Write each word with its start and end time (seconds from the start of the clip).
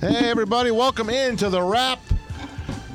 Hey, 0.00 0.30
everybody, 0.30 0.70
welcome 0.70 1.10
into 1.10 1.50
the 1.50 1.60
Rap. 1.60 2.00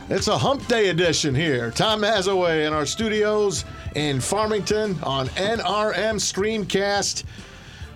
It's 0.09 0.27
a 0.27 0.35
hump 0.35 0.65
day 0.67 0.89
edition 0.89 1.35
here. 1.35 1.69
Tom 1.69 2.01
Mazawey 2.01 2.65
in 2.65 2.73
our 2.73 2.87
studios 2.87 3.63
in 3.93 4.19
Farmington 4.19 4.97
on 5.03 5.27
NRM 5.27 6.15
Streamcast. 6.15 7.23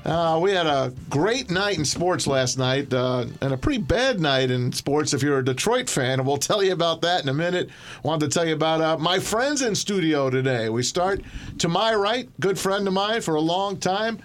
Uh, 0.06 0.40
we 0.40 0.52
had 0.52 0.68
a 0.68 0.94
great 1.10 1.50
night 1.50 1.80
in 1.80 1.86
sports 1.86 2.28
last 2.28 2.60
night 2.60 2.94
uh, 2.94 3.26
and 3.42 3.52
a 3.52 3.58
pretty 3.58 3.82
bad 3.82 4.20
night 4.20 4.52
in 4.52 4.72
sports 4.72 5.16
if 5.16 5.24
you're 5.24 5.40
a 5.40 5.44
Detroit 5.44 5.90
fan, 5.90 6.20
and 6.20 6.28
we'll 6.28 6.38
tell 6.38 6.62
you 6.62 6.74
about 6.74 7.02
that 7.02 7.24
in 7.24 7.30
a 7.30 7.34
minute. 7.34 7.72
Wanted 8.04 8.30
to 8.30 8.32
tell 8.32 8.48
you 8.48 8.54
about 8.54 8.80
uh, 8.80 8.96
my 9.00 9.18
friends 9.18 9.64
in 9.64 9.74
studio 9.74 10.30
today. 10.30 10.70
We 10.70 10.84
start 10.84 11.24
to 11.58 11.68
my 11.68 11.96
right, 11.96 12.30
good 12.40 12.60
friend 12.60 12.88
of 12.88 12.94
mine 12.94 13.22
for 13.22 13.34
a 13.34 13.42
long 13.42 13.78
time, 13.78 14.20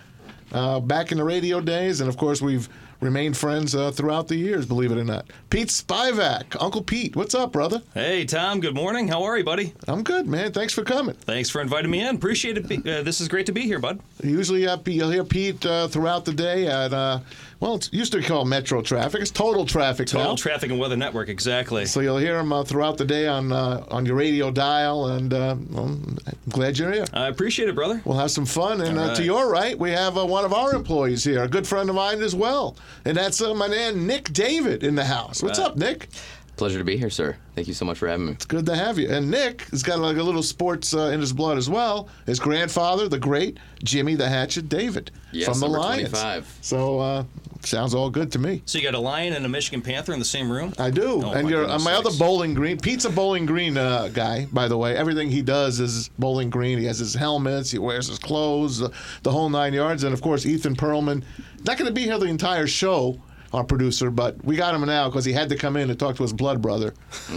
uh, 0.52 0.78
back 0.78 1.10
in 1.10 1.16
the 1.16 1.24
radio 1.24 1.62
days, 1.62 2.02
and 2.02 2.08
of 2.10 2.18
course, 2.18 2.42
we've 2.42 2.68
remained 3.04 3.36
friends 3.36 3.74
uh, 3.74 3.90
throughout 3.92 4.28
the 4.28 4.36
years, 4.36 4.66
believe 4.66 4.90
it 4.90 4.98
or 4.98 5.04
not. 5.04 5.26
Pete 5.50 5.68
Spivak, 5.68 6.56
Uncle 6.60 6.82
Pete, 6.82 7.14
what's 7.14 7.34
up, 7.34 7.52
brother? 7.52 7.82
Hey, 7.92 8.24
Tom. 8.24 8.60
Good 8.60 8.74
morning. 8.74 9.06
How 9.08 9.22
are 9.22 9.38
you, 9.38 9.44
buddy? 9.44 9.74
I'm 9.86 10.02
good, 10.02 10.26
man. 10.26 10.52
Thanks 10.52 10.72
for 10.72 10.82
coming. 10.82 11.14
Thanks 11.14 11.50
for 11.50 11.60
inviting 11.60 11.90
me 11.90 12.00
in. 12.00 12.16
Appreciate 12.16 12.58
it. 12.58 12.86
Uh, 12.86 13.02
this 13.02 13.20
is 13.20 13.28
great 13.28 13.46
to 13.46 13.52
be 13.52 13.62
here, 13.62 13.78
bud. 13.78 14.00
Usually, 14.24 14.66
uh, 14.66 14.78
you'll 14.86 15.10
hear 15.10 15.24
Pete 15.24 15.64
uh, 15.66 15.86
throughout 15.88 16.24
the 16.24 16.32
day 16.32 16.66
at, 16.66 16.92
uh, 16.94 17.20
well, 17.60 17.74
it 17.76 17.92
used 17.92 18.12
to 18.12 18.18
be 18.18 18.24
called 18.24 18.48
Metro 18.48 18.80
Traffic. 18.82 19.20
It's 19.20 19.30
Total 19.30 19.66
Traffic 19.66 20.06
Total 20.06 20.30
now. 20.30 20.36
Traffic 20.36 20.70
and 20.70 20.78
Weather 20.78 20.96
Network, 20.96 21.28
exactly. 21.28 21.84
so 21.86 22.00
you'll 22.00 22.18
hear 22.18 22.38
him 22.38 22.52
uh, 22.52 22.64
throughout 22.64 22.96
the 22.96 23.04
day 23.04 23.26
on 23.26 23.52
uh, 23.52 23.84
on 23.90 24.06
your 24.06 24.16
radio 24.16 24.50
dial, 24.50 25.06
and 25.08 25.32
uh, 25.34 25.56
well, 25.70 25.84
I'm 25.84 26.18
glad 26.48 26.78
you're 26.78 26.92
here. 26.92 27.04
I 27.12 27.28
appreciate 27.28 27.68
it, 27.68 27.74
brother. 27.74 28.00
We'll 28.04 28.18
have 28.18 28.30
some 28.30 28.46
fun. 28.46 28.80
And 28.80 28.98
uh, 28.98 29.14
to 29.14 29.22
your 29.24 29.50
right, 29.50 29.78
we 29.78 29.90
have 29.90 30.16
uh, 30.16 30.24
one 30.24 30.44
of 30.44 30.52
our 30.52 30.74
employees 30.74 31.22
here, 31.24 31.42
a 31.42 31.48
good 31.48 31.66
friend 31.66 31.88
of 31.90 31.94
mine 31.94 32.22
as 32.22 32.34
well. 32.34 32.76
And 33.04 33.16
that's 33.16 33.40
uh, 33.42 33.54
my 33.54 33.68
man, 33.68 34.06
Nick 34.06 34.32
David, 34.32 34.82
in 34.82 34.94
the 34.94 35.04
house. 35.04 35.42
What's 35.42 35.58
Right. 35.58 35.68
up, 35.68 35.76
Nick? 35.76 36.08
Pleasure 36.56 36.78
to 36.78 36.84
be 36.84 36.96
here, 36.96 37.10
sir. 37.10 37.36
Thank 37.56 37.66
you 37.66 37.74
so 37.74 37.84
much 37.84 37.98
for 37.98 38.06
having 38.06 38.26
me. 38.26 38.32
It's 38.32 38.44
good 38.44 38.64
to 38.66 38.76
have 38.76 38.96
you. 38.96 39.10
And 39.10 39.28
Nick 39.28 39.62
has 39.70 39.82
got 39.82 39.98
like 39.98 40.16
a 40.18 40.22
little 40.22 40.42
sports 40.42 40.94
uh, 40.94 41.06
in 41.06 41.18
his 41.20 41.32
blood 41.32 41.58
as 41.58 41.68
well. 41.68 42.08
His 42.26 42.38
grandfather, 42.38 43.08
the 43.08 43.18
great 43.18 43.58
Jimmy 43.82 44.14
the 44.14 44.28
Hatchet 44.28 44.68
David 44.68 45.10
Yes, 45.32 45.48
from 45.48 45.58
the 45.58 45.66
number 45.66 45.78
Lions. 45.80 46.10
25. 46.10 46.58
So 46.60 46.98
uh, 47.00 47.24
sounds 47.62 47.92
all 47.92 48.08
good 48.08 48.30
to 48.32 48.38
me. 48.38 48.62
So 48.66 48.78
you 48.78 48.84
got 48.84 48.94
a 48.94 49.00
Lion 49.00 49.32
and 49.32 49.44
a 49.44 49.48
Michigan 49.48 49.82
Panther 49.82 50.12
in 50.12 50.20
the 50.20 50.24
same 50.24 50.48
room? 50.50 50.72
I 50.78 50.90
do. 50.90 51.22
Oh, 51.24 51.32
and 51.32 51.44
my 51.44 51.50
you're 51.50 51.62
on 51.62 51.66
goodness 51.66 51.84
my 51.84 51.92
other. 51.94 52.10
Bowling 52.18 52.54
Green. 52.54 52.78
pizza 52.78 53.10
Bowling 53.10 53.46
Green 53.46 53.76
uh, 53.76 54.08
guy, 54.12 54.46
by 54.52 54.68
the 54.68 54.76
way. 54.78 54.96
Everything 54.96 55.30
he 55.30 55.42
does 55.42 55.80
is 55.80 56.08
Bowling 56.20 56.50
Green. 56.50 56.78
He 56.78 56.84
has 56.84 57.00
his 57.00 57.14
helmets, 57.14 57.72
he 57.72 57.78
wears 57.78 58.06
his 58.06 58.20
clothes, 58.20 58.80
uh, 58.80 58.90
the 59.24 59.32
whole 59.32 59.48
nine 59.50 59.74
yards. 59.74 60.04
And 60.04 60.14
of 60.14 60.22
course, 60.22 60.46
Ethan 60.46 60.76
Perlman. 60.76 61.24
Not 61.66 61.78
going 61.78 61.88
to 61.88 61.94
be 61.94 62.02
here 62.02 62.18
the 62.18 62.26
entire 62.26 62.66
show, 62.66 63.18
our 63.54 63.64
producer, 63.64 64.10
but 64.10 64.42
we 64.44 64.56
got 64.56 64.74
him 64.74 64.84
now 64.84 65.08
because 65.08 65.24
he 65.24 65.32
had 65.32 65.48
to 65.48 65.56
come 65.56 65.76
in 65.76 65.88
to 65.88 65.94
talk 65.94 66.16
to 66.16 66.22
his 66.22 66.32
blood 66.32 66.60
brother. 66.60 66.92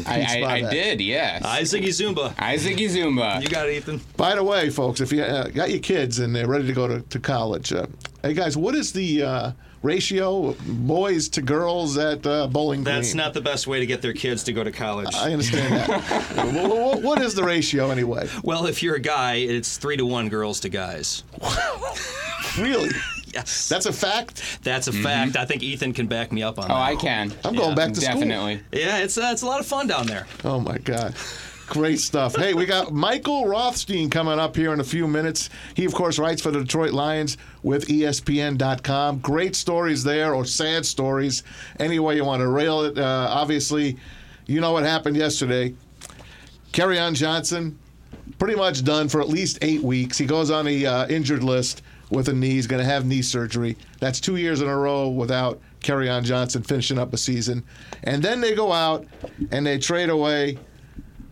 I, 0.05 0.41
I, 0.43 0.51
I 0.51 0.61
did, 0.61 0.99
yes. 0.99 1.43
I 1.45 1.61
Ziggy 1.61 1.89
Zumba. 1.89 2.33
Isaac 2.39 2.77
Zumba. 2.77 3.41
You 3.41 3.47
got 3.47 3.69
it, 3.69 3.75
Ethan. 3.75 4.01
By 4.17 4.35
the 4.35 4.43
way, 4.43 4.69
folks, 4.69 4.99
if 4.99 5.11
you 5.11 5.21
uh, 5.23 5.47
got 5.49 5.69
your 5.69 5.79
kids 5.79 6.19
and 6.19 6.35
they're 6.35 6.47
ready 6.47 6.65
to 6.67 6.73
go 6.73 6.87
to, 6.87 7.01
to 7.01 7.19
college, 7.19 7.71
uh, 7.71 7.85
hey 8.23 8.33
guys, 8.33 8.57
what 8.57 8.73
is 8.75 8.91
the 8.91 9.23
uh, 9.23 9.51
ratio 9.83 10.53
boys 10.67 11.29
to 11.29 11.41
girls 11.41 11.97
at 11.97 12.25
uh, 12.25 12.47
Bowling 12.47 12.83
Green? 12.83 12.95
That's 12.95 13.13
not 13.13 13.33
the 13.33 13.41
best 13.41 13.67
way 13.67 13.79
to 13.79 13.85
get 13.85 14.01
their 14.01 14.13
kids 14.13 14.43
to 14.45 14.53
go 14.53 14.63
to 14.63 14.71
college. 14.71 15.13
I 15.13 15.31
understand 15.33 15.73
that. 15.73 16.01
Wh- 16.35 16.99
wh- 16.99 17.03
what 17.03 17.21
is 17.21 17.35
the 17.35 17.43
ratio 17.43 17.91
anyway? 17.91 18.27
well, 18.43 18.65
if 18.65 18.81
you're 18.81 18.95
a 18.95 18.99
guy, 18.99 19.35
it's 19.35 19.77
three 19.77 19.97
to 19.97 20.05
one 20.05 20.29
girls 20.29 20.59
to 20.61 20.69
guys. 20.69 21.23
Really? 22.57 22.89
Yes. 23.33 23.67
That's 23.69 23.85
a 23.85 23.93
fact. 23.93 24.41
That's 24.63 24.87
a 24.87 24.91
fact. 24.93 25.35
I 25.35 25.45
think 25.45 25.63
Ethan 25.63 25.93
can 25.93 26.07
back 26.07 26.31
me 26.31 26.43
up 26.43 26.57
on 26.59 26.65
Oh, 26.65 26.67
that. 26.69 26.73
Oh, 26.73 26.77
I 26.81 26.95
can. 26.95 27.33
I'm 27.43 27.55
going 27.55 27.75
back 27.75 27.93
to 27.93 28.01
school. 28.01 28.15
Definitely. 28.15 28.61
Yeah, 28.71 28.99
it's 28.99 29.17
uh, 29.17 29.29
it's 29.31 29.41
a 29.41 29.45
lot 29.45 29.59
of 29.59 29.65
fun 29.65 29.87
down 29.87 30.07
there. 30.07 30.25
Oh 30.43 30.59
my 30.59 30.77
God. 30.79 31.13
Great 31.67 31.99
stuff. 31.99 32.33
Hey, 32.37 32.53
we 32.53 32.65
got 32.65 32.93
Michael 32.93 33.45
Rothstein 33.45 34.09
coming 34.09 34.39
up 34.39 34.55
here 34.55 34.71
in 34.71 34.79
a 34.79 34.85
few 34.85 35.05
minutes. 35.05 35.49
He, 35.75 35.83
of 35.83 35.93
course, 35.93 36.17
writes 36.17 36.41
for 36.41 36.49
the 36.49 36.59
Detroit 36.61 36.93
Lions 36.93 37.37
with 37.61 37.87
ESPN.com. 37.89 39.19
Great 39.19 39.53
stories 39.53 40.01
there, 40.01 40.33
or 40.33 40.45
sad 40.45 40.85
stories, 40.85 41.43
any 41.79 41.99
way 41.99 42.15
you 42.15 42.23
want 42.23 42.39
to 42.39 42.47
rail 42.47 42.83
it. 42.83 42.97
Uh, 42.97 43.27
obviously, 43.29 43.97
you 44.45 44.61
know 44.61 44.71
what 44.71 44.83
happened 44.83 45.17
yesterday. 45.17 45.73
Kerryon 46.71 47.13
Johnson, 47.15 47.77
pretty 48.39 48.55
much 48.55 48.85
done 48.85 49.09
for 49.09 49.19
at 49.19 49.27
least 49.27 49.57
eight 49.61 49.81
weeks. 49.83 50.17
He 50.17 50.25
goes 50.25 50.49
on 50.49 50.65
the 50.65 50.87
uh, 50.87 51.07
injured 51.07 51.43
list 51.43 51.81
with 52.09 52.29
a 52.29 52.33
knee. 52.33 52.51
He's 52.51 52.67
going 52.67 52.83
to 52.83 52.89
have 52.89 53.05
knee 53.05 53.21
surgery. 53.21 53.77
That's 53.99 54.19
two 54.19 54.37
years 54.37 54.61
in 54.61 54.67
a 54.67 54.77
row 54.77 55.09
without 55.09 55.59
on 55.89 56.23
Johnson 56.25 56.63
finishing 56.63 56.99
up 56.99 57.13
a 57.13 57.17
season. 57.17 57.63
And 58.03 58.21
then 58.21 58.41
they 58.41 58.53
go 58.55 58.73
out 58.73 59.05
and 59.51 59.65
they 59.65 59.77
trade 59.77 60.09
away 60.09 60.57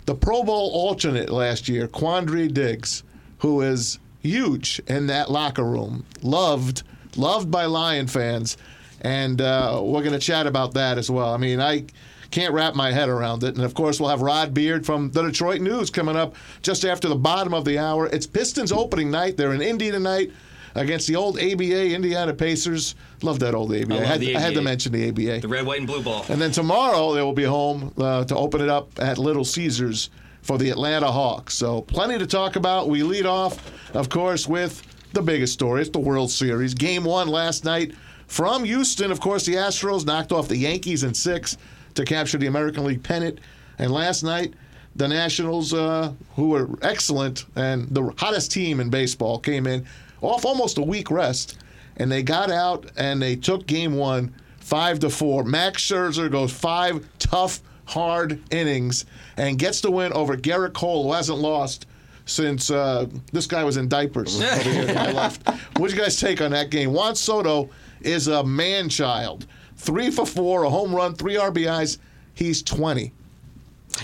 the 0.06 0.16
Pro 0.16 0.44
Bowl 0.44 0.72
alternate 0.74 1.30
last 1.30 1.68
year, 1.68 1.88
Quandre 1.88 2.54
Diggs, 2.54 3.04
who 3.40 3.62
is 3.62 4.00
huge 4.22 4.82
in 4.88 5.08
that 5.08 5.30
locker 5.30 5.64
room, 5.64 6.06
loved, 6.22 6.84
loved 7.18 7.52
by 7.52 7.66
Lion 7.66 8.08
fans, 8.08 8.58
and 9.02 9.42
uh, 9.42 9.82
we're 9.84 10.04
going 10.04 10.14
to 10.14 10.20
chat 10.20 10.48
about 10.48 10.74
that 10.76 10.98
as 10.98 11.12
well. 11.12 11.34
I 11.34 11.38
mean, 11.38 11.60
I 11.60 11.86
can't 12.32 12.54
wrap 12.54 12.76
my 12.76 12.92
head 12.92 13.10
around 13.10 13.44
it, 13.44 13.56
and 13.56 13.64
of 13.64 13.74
course, 13.74 14.00
we'll 14.00 14.10
have 14.10 14.22
Rod 14.22 14.54
Beard 14.54 14.86
from 14.86 15.12
the 15.12 15.24
Detroit 15.24 15.62
News 15.62 15.90
coming 15.90 16.16
up 16.16 16.36
just 16.62 16.86
after 16.86 17.08
the 17.08 17.16
bottom 17.16 17.54
of 17.54 17.66
the 17.66 17.78
hour. 17.78 18.08
It's 18.08 18.28
Pistons 18.28 18.72
opening 18.72 19.12
night. 19.12 19.38
They're 19.38 19.54
in 19.54 19.62
Indy 19.62 19.92
tonight. 19.92 20.32
Against 20.76 21.08
the 21.08 21.16
old 21.16 21.38
ABA 21.40 21.94
Indiana 21.94 22.34
Pacers. 22.34 22.96
Love 23.22 23.40
that 23.40 23.56
old 23.56 23.74
ABA. 23.74 23.94
I 23.94 23.98
love 23.98 24.08
had, 24.08 24.20
the 24.20 24.36
I 24.36 24.40
had 24.40 24.54
to 24.56 24.62
mention 24.62 24.92
the 24.92 25.10
ABA. 25.10 25.40
The 25.40 25.48
red, 25.48 25.66
white, 25.66 25.80
and 25.80 25.88
blue 25.88 26.04
ball. 26.04 26.26
And 26.28 26.42
then 26.42 26.52
tomorrow 26.52 27.14
they 27.14 27.22
will 27.22 27.34
be 27.34 27.44
home 27.44 27.94
uh, 27.98 28.26
to 28.26 28.36
open 28.36 28.62
it 28.62 28.70
up 28.70 28.92
at 29.00 29.18
Little 29.18 29.46
Caesars 29.46 30.10
for 30.42 30.58
the 30.58 30.70
Atlanta 30.70 31.12
Hawks. 31.12 31.54
So 31.54 31.82
plenty 31.82 32.18
to 32.20 32.28
talk 32.28 32.58
about. 32.58 32.90
We 32.90 33.04
lead 33.04 33.26
off, 33.26 33.72
of 33.96 34.10
course, 34.10 34.48
with 34.48 34.84
the 35.14 35.22
biggest 35.22 35.54
story. 35.54 35.82
It's 35.82 35.90
the 35.90 36.00
World 36.00 36.30
Series. 36.30 36.74
Game 36.74 37.06
one 37.06 37.30
last 37.30 37.64
night 37.64 37.96
from 38.28 38.66
Houston. 38.66 39.12
Of 39.12 39.22
course, 39.22 39.46
the 39.46 39.56
Astros 39.56 40.06
knocked 40.06 40.34
off 40.34 40.50
the 40.50 40.58
Yankees 40.58 41.04
in 41.04 41.14
six 41.14 41.58
to 41.94 42.04
capture 42.04 42.38
the 42.38 42.48
American 42.48 42.84
League 42.84 43.02
pennant. 43.02 43.40
And 43.80 43.92
last 43.92 44.24
night, 44.24 44.54
the 44.96 45.08
Nationals, 45.08 45.74
uh, 45.74 46.14
who 46.36 46.50
were 46.50 46.70
excellent 46.82 47.46
and 47.56 47.88
the 47.90 48.14
hottest 48.18 48.52
team 48.52 48.80
in 48.80 48.90
baseball, 48.90 49.40
came 49.40 49.68
in 49.68 49.86
off 50.26 50.46
almost 50.46 50.78
a 50.78 50.82
week 50.82 51.12
rest, 51.12 51.58
and 51.98 52.12
they 52.12 52.24
got 52.24 52.52
out 52.52 52.92
and 52.98 53.22
they 53.22 53.36
took 53.36 53.66
game 53.68 53.96
one 53.96 54.34
five 54.60 55.00
to 55.00 55.10
four. 55.10 55.44
Max 55.44 55.84
Scherzer 55.84 56.30
goes 56.32 56.52
five 56.52 57.08
tough, 57.20 57.62
hard 57.86 58.42
innings 58.52 59.06
and 59.38 59.60
gets 59.60 59.82
the 59.82 59.92
win 59.92 60.12
over 60.14 60.36
Gerrit 60.36 60.74
Cole, 60.74 61.04
who 61.04 61.14
hasn't 61.14 61.38
lost 61.38 61.86
since 62.26 62.72
uh, 62.72 63.06
this 63.32 63.46
guy 63.46 63.64
was 63.64 63.78
in 63.78 63.88
diapers 63.88 64.42
over 64.42 64.70
here 64.70 64.88
to 64.88 64.94
my 64.94 65.12
left. 65.12 65.48
What'd 65.78 65.96
you 65.96 66.02
guys 66.02 66.20
take 66.20 66.42
on 66.42 66.52
that 66.52 66.72
game? 66.72 66.92
Juan 66.94 67.16
Soto 67.16 67.70
is 68.02 68.28
a 68.28 68.44
man 68.44 68.90
child. 68.90 69.46
Three 69.78 70.10
for 70.10 70.26
four, 70.26 70.64
a 70.64 70.70
home 70.70 70.96
run, 70.96 71.14
three 71.14 71.36
RBIs. 71.36 72.00
He's 72.34 72.64
20. 72.64 73.14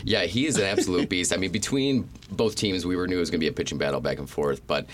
Yeah, 0.04 0.24
he 0.24 0.46
is 0.46 0.58
an 0.58 0.66
absolute 0.66 1.10
beast. 1.10 1.34
I 1.34 1.38
mean, 1.38 1.52
between 1.52 2.08
both 2.32 2.56
teams, 2.56 2.86
we 2.86 2.96
were 2.96 3.08
knew 3.08 3.18
it 3.18 3.20
was 3.20 3.30
going 3.30 3.40
to 3.40 3.44
be 3.44 3.50
a 3.50 3.52
pitching 3.52 3.78
battle 3.78 4.00
back 4.00 4.20
and 4.20 4.30
forth. 4.30 4.66
But 4.68 4.86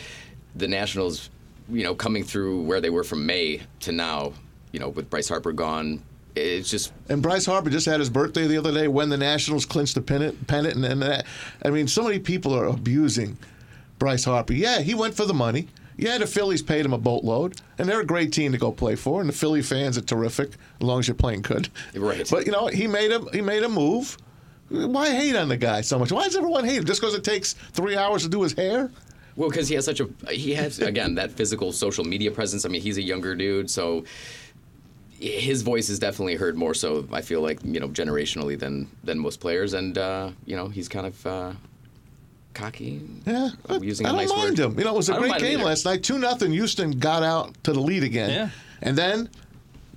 the 0.56 0.68
Nationals, 0.68 1.30
you 1.70 1.84
know, 1.84 1.96
coming 1.96 2.24
through 2.24 2.62
where 2.64 2.82
they 2.82 2.90
were 2.90 3.04
from 3.04 3.26
May 3.26 3.62
to 3.82 3.92
now, 3.92 4.34
you 4.72 4.80
know, 4.80 4.90
with 4.90 5.10
Bryce 5.10 5.30
Harper 5.30 5.52
gone, 5.52 6.02
it's 6.36 6.70
just 6.70 6.94
And 7.10 7.22
Bryce 7.22 7.46
Harper 7.46 7.70
just 7.70 7.86
had 7.86 8.00
his 8.00 8.10
birthday 8.10 8.48
the 8.48 8.58
other 8.58 8.72
day 8.72 8.88
when 8.88 9.10
the 9.10 9.18
Nationals 9.18 9.66
clinched 9.66 9.96
the 9.96 10.02
pennant. 10.02 10.48
pennant 10.48 10.76
and, 10.76 10.86
and 10.86 11.02
that, 11.02 11.26
I 11.64 11.70
mean, 11.70 11.88
so 11.88 12.04
many 12.04 12.20
people 12.20 12.54
are 12.54 12.66
abusing 12.66 13.38
Bryce 14.00 14.26
Harper. 14.26 14.54
Yeah, 14.54 14.82
he 14.82 14.94
went 14.94 15.16
for 15.16 15.26
the 15.26 15.34
money. 15.34 15.68
Yeah, 15.98 16.20
the 16.20 16.28
Phillies 16.28 16.62
paid 16.62 16.86
him 16.86 16.94
a 16.94 16.98
boatload, 17.00 17.60
and 17.80 17.90
they're 17.90 18.02
a 18.02 18.06
great 18.06 18.32
team 18.32 18.52
to 18.52 18.60
go 18.60 18.72
play 18.72 18.96
for. 18.96 19.20
And 19.20 19.28
the 19.28 19.34
Philly 19.34 19.64
fans 19.64 19.98
are 19.98 20.02
terrific 20.02 20.50
as 20.50 20.82
long 20.82 21.00
as 21.00 21.08
you're 21.08 21.16
playing 21.16 21.42
good. 21.42 21.70
Right. 21.96 22.28
But 22.30 22.46
you 22.46 22.52
know, 22.52 22.68
he 22.68 22.86
made 22.86 23.12
a 23.12 23.20
he 23.32 23.42
made 23.42 23.64
a 23.64 23.70
move. 23.70 24.16
Why 24.70 25.10
hate 25.10 25.36
on 25.36 25.48
the 25.48 25.58
guy 25.58 25.82
so 25.82 25.98
much? 25.98 26.12
Why 26.12 26.26
does 26.26 26.36
everyone 26.36 26.66
hate 26.66 26.78
him? 26.78 26.86
Just 26.86 27.02
because 27.02 27.16
it 27.16 27.24
takes 27.24 27.54
three 27.72 27.98
hours 27.98 28.24
to 28.24 28.30
do 28.30 28.44
his 28.44 28.54
hair? 28.54 28.92
Well, 29.38 29.50
because 29.50 29.70
he 29.70 29.76
has 29.76 29.86
such 29.86 30.02
a 30.02 30.10
he 30.30 30.54
has 30.56 30.80
again 30.80 31.16
that 31.16 31.32
physical 31.32 31.72
social 31.72 32.04
media 32.04 32.32
presence. 32.32 32.66
I 32.66 32.70
mean, 32.70 32.82
he's 32.82 32.98
a 32.98 33.02
younger 33.04 33.36
dude, 33.36 33.70
so 33.70 34.04
his 35.20 35.62
voice 35.62 35.90
is 35.90 36.00
definitely 36.00 36.36
heard 36.36 36.58
more 36.58 36.74
so. 36.74 37.08
I 37.12 37.22
feel 37.22 37.42
like 37.42 37.60
you 37.64 37.80
know 37.80 37.88
generationally 37.88 38.58
than 38.60 38.90
than 39.04 39.18
most 39.20 39.40
players, 39.40 39.74
and 39.74 39.98
uh, 39.98 40.32
you 40.46 40.56
know 40.56 40.68
he's 40.68 40.90
kind 40.90 41.06
of 41.06 41.26
uh, 41.28 41.54
cocky. 42.54 43.02
Yeah, 43.26 43.50
I'm 43.70 43.84
using 43.84 44.06
I 44.06 44.10
a 44.10 44.12
don't 44.14 44.22
nice 44.22 44.30
mind 44.30 44.58
word. 44.58 44.72
him. 44.72 44.80
You 44.80 44.86
know, 44.86 44.94
it 44.94 44.98
was 44.98 45.10
a 45.10 45.18
great 45.18 45.38
game 45.38 45.62
last 45.62 45.86
night. 45.86 46.04
Two 46.04 46.18
nothing. 46.20 46.52
Houston 46.52 46.92
got 46.98 47.24
out 47.24 47.56
to 47.64 47.74
the 47.74 47.80
lead 47.80 48.04
again. 48.04 48.30
Yeah. 48.32 48.50
and 48.82 48.98
then 48.98 49.30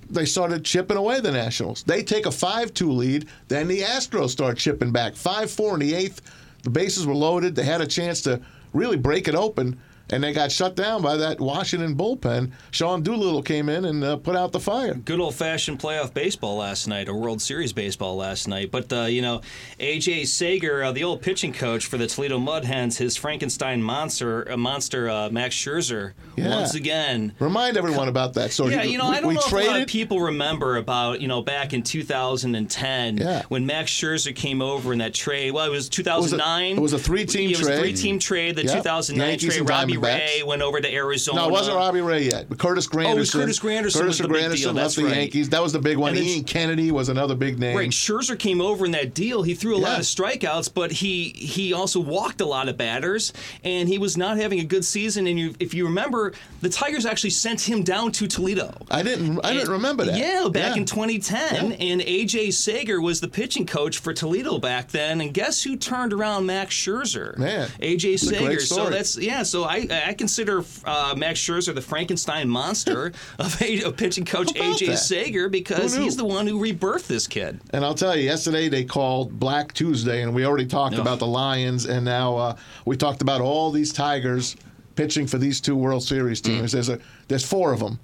they 0.09 0.25
started 0.25 0.65
chipping 0.65 0.97
away 0.97 1.19
the 1.21 1.31
Nationals. 1.31 1.83
They 1.83 2.03
take 2.03 2.25
a 2.25 2.31
five-two 2.31 2.91
lead. 2.91 3.27
Then 3.47 3.67
the 3.67 3.81
Astros 3.81 4.29
start 4.29 4.57
chipping 4.57 4.91
back. 4.91 5.15
Five-four 5.15 5.75
in 5.75 5.79
the 5.79 5.93
eighth. 5.93 6.21
The 6.63 6.69
bases 6.69 7.07
were 7.07 7.15
loaded. 7.15 7.55
They 7.55 7.63
had 7.63 7.81
a 7.81 7.87
chance 7.87 8.21
to 8.23 8.41
really 8.73 8.97
break 8.97 9.27
it 9.27 9.35
open. 9.35 9.79
And 10.11 10.23
they 10.23 10.33
got 10.33 10.51
shut 10.51 10.75
down 10.75 11.01
by 11.01 11.15
that 11.17 11.39
Washington 11.39 11.95
bullpen. 11.95 12.51
Sean 12.71 13.01
Doolittle 13.01 13.41
came 13.41 13.69
in 13.69 13.85
and 13.85 14.03
uh, 14.03 14.17
put 14.17 14.35
out 14.35 14.51
the 14.51 14.59
fire. 14.59 14.93
Good 14.95 15.19
old 15.19 15.35
fashioned 15.35 15.79
playoff 15.79 16.13
baseball 16.13 16.57
last 16.57 16.87
night, 16.87 17.07
or 17.09 17.15
World 17.15 17.41
Series 17.41 17.73
baseball 17.73 18.15
last 18.15 18.47
night. 18.47 18.71
But, 18.71 18.91
uh, 18.91 19.01
you 19.03 19.21
know, 19.21 19.41
AJ 19.79 20.27
Sager, 20.27 20.83
uh, 20.83 20.91
the 20.91 21.03
old 21.03 21.21
pitching 21.21 21.53
coach 21.53 21.85
for 21.85 21.97
the 21.97 22.07
Toledo 22.07 22.39
Mud 22.39 22.65
Hens, 22.65 22.97
his 22.97 23.15
Frankenstein 23.17 23.81
monster, 23.81 24.51
uh, 24.51 24.57
monster 24.57 25.09
uh, 25.09 25.29
Max 25.29 25.55
Scherzer, 25.55 26.13
Yeah. 26.35 26.49
once 26.49 26.75
again. 26.75 27.33
Remind 27.39 27.77
everyone 27.77 28.07
about 28.07 28.33
that 28.35 28.51
story. 28.51 28.73
Yeah, 28.73 28.83
you 28.83 28.97
know, 28.97 29.09
we, 29.09 29.15
I 29.17 29.21
don't 29.21 29.33
know 29.33 29.41
traded. 29.41 29.65
if 29.65 29.69
a 29.69 29.71
lot 29.73 29.81
of 29.81 29.87
people 29.87 30.19
remember 30.21 30.77
about, 30.77 31.21
you 31.21 31.27
know, 31.27 31.41
back 31.41 31.73
in 31.73 31.83
2010 31.83 33.17
Yeah. 33.17 33.43
when 33.49 33.65
Max 33.65 33.91
Scherzer 33.91 34.35
came 34.35 34.61
over 34.61 34.93
in 34.93 34.99
that 34.99 35.13
trade. 35.13 35.51
Well, 35.51 35.65
it 35.65 35.69
was 35.71 35.89
2009. 35.89 36.77
it 36.77 36.79
was 36.81 36.93
a 36.93 36.99
three-team 36.99 37.49
trade. 37.49 37.55
It 37.55 37.59
was 37.59 37.67
a 37.67 37.77
three-team 37.79 38.19
trade. 38.19 38.55
The 38.55 38.63
Yep. 38.65 38.77
2009 38.77 39.29
Yankees 39.29 39.55
trade, 39.55 39.69
Robbie. 39.69 39.97
Ray 40.01 40.43
went 40.45 40.61
over 40.61 40.81
to 40.81 40.93
Arizona. 40.93 41.41
no, 41.41 41.47
it 41.47 41.51
wasn't 41.51 41.77
Robbie 41.77 42.01
Ray 42.01 42.23
yet. 42.23 42.49
But 42.49 42.59
Curtis 42.59 42.87
oh, 42.91 42.95
Granderson. 42.95 43.13
Oh, 43.13 43.15
was 43.17 43.31
Curtis 43.31 43.59
Granderson 43.59 43.93
Curtis 43.93 44.03
was 44.03 44.17
the 44.19 44.27
big 44.27 44.43
Granderson 44.43 44.55
deal, 44.55 44.73
left 44.73 44.75
that's 44.75 44.95
the 44.95 45.03
right. 45.05 45.17
Yankees. 45.17 45.49
That 45.49 45.61
was 45.61 45.73
the 45.73 45.79
big 45.79 45.97
one. 45.97 46.15
And 46.15 46.25
Ian 46.25 46.43
Kennedy 46.43 46.91
was 46.91 47.09
another 47.09 47.35
big 47.35 47.59
name. 47.59 47.77
Right, 47.77 47.89
Scherzer 47.89 48.37
came 48.37 48.61
over 48.61 48.85
in 48.85 48.91
that 48.91 49.13
deal. 49.13 49.43
He 49.43 49.53
threw 49.53 49.75
a 49.75 49.79
lot 49.79 49.99
of 49.99 50.05
strikeouts, 50.05 50.73
but 50.73 50.91
he 50.91 51.29
he 51.29 51.73
also 51.73 51.99
walked 51.99 52.41
a 52.41 52.45
lot 52.45 52.69
of 52.69 52.77
batters, 52.77 53.33
and 53.63 53.87
he 53.87 53.97
was 53.97 54.17
not 54.17 54.37
having 54.37 54.59
a 54.59 54.63
good 54.65 54.85
season. 54.85 55.27
And 55.27 55.37
you, 55.39 55.53
if 55.59 55.73
you 55.73 55.85
remember, 55.85 56.33
the 56.61 56.69
Tigers 56.69 57.05
actually 57.05 57.31
sent 57.31 57.61
him 57.61 57.83
down 57.83 58.11
to 58.13 58.27
Toledo. 58.27 58.73
I 58.89 59.03
didn't. 59.03 59.39
I 59.43 59.53
didn't 59.53 59.71
remember 59.71 60.05
that. 60.05 60.17
Yeah, 60.17 60.47
back 60.49 60.75
Yeah. 60.75 60.81
in 60.81 60.85
2010, 60.85 61.73
and 61.73 62.01
AJ 62.01 62.53
Sager 62.53 63.01
was 63.01 63.21
the 63.21 63.27
pitching 63.27 63.65
coach 63.65 63.99
for 63.99 64.13
Toledo 64.13 64.59
back 64.59 64.89
then. 64.89 65.21
And 65.21 65.33
guess 65.33 65.63
who 65.63 65.75
turned 65.75 66.13
around 66.13 66.45
Max 66.45 66.75
Scherzer? 66.75 67.37
Man, 67.37 67.67
AJ 67.81 68.11
that's 68.11 68.23
a 68.31 68.39
great 68.39 68.61
Sager. 68.61 68.65
So 68.65 68.89
that's 68.89 69.17
yeah. 69.17 69.43
So 69.43 69.63
I 69.63 69.87
I 69.91 70.13
consider 70.13 70.63
uh, 70.85 71.13
Max 71.17 71.39
Scherzer 71.39 71.73
the 71.73 71.81
Frankenstein 71.81 72.49
monster 72.49 73.11
of, 73.39 73.61
a, 73.61 73.83
of 73.83 73.97
pitching 73.97 74.25
coach 74.25 74.53
AJ 74.53 74.87
that? 74.87 74.97
Sager 74.97 75.49
because 75.49 75.95
he's 75.95 76.15
the 76.15 76.25
one 76.25 76.47
who 76.47 76.59
rebirthed 76.59 77.07
this 77.07 77.27
kid. 77.27 77.59
And 77.71 77.83
I'll 77.83 77.93
tell 77.93 78.15
you, 78.15 78.23
yesterday 78.23 78.69
they 78.69 78.83
called 78.83 79.39
Black 79.39 79.73
Tuesday, 79.73 80.21
and 80.21 80.33
we 80.33 80.45
already 80.45 80.65
talked 80.65 80.95
Ugh. 80.95 81.01
about 81.01 81.19
the 81.19 81.27
Lions, 81.27 81.85
and 81.85 82.05
now 82.05 82.35
uh, 82.37 82.55
we 82.85 82.97
talked 82.97 83.21
about 83.21 83.41
all 83.41 83.71
these 83.71 83.91
Tigers 83.93 84.55
pitching 84.95 85.27
for 85.27 85.37
these 85.37 85.61
two 85.61 85.75
World 85.75 86.03
Series 86.03 86.41
teams. 86.41 86.71
There's 86.71 86.89
a 86.89 86.99
there's 87.27 87.45
four 87.45 87.73
of 87.73 87.79
them, 87.79 87.99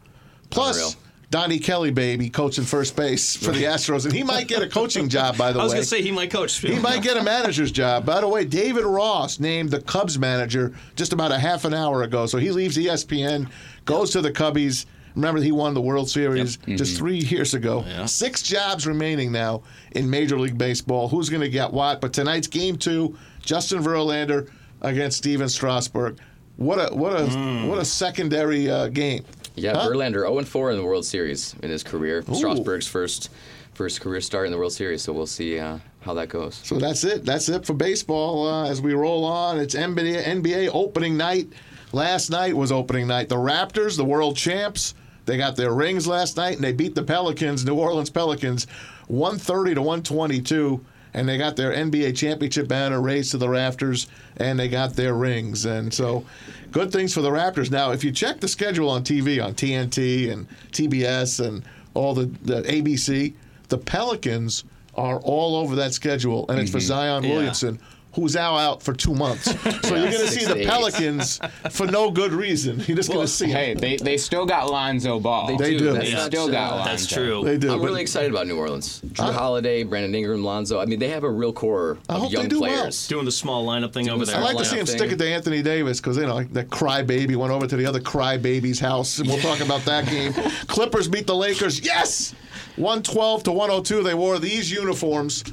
plus 0.50 0.78
Unreal. 0.78 1.07
Donnie 1.30 1.60
Kelly, 1.60 1.92
baby, 1.92 2.30
coaching 2.30 2.64
first 2.64 2.96
base 2.96 3.36
for 3.36 3.52
the 3.52 3.64
Astros, 3.64 4.06
and 4.06 4.14
he 4.14 4.24
might 4.24 4.48
get 4.48 4.62
a 4.62 4.68
coaching 4.68 5.10
job. 5.10 5.38
By 5.38 5.52
the 5.52 5.60
way, 5.60 5.62
I 5.62 5.64
was 5.66 5.74
going 5.74 5.84
to 5.84 5.88
say 5.88 6.02
he 6.02 6.12
might 6.12 6.32
coach. 6.32 6.58
he 6.60 6.80
might 6.80 7.04
get 7.04 7.18
a 7.18 7.24
manager's 7.24 7.72
job. 7.72 8.06
By 8.06 8.22
the 8.22 8.28
way, 8.30 8.46
David 8.46 8.86
Ross 8.86 9.38
named 9.40 9.72
the 9.72 9.82
Cubs 9.82 10.18
manager 10.18 10.74
just 10.96 11.12
about 11.12 11.34
a 11.34 11.38
half 11.40 11.66
an 11.66 11.74
hour 11.74 12.04
ago. 12.04 12.28
So 12.28 12.38
he 12.38 12.52
leaves 12.52 12.78
ESPN, 12.78 13.50
goes 13.84 14.12
to 14.12 14.22
the 14.22 14.32
Cubbies. 14.32 14.86
Remember, 15.16 15.42
he 15.42 15.52
won 15.52 15.74
the 15.74 15.82
World 15.82 16.10
Series 16.10 16.58
just 16.58 16.96
three 16.96 17.18
years 17.18 17.54
ago. 17.56 17.84
Yeah. 17.86 18.06
Six 18.06 18.42
jobs 18.44 18.88
remaining 18.88 19.32
now 19.32 19.64
in 19.92 20.10
Major 20.10 20.40
League 20.40 20.58
Baseball. 20.58 21.10
Who's 21.10 21.28
going 21.28 21.42
to 21.42 21.50
get 21.50 21.74
what? 21.74 22.00
But 22.00 22.14
tonight's 22.14 22.48
game 22.48 22.78
two, 22.78 23.18
Justin 23.42 23.84
Verlander 23.84 24.50
against 24.82 25.18
Stephen 25.18 25.50
Strasburg. 25.50 26.20
What 26.58 26.78
a 26.78 26.96
what 26.96 27.14
a 27.14 27.28
what 27.68 27.78
a 27.78 27.86
secondary 27.86 28.70
uh, 28.70 28.88
game. 28.88 29.24
Yeah, 29.58 29.74
Huh? 29.74 29.90
Verlander 29.90 30.22
0 30.22 30.44
4 30.44 30.72
in 30.72 30.78
the 30.78 30.84
World 30.84 31.06
Series 31.06 31.56
in 31.64 31.70
his 31.70 31.84
career. 31.84 32.24
Strasburg's 32.32 32.88
first 32.88 33.30
first 33.74 34.02
career 34.02 34.22
start 34.22 34.46
in 34.46 34.52
the 34.52 34.58
World 34.58 34.74
Series, 34.74 35.02
so 35.04 35.14
we'll 35.14 35.28
see 35.28 35.60
uh, 35.60 35.78
how 36.02 36.14
that 36.16 36.30
goes. 36.30 36.56
So 36.64 36.78
that's 36.78 37.04
it. 37.04 37.26
That's 37.26 37.48
it 37.50 37.66
for 37.66 37.74
baseball. 37.74 38.48
Uh, 38.48 38.70
as 38.70 38.82
we 38.82 38.94
roll 38.94 39.24
on, 39.26 39.60
it's 39.60 39.76
NBA, 39.76 40.24
NBA 40.24 40.70
opening 40.74 41.16
night. 41.18 41.50
Last 41.92 42.30
night 42.30 42.56
was 42.56 42.72
opening 42.72 43.08
night. 43.08 43.30
The 43.30 43.36
Raptors, 43.36 43.96
the 43.98 44.04
world 44.06 44.36
champs, 44.36 44.94
they 45.26 45.38
got 45.38 45.56
their 45.56 45.74
rings 45.74 46.08
last 46.08 46.38
night, 46.38 46.56
and 46.56 46.64
they 46.64 46.72
beat 46.74 46.96
the 46.96 47.04
Pelicans, 47.04 47.66
New 47.66 47.76
Orleans 47.76 48.10
Pelicans, 48.10 48.66
130 49.08 49.76
to 49.76 49.82
122. 49.82 50.84
And 51.18 51.28
they 51.28 51.40
got 51.40 51.56
their 51.56 51.72
NBA 51.72 52.16
championship 52.16 52.68
banner 52.68 53.02
raised 53.02 53.32
to 53.32 53.40
the 53.40 53.50
rafters, 53.50 54.06
and 54.38 54.60
they 54.60 54.68
got 54.70 54.94
their 54.94 55.16
rings. 55.16 55.66
And 55.66 55.92
so, 55.92 56.24
good 56.72 56.92
things 56.92 57.12
for 57.12 57.22
the 57.22 57.32
Raptors. 57.32 57.72
Now, 57.72 57.90
if 57.90 58.04
you 58.04 58.12
check 58.12 58.40
the 58.40 58.48
schedule 58.48 58.88
on 58.88 59.04
TV, 59.04 59.44
on 59.44 59.56
TNT 59.56 60.32
and 60.32 60.48
TBS 60.72 61.44
and 61.44 61.64
all 61.96 62.14
the, 62.14 62.26
the 62.44 62.62
ABC, 62.62 63.34
the 63.70 63.80
Pelicans 63.80 64.64
are 64.94 65.20
all 65.22 65.56
over 65.56 65.76
that 65.78 65.94
schedule, 65.94 66.46
and 66.50 66.60
it's 66.60 66.70
for 66.70 66.78
mm-hmm. 66.78 66.86
Zion 66.86 67.24
Yeah. 67.72 67.80
Williamson, 68.16 68.22
who's 68.22 68.36
now 68.36 68.56
out 68.56 68.82
for 68.84 68.94
two 68.94 69.14
months. 69.14 69.48
So 69.88 69.96
you're 69.96 70.12
going 70.12 70.26
to 70.26 70.32
see 70.32 70.46
the. 70.46 70.66
Pelicans 70.66 71.40
for 71.72 71.88
no 71.88 72.12
good 72.12 72.32
reason. 72.34 72.80
You're 72.88 72.98
just 72.98 73.10
going 73.10 73.26
to 73.26 73.32
see 73.32 73.48
Hey, 73.50 73.74
they, 73.74 73.96
they 73.98 74.18
still 74.18 74.46
got 74.46 74.70
Lonzo 74.70 75.20
Ball. 75.20 75.56
They 75.56 75.78
do. 75.78 75.92
That's 75.94 76.06
They 76.10 76.14
not, 76.14 76.26
still 76.26 76.50
got 76.52 76.72
Lonzo. 76.76 76.90
That's 76.90 77.08
true. 77.08 77.44
They 77.46 77.58
do. 77.58 77.72
I'm 77.72 77.82
really 77.82 78.02
excited 78.02 78.32
about 78.32 78.48
New 78.48 78.58
Orleans. 78.58 79.00
Drew 79.00 79.26
Huh? 79.26 79.32
Holiday, 79.32 79.84
Brandon 79.84 80.14
Ingram, 80.14 80.44
Lonzo. 80.44 80.80
I 80.80 80.86
mean, 80.86 81.00
they 81.00 81.10
have 81.10 81.24
a 81.24 81.30
real 81.30 81.54
core 81.54 81.98
I 82.10 82.16
of 82.16 82.22
hope 82.22 82.32
they 82.32 82.38
young 82.38 82.48
do 82.50 82.60
well. 82.62 82.76
players. 82.76 83.08
Doing 83.08 83.26
the 83.26 83.32
small 83.32 83.66
lineup 83.66 83.94
thing 83.94 84.10
over 84.10 84.26
there. 84.26 84.36
I 84.38 84.42
like 84.42 84.58
to 84.58 84.66
see 84.66 84.78
him 84.78 84.86
lineup 84.86 84.90
stick 84.90 85.12
it 85.12 85.20
to 85.20 85.28
Anthony 85.28 85.62
Davis 85.62 86.02
because 86.02 86.18
you 86.18 86.26
know 86.26 86.36
like 86.36 86.52
that 86.54 86.70
crybaby 86.70 87.36
went 87.36 87.54
over 87.54 87.68
to 87.68 87.76
the 87.78 87.86
other 87.86 88.00
crybaby's 88.02 88.80
house, 88.80 89.20
and 89.20 89.28
we'll 89.30 89.40
talk 89.40 89.60
about 89.62 89.82
that 89.86 90.06
game. 90.08 90.34
Clippers 90.68 91.08
beat 91.08 91.28
the 91.28 91.36
Lakers. 91.36 91.80
Yes, 91.86 92.34
one 92.76 93.04
twelve 93.04 93.44
to 93.44 93.52
one 93.52 93.70
hundred 93.70 93.86
two. 93.86 94.04
They 94.04 94.14
wore 94.16 94.40
these 94.40 94.70
uniforms, 94.72 95.44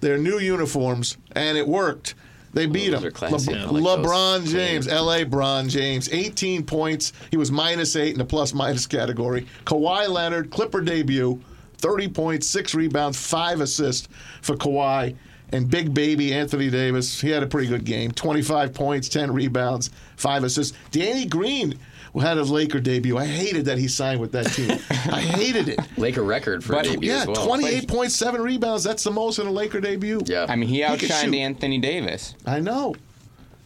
their 0.00 0.18
new 0.18 0.38
uniforms, 0.38 1.16
and 1.32 1.56
it 1.58 1.66
worked. 1.66 2.14
They 2.54 2.66
beat 2.66 2.90
those 2.90 3.02
him. 3.04 3.12
classy. 3.12 3.52
Le- 3.54 3.58
I 3.58 3.64
like 3.64 3.82
those. 3.82 4.06
LeBron 4.06 4.46
James, 4.48 4.88
L.A. 4.88 5.24
Bron 5.24 5.68
James, 5.68 6.08
18 6.10 6.64
points. 6.64 7.12
He 7.30 7.36
was 7.36 7.52
minus 7.52 7.94
eight 7.94 8.12
in 8.12 8.18
the 8.18 8.24
plus 8.24 8.54
minus 8.54 8.86
category. 8.86 9.46
Kawhi 9.64 10.08
Leonard, 10.08 10.50
Clipper 10.50 10.80
debut, 10.80 11.40
30 11.76 12.08
points, 12.08 12.46
six 12.46 12.74
rebounds, 12.74 13.18
five 13.18 13.60
assists 13.60 14.08
for 14.40 14.56
Kawhi. 14.56 15.14
And 15.50 15.70
big 15.70 15.94
baby 15.94 16.34
Anthony 16.34 16.68
Davis, 16.68 17.20
he 17.20 17.30
had 17.30 17.42
a 17.42 17.46
pretty 17.46 17.68
good 17.68 17.84
game. 17.84 18.10
25 18.12 18.74
points, 18.74 19.08
10 19.08 19.32
rebounds, 19.32 19.90
five 20.16 20.44
assists. 20.44 20.76
Danny 20.90 21.24
Green 21.24 21.78
had 22.16 22.36
his 22.36 22.50
Laker 22.50 22.80
debut. 22.80 23.16
I 23.18 23.26
hated 23.26 23.64
that 23.66 23.78
he 23.78 23.88
signed 23.88 24.20
with 24.20 24.32
that 24.32 24.46
team. 24.46 24.70
I 24.90 25.20
hated 25.20 25.68
it. 25.68 25.78
Laker 25.96 26.22
record 26.22 26.64
for 26.64 26.72
But- 26.72 26.86
a 26.86 26.90
debut 26.90 27.10
Yeah, 27.10 27.20
as 27.22 27.26
well. 27.26 27.46
28.7 27.46 28.38
rebounds. 28.40 28.84
That's 28.84 29.02
the 29.04 29.10
most 29.10 29.38
in 29.38 29.46
a 29.46 29.50
Laker 29.50 29.80
debut. 29.80 30.20
Yeah. 30.24 30.46
I 30.48 30.56
mean, 30.56 30.68
he 30.68 30.82
could 30.82 31.00
shoot. 31.00 31.10
outshined 31.10 31.36
Anthony 31.36 31.78
Davis. 31.78 32.34
I 32.46 32.60
know. 32.60 32.94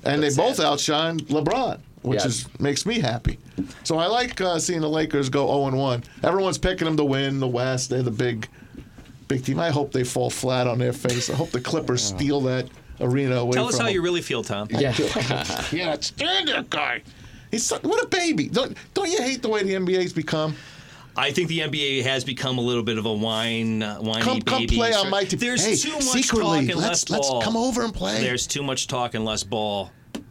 And 0.04 0.22
That's 0.22 0.36
they 0.36 0.42
both 0.42 0.56
sad. 0.56 0.66
outshined 0.66 1.20
LeBron, 1.28 1.78
which 2.02 2.20
Yeah. 2.20 2.26
is 2.26 2.46
makes 2.58 2.84
me 2.86 2.98
happy. 2.98 3.38
So 3.84 3.98
I 3.98 4.06
like 4.06 4.40
uh, 4.40 4.58
seeing 4.58 4.80
the 4.80 4.88
Lakers 4.88 5.28
go 5.28 5.46
0 5.46 5.76
1. 5.76 6.04
Everyone's 6.24 6.58
picking 6.58 6.86
them 6.86 6.96
to 6.96 7.04
win 7.04 7.38
the 7.38 7.46
West. 7.46 7.90
They're 7.90 8.02
the 8.02 8.10
big, 8.10 8.48
big 9.28 9.44
team. 9.44 9.60
I 9.60 9.70
hope 9.70 9.92
they 9.92 10.02
fall 10.04 10.30
flat 10.30 10.66
on 10.66 10.78
their 10.78 10.92
face. 10.92 11.30
I 11.30 11.34
hope 11.34 11.50
the 11.50 11.60
Clippers 11.60 12.02
steal 12.02 12.40
that 12.42 12.66
arena 13.00 13.36
away 13.36 13.52
Tell 13.52 13.66
us 13.68 13.72
from 13.76 13.80
how 13.82 13.86
them. 13.86 13.94
you 13.94 14.02
really 14.02 14.22
feel, 14.22 14.42
Tom. 14.42 14.66
yeah. 14.70 14.92
Yeah, 15.72 15.96
stand 16.00 16.48
that 16.48 16.68
guy. 16.70 17.02
He's 17.52 17.64
so, 17.66 17.78
what 17.82 18.02
a 18.02 18.08
baby. 18.08 18.48
Don't 18.48 18.76
don't 18.94 19.08
you 19.10 19.18
hate 19.22 19.42
the 19.42 19.48
way 19.48 19.62
the 19.62 19.74
NBA's 19.74 20.12
become? 20.12 20.56
I 21.14 21.30
think 21.30 21.48
the 21.48 21.58
NBA 21.60 22.02
has 22.04 22.24
become 22.24 22.56
a 22.56 22.62
little 22.62 22.82
bit 22.82 22.96
of 22.96 23.04
a 23.04 23.12
wine, 23.12 23.82
uh, 23.82 23.98
whiny 23.98 24.22
Come 24.22 24.40
come 24.40 24.62
baby. 24.62 24.76
play 24.76 24.94
on 24.94 25.10
my 25.10 25.24
team. 25.24 25.38
There's 25.38 25.62
hey, 25.64 25.76
too 25.76 25.92
much 25.92 26.02
secretly, 26.04 26.66
talk 26.66 26.70
and 26.70 26.80
let's 26.80 27.10
less 27.10 27.10
let's 27.10 27.28
ball. 27.28 27.42
come 27.42 27.56
over 27.56 27.84
and 27.84 27.92
play. 27.92 28.20
There's 28.22 28.46
too 28.46 28.62
much 28.62 28.86
talk 28.86 29.12
and 29.14 29.24
less 29.26 29.44
ball. 29.44 29.90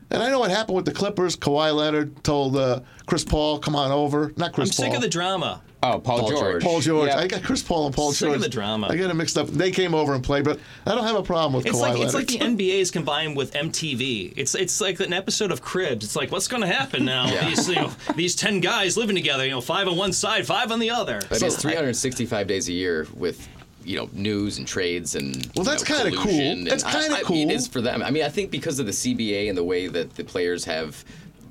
and 0.09 0.23
I 0.23 0.29
know 0.31 0.39
what 0.39 0.49
happened 0.49 0.75
with 0.75 0.85
the 0.85 0.91
Clippers. 0.91 1.37
Kawhi 1.37 1.73
Leonard 1.75 2.23
told 2.23 2.57
uh, 2.57 2.79
Chris 3.05 3.23
Paul, 3.23 3.59
"Come 3.59 3.75
on 3.75 3.91
over." 3.91 4.33
Not 4.37 4.53
Chris 4.53 4.75
Paul. 4.75 4.85
I'm 4.85 4.91
sick 4.91 4.95
of 4.97 5.03
the 5.03 5.09
drama. 5.09 5.61
Oh, 5.83 5.99
Paul, 5.99 6.19
Paul 6.19 6.29
George. 6.29 6.39
George. 6.39 6.63
Paul 6.63 6.79
George. 6.81 7.07
Yep. 7.07 7.17
I 7.17 7.27
got 7.27 7.43
Chris 7.43 7.63
Paul 7.63 7.87
and 7.87 7.95
Paul 7.95 8.11
Sick 8.11 8.27
George. 8.27 8.35
of 8.35 8.41
the 8.43 8.49
drama. 8.49 8.87
I 8.89 8.97
got 8.97 9.09
it 9.09 9.15
mixed 9.15 9.35
up. 9.37 9.47
They 9.47 9.71
came 9.71 9.95
over 9.95 10.13
and 10.13 10.23
played, 10.23 10.43
but 10.43 10.59
I 10.85 10.93
don't 10.93 11.03
have 11.05 11.15
a 11.15 11.23
problem 11.23 11.53
with 11.53 11.65
It's 11.65 11.75
Kawhi 11.75 11.81
like 11.81 11.91
Leonard. 11.93 12.05
it's 12.05 12.13
like 12.13 12.27
the 12.27 12.37
NBA 12.37 12.79
is 12.79 12.91
combined 12.91 13.35
with 13.35 13.51
MTV. 13.53 14.33
It's 14.35 14.53
it's 14.53 14.79
like 14.79 14.99
an 14.99 15.11
episode 15.11 15.51
of 15.51 15.61
Cribs. 15.61 16.05
It's 16.05 16.15
like 16.15 16.31
what's 16.31 16.47
going 16.47 16.61
to 16.61 16.67
happen 16.67 17.03
now? 17.03 17.25
Yeah. 17.27 17.49
These 17.49 17.67
you 17.69 17.75
know, 17.75 17.91
these 18.15 18.35
ten 18.35 18.59
guys 18.59 18.95
living 18.95 19.15
together. 19.15 19.43
You 19.43 19.51
know, 19.51 19.61
five 19.61 19.87
on 19.87 19.97
one 19.97 20.13
side, 20.13 20.45
five 20.45 20.71
on 20.71 20.79
the 20.79 20.91
other. 20.91 21.15
I 21.31 21.33
mean, 21.33 21.43
it's 21.45 21.55
365 21.61 22.45
days 22.47 22.69
a 22.69 22.73
year 22.73 23.07
with 23.15 23.47
you 23.83 23.97
know 23.97 24.07
news 24.13 24.59
and 24.59 24.67
trades 24.67 25.15
and 25.15 25.49
Well, 25.55 25.65
that's 25.65 25.83
kinda 25.83 26.11
cool. 26.15 26.63
That's 26.65 26.83
kinda 26.83 26.99
I 27.07 27.09
mean, 27.09 27.23
cool. 27.25 27.37
It 27.49 27.51
is 27.51 27.67
for 27.67 27.81
them. 27.81 28.03
I 28.03 28.11
mean, 28.11 28.21
I 28.23 28.29
think 28.29 28.51
because 28.51 28.77
of 28.77 28.85
the 28.85 28.91
CBA 28.91 29.49
and 29.49 29.57
the 29.57 29.63
way 29.63 29.87
that 29.87 30.13
the 30.15 30.23
players 30.23 30.63
have 30.65 31.03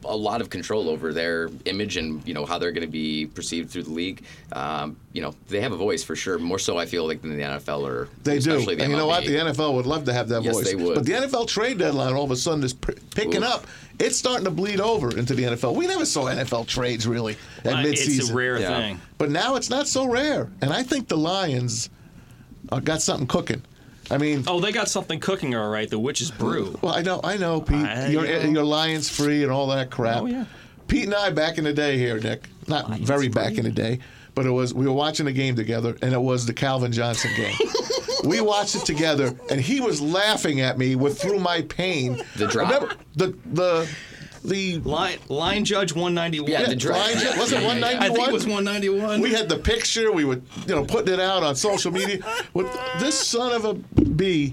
a 0.04 0.16
lot 0.16 0.40
of 0.40 0.48
control 0.50 0.88
over 0.88 1.12
their 1.12 1.50
image 1.66 1.96
and 1.96 2.26
you 2.26 2.32
know 2.34 2.46
how 2.46 2.58
they're 2.58 2.72
going 2.72 2.86
to 2.86 2.90
be 2.90 3.26
perceived 3.26 3.70
through 3.70 3.82
the 3.84 3.90
league. 3.92 4.22
Um, 4.52 4.96
you 5.12 5.20
know, 5.22 5.34
they 5.48 5.60
have 5.60 5.72
a 5.72 5.76
voice 5.76 6.02
for 6.02 6.16
sure. 6.16 6.38
More 6.38 6.58
so, 6.58 6.78
I 6.78 6.86
feel 6.86 7.06
like 7.06 7.20
than 7.22 7.36
the 7.36 7.42
NFL 7.42 7.86
or 7.86 8.08
they 8.22 8.38
do. 8.38 8.64
the 8.64 8.70
And 8.82 8.90
you 8.90 8.96
know 8.96 9.06
what? 9.06 9.24
The 9.24 9.36
NFL 9.36 9.74
would 9.74 9.86
love 9.86 10.04
to 10.06 10.12
have 10.12 10.28
that 10.28 10.42
Yes, 10.42 10.54
voice. 10.54 10.64
they 10.68 10.74
would. 10.74 10.94
But 10.94 11.04
the 11.04 11.12
NFL 11.12 11.46
trade 11.48 11.78
deadline 11.78 12.14
all 12.14 12.24
of 12.24 12.30
a 12.30 12.36
sudden 12.36 12.64
is 12.64 12.72
p- 12.72 12.94
picking 13.14 13.42
Oof. 13.42 13.50
up. 13.50 13.66
It's 13.98 14.16
starting 14.16 14.44
to 14.44 14.50
bleed 14.50 14.80
over 14.80 15.16
into 15.16 15.34
the 15.34 15.42
NFL. 15.44 15.74
We 15.74 15.86
never 15.86 16.06
saw 16.06 16.24
NFL 16.24 16.66
trades 16.66 17.06
really 17.06 17.36
at 17.64 17.74
Uh, 17.74 17.76
midseason. 17.78 18.18
it's 18.20 18.30
a 18.30 18.34
rare 18.34 18.58
Yeah. 18.58 18.68
thing. 18.76 19.00
But 19.18 19.30
now 19.30 19.56
it's 19.56 19.68
not 19.68 19.86
so 19.88 20.06
rare. 20.06 20.50
And 20.62 20.72
I 20.72 20.82
think 20.82 21.08
the 21.08 21.18
Lions 21.18 21.90
uh, 22.72 22.80
got 22.80 23.02
something 23.02 23.26
cooking. 23.26 23.62
I 24.10 24.18
mean, 24.18 24.44
Oh, 24.46 24.60
they 24.60 24.72
got 24.72 24.88
something 24.88 25.20
cooking, 25.20 25.54
all 25.54 25.68
right. 25.68 25.88
The 25.88 25.98
witch's 25.98 26.30
brew. 26.30 26.78
well, 26.82 26.94
I 26.94 27.02
know, 27.02 27.20
I 27.22 27.36
know, 27.36 27.60
Pete. 27.60 27.76
I 27.76 28.08
you're, 28.08 28.24
know. 28.24 28.48
you're 28.48 28.64
Lions 28.64 29.08
free 29.08 29.42
and 29.42 29.52
all 29.52 29.68
that 29.68 29.90
crap. 29.90 30.22
Oh, 30.22 30.26
yeah. 30.26 30.44
Pete 30.88 31.04
and 31.04 31.14
I 31.14 31.30
back 31.30 31.58
in 31.58 31.64
the 31.64 31.72
day 31.72 31.96
here, 31.96 32.18
Nick. 32.18 32.48
Not 32.66 32.90
Lions 32.90 33.06
very 33.06 33.28
back 33.28 33.58
in 33.58 33.64
the 33.64 33.70
day, 33.70 34.00
but 34.34 34.46
it 34.46 34.50
was 34.50 34.74
we 34.74 34.86
were 34.86 34.92
watching 34.92 35.26
a 35.28 35.32
game 35.32 35.54
together, 35.54 35.96
and 36.02 36.12
it 36.12 36.20
was 36.20 36.46
the 36.46 36.52
Calvin 36.52 36.90
Johnson 36.90 37.30
game. 37.36 37.54
we 38.24 38.40
watched 38.40 38.74
it 38.74 38.84
together, 38.84 39.32
and 39.50 39.60
he 39.60 39.80
was 39.80 40.00
laughing 40.00 40.60
at 40.60 40.78
me 40.78 40.96
with 40.96 41.20
through 41.20 41.38
my 41.38 41.62
pain. 41.62 42.20
The 42.36 42.48
drop. 42.48 42.72
Remember 42.72 42.94
the 43.14 43.38
the 43.52 43.88
the 44.44 44.78
Line, 44.78 45.18
line 45.28 45.64
judge 45.64 45.92
191. 45.92 46.50
Yeah, 46.50 46.66
the 46.66 46.74
drop. 46.76 46.98
Line 46.98 47.18
Jet- 47.18 47.36
was 47.38 47.52
it 47.52 47.56
Yeah, 47.56 47.60
yeah, 47.60 47.66
yeah. 47.66 47.68
191? 47.68 48.02
I 48.02 48.14
think 48.14 48.28
it 48.28 48.32
was 48.32 48.46
191. 48.46 49.20
We 49.20 49.30
had 49.32 49.48
the 49.48 49.58
picture. 49.58 50.10
We 50.12 50.24
were, 50.24 50.40
you 50.66 50.74
know, 50.74 50.84
putting 50.84 51.12
it 51.14 51.20
out 51.20 51.42
on 51.42 51.54
social 51.56 51.92
media. 51.92 52.18
With 52.54 52.66
this 52.98 53.18
son 53.18 53.52
of 53.52 53.64
a 53.64 53.74
b 53.74 54.52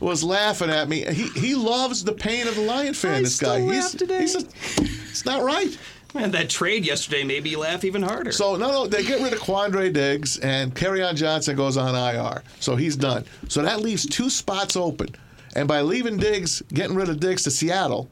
was 0.00 0.22
laughing 0.24 0.70
at 0.70 0.88
me. 0.88 1.04
He 1.12 1.28
he 1.38 1.54
loves 1.54 2.04
the 2.04 2.12
pain 2.12 2.46
of 2.46 2.54
the 2.54 2.62
Lion 2.62 2.94
fan. 2.94 3.14
I 3.16 3.20
this 3.22 3.38
guy. 3.40 3.60
laugh 3.60 3.74
He's, 3.74 3.90
today. 3.92 4.20
he's 4.20 4.34
a, 4.36 4.40
it's 4.78 5.24
not 5.24 5.42
right. 5.42 5.76
Man, 6.14 6.30
that 6.30 6.48
trade 6.48 6.86
yesterday 6.86 7.24
made 7.24 7.44
me 7.44 7.56
laugh 7.56 7.84
even 7.84 8.02
harder. 8.02 8.32
So 8.32 8.56
no, 8.56 8.70
no, 8.70 8.86
they 8.86 9.02
get 9.02 9.20
rid 9.20 9.32
of 9.34 9.38
Quandre 9.40 9.92
Diggs 9.92 10.38
and 10.38 10.74
on 11.02 11.14
Johnson 11.16 11.56
goes 11.56 11.76
on 11.76 11.94
IR. 11.94 12.42
So 12.60 12.74
he's 12.76 12.96
done. 12.96 13.24
So 13.48 13.60
that 13.62 13.80
leaves 13.80 14.06
two 14.06 14.30
spots 14.30 14.76
open. 14.76 15.08
And 15.54 15.66
by 15.68 15.80
leaving 15.82 16.16
Diggs, 16.16 16.62
getting 16.72 16.96
rid 16.96 17.08
of 17.10 17.20
Diggs 17.20 17.42
to 17.44 17.50
Seattle, 17.50 18.08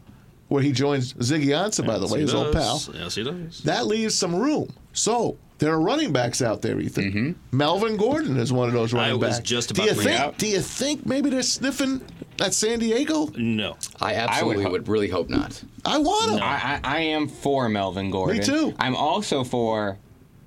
where 0.55 0.63
he 0.63 0.73
joins 0.73 1.13
Ziggy 1.15 1.47
Ansah, 1.49 1.85
by 1.85 1.99
the 1.99 2.03
Yes, 2.05 2.13
way, 2.13 2.19
he 2.21 2.23
his 2.23 2.35
old 2.35 2.53
pal. 2.53 2.81
Yes, 2.95 3.15
he 3.17 3.25
does. 3.25 3.61
that 3.65 3.87
leaves 3.87 4.15
some 4.15 4.35
room. 4.35 4.73
So 4.93 5.37
there 5.59 5.73
are 5.73 5.81
running 5.81 6.13
backs 6.13 6.41
out 6.41 6.63
there, 6.63 6.79
Ethan. 6.81 7.05
Mm-hmm. 7.05 7.57
Melvin 7.57 7.97
Gordon 7.97 8.37
is 8.39 8.53
one 8.53 8.69
of 8.69 8.75
those 8.75 8.93
running 8.93 9.19
was 9.19 9.37
backs. 9.39 9.49
just 9.49 9.75
do 9.75 9.83
about 9.83 9.91
you 9.91 9.97
to 9.97 10.03
think? 10.09 10.21
it 10.21 10.21
up. 10.21 10.39
Do 10.39 10.47
you 10.47 10.61
think 10.61 11.05
maybe 11.07 11.29
they're 11.31 11.43
sniffing 11.43 12.01
at 12.41 12.55
San 12.55 12.79
Diego? 12.79 13.27
No. 13.37 13.77
I 14.01 14.15
absolutely 14.15 14.63
hope- 14.63 14.73
would, 14.73 14.89
really 14.89 15.09
hope 15.09 15.29
not. 15.29 15.63
I 15.85 15.99
want 15.99 16.31
him. 16.33 16.43
I, 16.43 16.47
I, 16.47 16.81
I 16.85 16.99
am 17.01 17.27
for 17.29 17.69
Melvin 17.69 18.11
Gordon. 18.11 18.39
Me 18.39 18.45
too. 18.45 18.75
I'm 18.79 18.95
also 18.97 19.43
for 19.45 19.99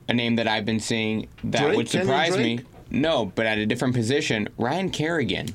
a 0.09 0.13
name 0.13 0.37
that 0.37 0.47
I've 0.47 0.65
been 0.65 0.79
seeing 0.79 1.27
that 1.43 1.63
Drake? 1.63 1.75
would 1.77 1.89
surprise 1.89 2.37
me. 2.37 2.61
No, 2.89 3.25
but 3.25 3.45
at 3.45 3.57
a 3.57 3.65
different 3.65 3.93
position, 3.95 4.47
Ryan 4.57 4.89
Kerrigan. 4.89 5.47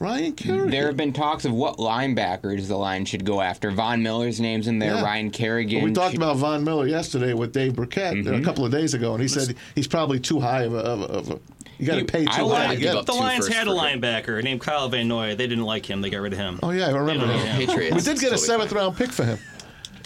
Ryan 0.00 0.32
Kerrigan. 0.32 0.70
There 0.70 0.86
have 0.86 0.96
been 0.96 1.12
talks 1.12 1.44
of 1.44 1.52
what 1.52 1.76
linebackers 1.76 2.66
the 2.68 2.76
Lions 2.76 3.08
should 3.10 3.24
go 3.24 3.40
after. 3.42 3.70
Von 3.70 4.02
Miller's 4.02 4.40
name's 4.40 4.66
in 4.66 4.78
there. 4.78 4.94
Yeah. 4.94 5.02
Ryan 5.04 5.30
Kerrigan. 5.30 5.84
we 5.84 5.92
talked 5.92 6.12
should- 6.12 6.22
about 6.22 6.36
Von 6.38 6.64
Miller 6.64 6.86
yesterday 6.86 7.34
with 7.34 7.52
Dave 7.52 7.74
Birkett 7.76 8.14
Mm-hmm. 8.14 8.34
a 8.34 8.42
couple 8.42 8.64
of 8.64 8.72
days 8.72 8.94
ago, 8.94 9.12
and 9.12 9.20
he 9.22 9.28
said 9.28 9.54
he's 9.74 9.86
probably 9.86 10.18
too 10.18 10.40
high 10.40 10.62
of 10.62 10.72
a. 10.74 10.78
Of 10.78 11.00
a, 11.00 11.04
of 11.04 11.30
a 11.32 11.40
you 11.78 11.86
got 11.86 11.96
to 11.98 12.04
pay 12.04 12.26
too 12.26 12.44
would 12.46 12.56
high 12.56 12.66
to 12.68 12.74
to 12.74 12.80
get 12.80 12.86
give 12.92 12.98
him. 12.98 13.04
The 13.06 13.12
Lions 13.14 13.48
had 13.48 13.66
a 13.66 13.70
for 13.74 13.86
him. 13.86 14.00
linebacker 14.02 14.42
named 14.44 14.60
Kyle 14.60 14.88
Van 14.90 15.06
Noy. 15.08 15.34
They 15.34 15.46
didn't 15.46 15.64
like 15.64 15.84
him. 15.88 16.00
They 16.02 16.10
got 16.10 16.20
rid 16.20 16.32
of 16.34 16.38
him. 16.38 16.60
Oh 16.62 16.70
yeah, 16.72 16.88
I 16.88 16.90
remember 16.90 17.24
Yeah, 17.26 17.42
that. 17.42 17.56
Patriots. 17.58 17.96
We 17.96 18.02
did 18.02 18.20
get 18.20 18.32
a 18.34 18.38
seventh 18.38 18.70
fine. 18.70 18.78
round 18.80 18.96
pick 18.98 19.10
for 19.10 19.24
him, 19.24 19.38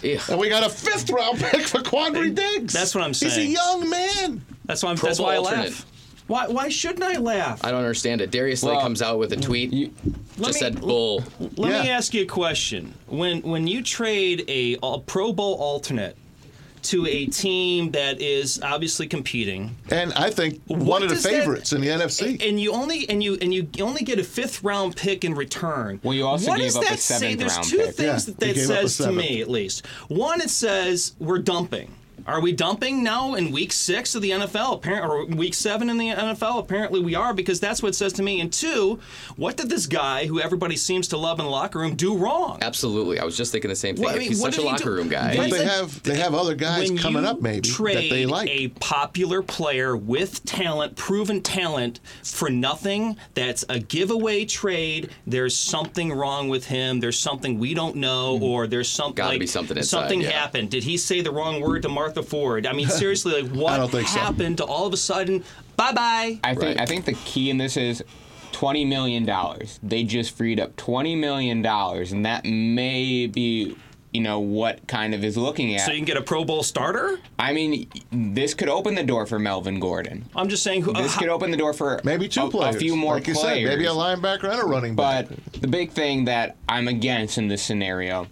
Ew. 0.01 0.17
and 0.29 0.39
we 0.39 0.47
got 0.47 0.65
a 0.65 0.69
fifth 0.69 1.09
round 1.09 1.37
pick 1.39 1.67
for 1.67 1.79
Quandre 1.79 2.33
Diggs. 2.33 2.71
That's 2.73 2.95
what 2.95 3.03
I'm 3.03 3.13
saying. 3.13 3.33
He's 3.49 3.49
a 3.49 3.61
young 3.61 3.89
man. 3.89 4.41
That's 4.65 4.83
why 4.83 4.91
I'm. 4.91 4.97
Pro 4.97 5.07
That's 5.09 5.19
Bowl 5.19 5.27
why 5.27 5.35
I 5.35 5.39
laugh. 5.39 5.85
Why? 6.27 6.47
Why 6.47 6.69
shouldn't 6.69 7.03
I 7.03 7.17
laugh? 7.17 7.63
I 7.63 7.69
don't 7.71 7.79
understand 7.79 8.21
it. 8.21 8.31
Darius 8.31 8.61
Slay 8.61 8.71
Well, 8.73 8.81
comes 8.81 9.01
out 9.01 9.19
with 9.19 9.31
a 9.33 9.37
tweet. 9.37 9.71
you- 9.71 9.91
Let 10.37 10.47
just 10.47 10.55
me- 10.55 10.59
said 10.61 10.81
bull. 10.81 11.23
Let 11.39 11.57
me 11.57 11.69
Yeah. 11.87 11.95
ask 11.97 12.13
you 12.13 12.23
a 12.23 12.25
question. 12.25 12.93
When 13.07 13.41
when 13.41 13.67
you 13.67 13.81
trade 13.83 14.43
a, 14.47 14.77
a 14.81 14.99
Pro 14.99 15.31
Bowl 15.33 15.53
alternate 15.55 16.17
to 16.83 17.07
a 17.07 17.25
team 17.27 17.89
that 17.91 18.21
is 18.21 18.59
obviously 18.61 19.07
competing, 19.07 19.75
And 19.89 20.13
I 20.13 20.29
think 20.29 20.61
one 20.67 21.01
of 21.01 21.09
the 21.09 21.15
does 21.15 21.23
that- 21.23 21.29
favorites 21.31 21.73
in 21.73 21.81
the 21.81 21.87
NFC. 21.89 22.37
and 22.47 22.59
you 22.59 22.71
only 22.73 23.07
and 23.09 23.23
you 23.23 23.37
and 23.41 23.53
you 23.53 23.67
only 23.79 24.03
get 24.03 24.17
a 24.19 24.23
fifth 24.23 24.63
round 24.63 24.95
pick 24.95 25.23
in 25.23 25.33
return. 25.35 25.99
Well, 26.03 26.13
you 26.15 26.25
also 26.27 26.49
what 26.49 26.57
gave 26.57 26.67
does 26.67 26.75
up 26.77 26.83
a 26.83 26.89
that 26.89 26.99
say? 26.99 27.19
seventh 27.19 27.39
There's 27.39 27.53
round 27.55 27.67
two 27.67 27.77
pick. 27.77 27.95
things 27.95 28.27
Yeah, 28.27 28.33
that 28.39 28.47
you 28.47 28.53
that 28.53 28.55
gave 28.55 28.69
up 28.69 28.77
a 28.77 28.81
says 28.81 28.97
to 28.97 29.03
seventh. 29.03 29.17
me, 29.17 29.41
at 29.41 29.49
least. 29.49 29.85
One, 30.09 30.41
it 30.41 30.49
says 30.49 31.13
we're 31.19 31.39
dumping. 31.39 31.91
Are 32.27 32.41
we 32.41 32.53
dumping 32.53 33.03
now 33.03 33.35
in 33.35 33.51
week 33.51 33.71
six 33.71 34.15
of 34.15 34.21
the 34.23 34.31
NFL? 34.31 34.73
Apparently, 34.75 35.09
or 35.09 35.25
week 35.25 35.53
seven 35.53 35.89
in 35.91 35.97
the 35.97 36.09
NFL? 36.09 36.59
Apparently, 36.59 36.99
we 36.99 37.13
are 37.13 37.33
because 37.33 37.59
that's 37.59 37.83
what 37.83 37.89
it 37.89 37.93
says 37.93 38.13
to 38.13 38.23
me. 38.23 38.41
And 38.41 38.51
two, 38.51 38.99
what 39.35 39.57
did 39.57 39.69
this 39.69 39.85
guy, 39.85 40.25
who 40.25 40.39
everybody 40.39 40.75
seems 40.75 41.07
to 41.09 41.17
love 41.17 41.39
in 41.39 41.45
the 41.45 41.51
locker 41.51 41.77
room, 41.79 41.95
do 41.95 42.17
wrong? 42.17 42.59
Absolutely. 42.61 43.19
I 43.19 43.25
was 43.25 43.37
just 43.37 43.51
thinking 43.51 43.69
the 43.69 43.75
same 43.75 43.95
thing. 43.95 44.05
Well, 44.05 44.15
I 44.15 44.17
mean, 44.17 44.29
He's 44.29 44.41
such 44.41 44.57
a 44.57 44.61
locker 44.61 44.85
do? 44.85 44.91
room 44.91 45.07
guy. 45.07 45.35
But 45.35 45.51
they 45.51 45.65
have 45.65 46.01
they 46.03 46.17
have 46.17 46.33
other 46.33 46.55
guys 46.55 46.89
when 46.89 46.97
coming 46.97 47.23
you 47.23 47.29
up 47.29 47.41
maybe 47.41 47.69
trade 47.69 47.97
that 47.97 48.09
they 48.09 48.25
like. 48.25 48.49
a 48.49 48.69
popular 48.69 49.43
player 49.43 49.95
with 49.95 50.43
talent, 50.45 50.95
proven 50.95 51.41
talent, 51.41 51.99
for 52.23 52.49
nothing, 52.49 53.17
that's 53.35 53.63
a 53.69 53.79
giveaway 53.79 54.45
trade. 54.45 55.11
There's 55.27 55.55
something 55.55 56.11
wrong 56.11 56.49
with 56.49 56.65
him. 56.65 56.99
There's 56.99 57.19
something 57.19 57.59
we 57.59 57.75
don't 57.75 57.97
know, 57.97 58.39
or 58.41 58.65
there's 58.65 58.89
something 58.89 59.05
Hmm. 59.05 59.15
Gotta 59.15 59.29
like 59.29 59.39
be 59.39 59.47
something 59.47 59.77
inside, 59.77 59.99
something 59.99 60.21
yeah. 60.21 60.31
happened. 60.31 60.71
Did 60.71 60.83
he 60.83 60.97
say 60.97 61.21
the 61.21 61.31
wrong 61.31 61.61
word 61.61 61.83
to 61.83 61.89
Martha 61.89 62.14
Ford? 62.23 62.65
I 62.65 62.73
mean, 62.73 62.87
seriously, 62.87 63.41
like 63.41 63.51
what 63.55 63.77
don't 63.77 63.91
so. 63.91 64.19
happened 64.19 64.57
to 64.57 64.63
all 64.65 64.85
of 64.87 64.93
a 64.93 64.97
sudden? 64.97 65.43
Bye 65.75 65.91
bye. 65.91 66.39
I 66.43 66.53
think 66.55 66.61
Right. 66.63 66.79
I 66.81 66.85
think 66.85 67.05
the 67.05 67.13
key 67.25 67.49
in 67.49 67.57
this 67.57 67.77
is 67.77 68.03
twenty 68.51 68.85
million 68.85 69.25
dollars. 69.25 69.79
They 69.83 70.03
just 70.03 70.35
freed 70.35 70.59
up 70.59 70.75
twenty 70.75 71.15
million 71.15 71.61
dollars, 71.61 72.11
and 72.11 72.25
that 72.25 72.45
may 72.45 73.27
be 73.27 73.75
you 74.13 74.21
know 74.21 74.39
what 74.39 74.87
kind 74.87 75.13
of 75.13 75.25
is 75.25 75.35
looking 75.35 75.75
at. 75.75 75.81
So 75.81 75.91
you 75.91 75.97
can 75.97 76.05
get 76.05 76.15
a 76.15 76.21
Pro 76.21 76.45
Bowl 76.45 76.63
starter. 76.63 77.19
I 77.37 77.51
mean, 77.51 77.89
this 78.13 78.53
could 78.53 78.69
open 78.69 78.95
the 78.95 79.03
door 79.03 79.25
for 79.25 79.37
Melvin 79.39 79.81
Gordon. 79.81 80.23
I'm 80.33 80.47
just 80.47 80.63
saying. 80.63 80.83
Who, 80.83 80.93
uh, 80.93 81.01
This 81.01 81.13
how- 81.15 81.19
could 81.19 81.27
open 81.29 81.51
the 81.51 81.57
door 81.57 81.73
for 81.73 81.99
maybe 82.05 82.29
two 82.29 82.43
a, 82.43 82.49
players. 82.49 82.77
a 82.77 82.79
few 82.79 82.95
more 82.95 83.15
like 83.15 83.27
you 83.27 83.33
players. 83.33 83.67
said, 83.69 83.77
maybe 83.77 83.85
a 83.87 83.91
linebacker 83.91 84.45
and 84.49 84.61
a 84.61 84.65
running 84.65 84.95
back. 84.95 85.27
But 85.27 85.61
the 85.61 85.67
big 85.67 85.91
thing 85.91 86.23
that 86.25 86.55
I'm 86.69 86.87
against 86.87 87.37
in 87.37 87.49
this 87.49 87.61
scenario 87.61 88.27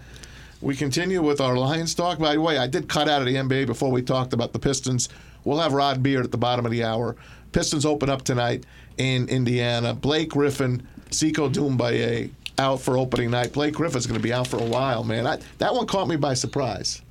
we 0.61 0.75
continue 0.75 1.21
with 1.21 1.39
our 1.41 1.57
Lions 1.57 1.93
talk. 1.93 2.17
By 2.19 2.33
the 2.33 2.41
way, 2.41 2.57
I 2.57 2.67
did 2.67 2.89
cut 2.89 3.09
out 3.09 3.21
of 3.21 3.27
the 3.27 3.35
NBA 3.35 3.67
before 3.67 3.91
we 3.91 4.01
talked 4.01 4.33
about 4.33 4.53
the 4.53 4.59
Pistons. 4.59 5.09
We'll 5.43 5.59
have 5.59 5.73
Rod 5.73 6.01
Beard 6.01 6.25
at 6.25 6.31
the 6.31 6.37
bottom 6.37 6.65
of 6.65 6.71
the 6.71 6.83
hour. 6.83 7.15
Pistons 7.51 7.85
open 7.85 8.09
up 8.09 8.23
tonight 8.23 8.65
in 8.97 9.29
Indiana. 9.29 9.93
Blake 9.93 10.29
Griffin, 10.29 10.87
Sekou 11.09 11.53
Doumbouya 11.53 12.31
out 12.57 12.81
for 12.81 12.97
opening 12.97 13.31
night. 13.31 13.53
Blake 13.53 13.73
Griffin's 13.73 14.05
going 14.07 14.19
to 14.19 14.23
be 14.23 14.33
out 14.33 14.47
for 14.47 14.57
a 14.57 14.65
while, 14.65 15.03
man. 15.03 15.27
I, 15.27 15.39
that 15.57 15.73
one 15.73 15.87
caught 15.87 16.07
me 16.07 16.15
by 16.15 16.33
surprise. 16.33 17.01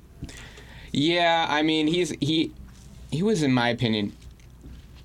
Yeah, 0.91 1.45
I 1.49 1.61
mean 1.61 1.87
he's 1.87 2.11
he 2.21 2.51
he 3.11 3.21
was 3.21 3.43
in 3.43 3.51
my 3.53 3.69
opinion 3.69 4.13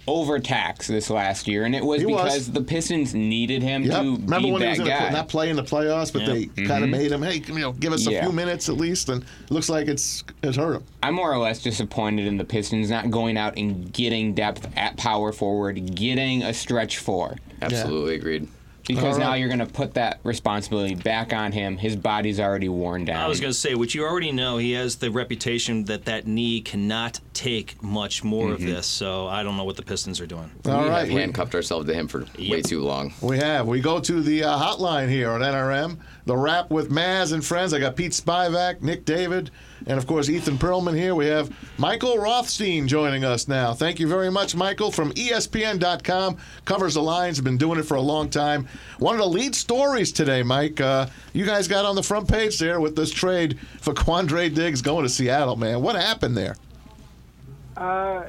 overtaxed 0.07 0.89
this 0.89 1.11
last 1.11 1.47
year, 1.47 1.65
and 1.65 1.75
it 1.75 1.85
was 1.85 2.01
He 2.01 2.07
was. 2.07 2.23
because 2.25 2.53
the 2.53 2.63
Pistons 2.63 3.15
needed 3.15 3.63
him 3.63 3.85
Yep. 3.85 3.93
to 3.93 3.99
Remember 4.13 4.39
be 4.41 4.51
when 4.53 4.63
he 4.63 4.69
that 4.69 4.79
was 4.79 4.89
guy. 4.89 5.05
the, 5.07 5.11
not 5.11 5.29
playing 5.29 5.51
in 5.51 5.57
the 5.57 5.63
playoffs, 5.63 6.13
but 6.13 6.23
Yeah. 6.23 6.29
they 6.29 6.45
mm-hmm. 6.47 6.67
kind 6.67 6.83
of 6.85 6.91
made 6.91 7.13
him, 7.13 7.23
hey, 7.23 7.43
you 7.47 7.59
know, 7.59 7.73
give 7.73 7.93
us 7.93 8.07
a 8.07 8.21
few 8.21 8.33
minutes 8.33 8.69
at 8.69 8.77
least, 8.77 9.09
and 9.09 9.23
it 9.23 9.51
looks 9.51 9.69
like 9.69 9.89
it's 9.89 10.25
it's 10.43 10.57
hurt 10.57 10.77
him. 10.77 10.85
I'm 11.03 11.15
more 11.15 11.33
or 11.33 11.39
less 11.39 11.63
disappointed 11.63 12.27
in 12.27 12.39
the 12.39 12.45
Pistons 12.45 12.91
not 12.91 13.11
going 13.11 13.37
out 13.37 13.57
and 13.57 13.93
getting 13.93 14.35
depth 14.35 14.69
at 14.77 14.97
power 14.97 15.33
forward, 15.33 15.95
getting 15.95 16.43
a 16.43 16.55
stretch 16.55 16.99
four. 16.99 17.37
Absolutely 17.63 18.15
agreed. 18.15 18.49
Because 18.95 19.15
All 19.15 19.21
now 19.21 19.35
you're 19.35 19.49
going 19.49 19.61
to 19.61 19.67
put 19.67 19.95
that 19.95 20.21
responsibility 20.25 20.95
back 20.95 21.33
on 21.33 21.53
him. 21.53 21.77
His 21.77 21.97
body's 21.97 22.41
already 22.41 22.69
worn 22.69 23.05
down. 23.05 23.21
I 23.21 23.29
was 23.29 23.41
going 23.41 23.53
to 23.53 23.59
say, 23.59 23.75
which 23.75 23.95
you 23.95 24.05
already 24.05 24.33
know, 24.33 24.59
he 24.59 24.73
has 24.73 24.97
the 24.97 25.11
reputation 25.11 25.85
that 25.85 26.05
that 26.07 26.27
knee 26.27 26.61
cannot 26.61 27.21
take 27.35 27.83
much 27.83 28.25
more 28.25 28.53
of 28.53 28.61
this. 28.61 28.87
So 28.87 29.27
I 29.29 29.43
don't 29.43 29.57
know 29.57 29.65
what 29.65 29.77
the 29.77 29.83
Pistons 29.83 30.21
are 30.21 30.27
doing. 30.27 30.51
All 30.67 30.83
we 30.83 30.89
right. 30.89 31.01
have 31.01 31.09
handcuffed 31.09 31.55
ourselves 31.55 31.87
to 31.87 31.95
him 31.95 32.09
for 32.09 32.27
way 32.39 32.63
too 32.63 32.81
long. 32.81 33.13
We 33.21 33.39
have. 33.39 33.67
We 33.67 33.81
go 33.81 34.01
to 34.01 34.21
the 34.21 34.45
uh, 34.45 34.59
hotline 34.59 35.09
here 35.09 35.31
on 35.31 35.41
NRM. 35.41 35.99
The 36.27 36.37
Rap 36.37 36.71
with 36.71 36.91
Maz 36.91 37.33
and 37.33 37.45
friends. 37.45 37.73
I 37.73 37.79
got 37.79 37.97
Pete 37.97 38.13
Spivak, 38.13 38.83
Nick 38.83 39.05
David, 39.05 39.51
and 39.87 39.99
of 39.99 40.07
course 40.07 40.29
Ethan 40.29 40.59
Perlman 40.59 40.97
here. 40.97 41.15
We 41.15 41.27
have 41.27 41.51
Michael 41.79 42.19
Rothstein 42.19 42.89
joining 42.89 43.25
us 43.25 43.49
now. 43.49 43.75
Thank 43.75 43.99
you 43.99 44.09
very 44.09 44.31
much, 44.31 44.55
Michael, 44.55 44.91
from 44.91 45.13
ESPN.com. 45.13 46.37
Covers 46.65 46.95
the 46.95 47.03
Lions. 47.03 47.41
Been 47.41 47.59
doing 47.59 47.79
it 47.79 47.85
for 47.85 47.97
a 47.97 48.01
long 48.01 48.29
time. 48.31 48.69
One 48.99 49.15
of 49.15 49.21
the 49.21 49.29
lead 49.29 49.55
stories 49.55 50.13
today, 50.13 50.43
Mike. 50.43 50.81
Uh, 50.81 51.07
you 51.33 51.47
guys 51.47 51.69
got 51.69 51.85
on 51.85 51.95
the 51.95 52.03
front 52.03 52.29
page 52.29 52.59
there 52.59 52.81
with 52.81 52.97
this 52.97 53.11
trade 53.11 53.59
for 53.81 53.95
Quandre 53.95 54.55
Diggs 54.55 54.83
going 54.83 55.05
to 55.05 55.09
Seattle. 55.09 55.57
Man, 55.57 55.83
what 55.83 55.97
happened 55.97 56.37
there? 56.37 56.57
Uh, 57.77 58.25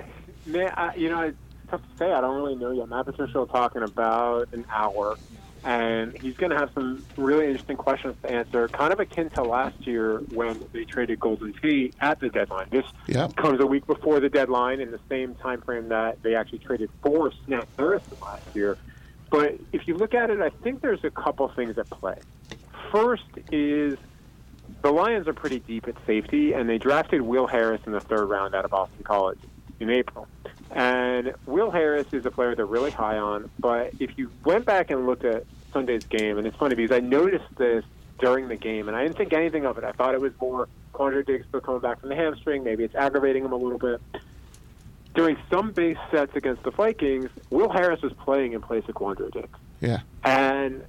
man, 0.46 0.72
I, 0.75 0.96
you 0.96 1.10
know, 1.10 1.22
it's 1.22 1.38
tough 1.70 1.81
to 1.81 1.98
say. 1.98 2.12
I 2.12 2.22
don't 2.22 2.36
really 2.36 2.55
know 2.55 2.72
yet. 2.72 2.88
Matt 2.89 3.05
Patricia 3.05 3.38
will 3.38 3.48
talk 3.48 3.75
in 3.75 3.84
about 3.84 4.53
an 4.53 4.65
hour, 4.72 5.17
and 5.63 6.13
he's 6.22 6.36
going 6.36 6.51
to 6.51 6.58
have 6.58 6.70
some 6.74 7.06
really 7.18 7.46
interesting 7.46 7.77
questions 7.77 8.15
to 8.24 8.32
answer, 8.32 8.68
kind 8.70 8.91
of 8.91 9.00
akin 9.00 9.30
to 9.32 9.44
last 9.44 9.75
year 9.86 10.20
when 10.30 10.62
they 10.74 10.86
traded 10.86 11.20
Golden 11.20 11.53
Tate 11.62 11.94
at 12.01 12.20
the 12.20 12.30
deadline. 12.30 12.68
This 12.72 12.86
Yep. 13.08 13.36
comes 13.36 13.62
a 13.62 13.65
week 13.68 13.86
before 13.86 14.20
the 14.20 14.30
deadline 14.30 14.80
in 14.80 14.91
the 14.91 15.00
same 15.10 15.36
time 15.36 15.62
frame 15.62 15.89
that 15.89 16.22
they 16.24 16.36
actually 16.36 16.60
traded 16.60 16.89
for 17.03 17.32
Snacks 17.46 17.68
Harrison 17.77 18.18
last 18.22 18.44
year. 18.53 18.77
But 19.30 19.56
if 19.72 19.88
you 19.88 19.96
look 19.96 20.13
at 20.13 20.30
it, 20.30 20.41
I 20.41 20.50
think 20.63 20.82
there's 20.82 21.03
a 21.03 21.12
couple 21.12 21.48
things 21.56 21.77
at 21.77 21.89
play. 21.89 22.15
First 22.91 23.24
is 23.51 23.98
the 24.82 24.91
Lions 24.91 25.27
are 25.27 25.34
pretty 25.34 25.60
deep 25.60 25.88
at 25.88 25.96
safety, 26.06 26.53
and 26.53 26.68
they 26.70 26.77
drafted 26.77 27.22
Will 27.22 27.48
Harris 27.48 27.82
in 27.86 27.91
the 27.94 28.00
third 28.00 28.25
round 28.25 28.56
out 28.56 28.65
of 28.65 28.72
Boston 28.72 29.03
College 29.03 29.39
in 29.80 29.89
April. 29.89 30.27
And 30.74 31.34
Will 31.46 31.70
Harris 31.70 32.08
is 32.13 32.25
a 32.25 32.32
player 32.32 32.56
they're 32.56 32.66
really 32.66 32.92
high 32.92 33.18
on, 33.18 33.50
but 33.60 33.92
if 34.00 34.18
you 34.18 34.32
went 34.46 34.66
back 34.66 34.90
and 34.90 35.06
looked 35.06 35.25
at 35.25 35.44
Sunday's 35.74 36.06
game, 36.06 36.38
and 36.38 36.48
it's 36.48 36.56
funny 36.56 36.75
because 36.75 36.96
I 36.96 37.01
noticed 37.01 37.46
this 37.58 37.84
during 38.20 38.48
the 38.48 38.56
game, 38.56 38.88
and 38.88 38.96
I 38.96 39.04
didn't 39.04 39.18
think 39.18 39.34
anything 39.34 39.66
of 39.66 39.78
it. 39.78 39.84
I 39.84 39.92
thought 39.92 40.13
it 40.13 40.22
was 40.22 40.32
more 40.40 40.70
Quandre 40.94 41.25
Diggs 41.25 41.46
coming 41.63 41.82
back 41.82 42.00
from 42.00 42.10
the 42.10 42.16
hamstring. 42.16 42.63
Maybe 42.63 42.84
it's 42.84 42.96
aggravating 42.96 43.44
him 43.44 43.51
a 43.51 43.58
little 43.58 43.80
bit. 43.80 44.01
During 45.13 45.38
some 45.50 45.72
base 45.72 45.98
sets 46.10 46.36
against 46.36 46.63
the 46.63 46.72
Vikings, 46.72 47.30
Will 47.50 47.70
Harris 47.70 48.01
was 48.01 48.13
playing 48.13 48.54
in 48.54 48.62
place 48.62 48.84
of 48.88 48.96
Quandre 48.96 49.32
Diggs. 49.32 49.60
Yeah. 49.82 50.00
And 50.24 50.86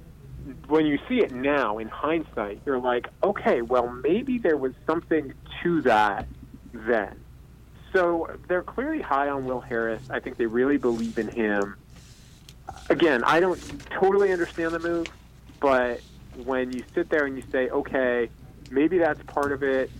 when 0.67 0.85
you 0.85 0.99
see 1.09 1.19
it 1.19 1.33
now 1.33 1.77
in 1.77 1.89
hindsight, 1.89 2.61
you're 2.65 2.79
like, 2.79 3.07
okay, 3.23 3.61
well, 3.61 3.89
maybe 3.89 4.37
there 4.37 4.57
was 4.57 4.73
something 4.85 5.33
to 5.61 5.81
that 5.81 6.27
then. 6.73 7.19
So 7.93 8.27
they're 8.47 8.63
clearly 8.63 9.01
high 9.01 9.29
on 9.29 9.45
Will 9.45 9.61
Harris. 9.61 10.01
I 10.09 10.19
think 10.19 10.37
they 10.37 10.45
really 10.45 10.77
believe 10.77 11.17
in 11.17 11.27
him. 11.27 11.75
Again, 12.89 13.23
I 13.23 13.39
don't 13.39 13.59
totally 13.89 14.31
understand 14.31 14.71
the 14.71 14.79
move, 14.79 15.07
but 15.59 16.01
when 16.43 16.73
you 16.73 16.83
sit 16.93 17.09
there 17.09 17.25
and 17.25 17.37
you 17.37 17.43
say, 17.51 17.69
okay, 17.69 18.29
maybe 18.71 18.97
that's 18.97 19.21
part 19.23 19.51
of 19.51 19.63
it. 19.63 19.91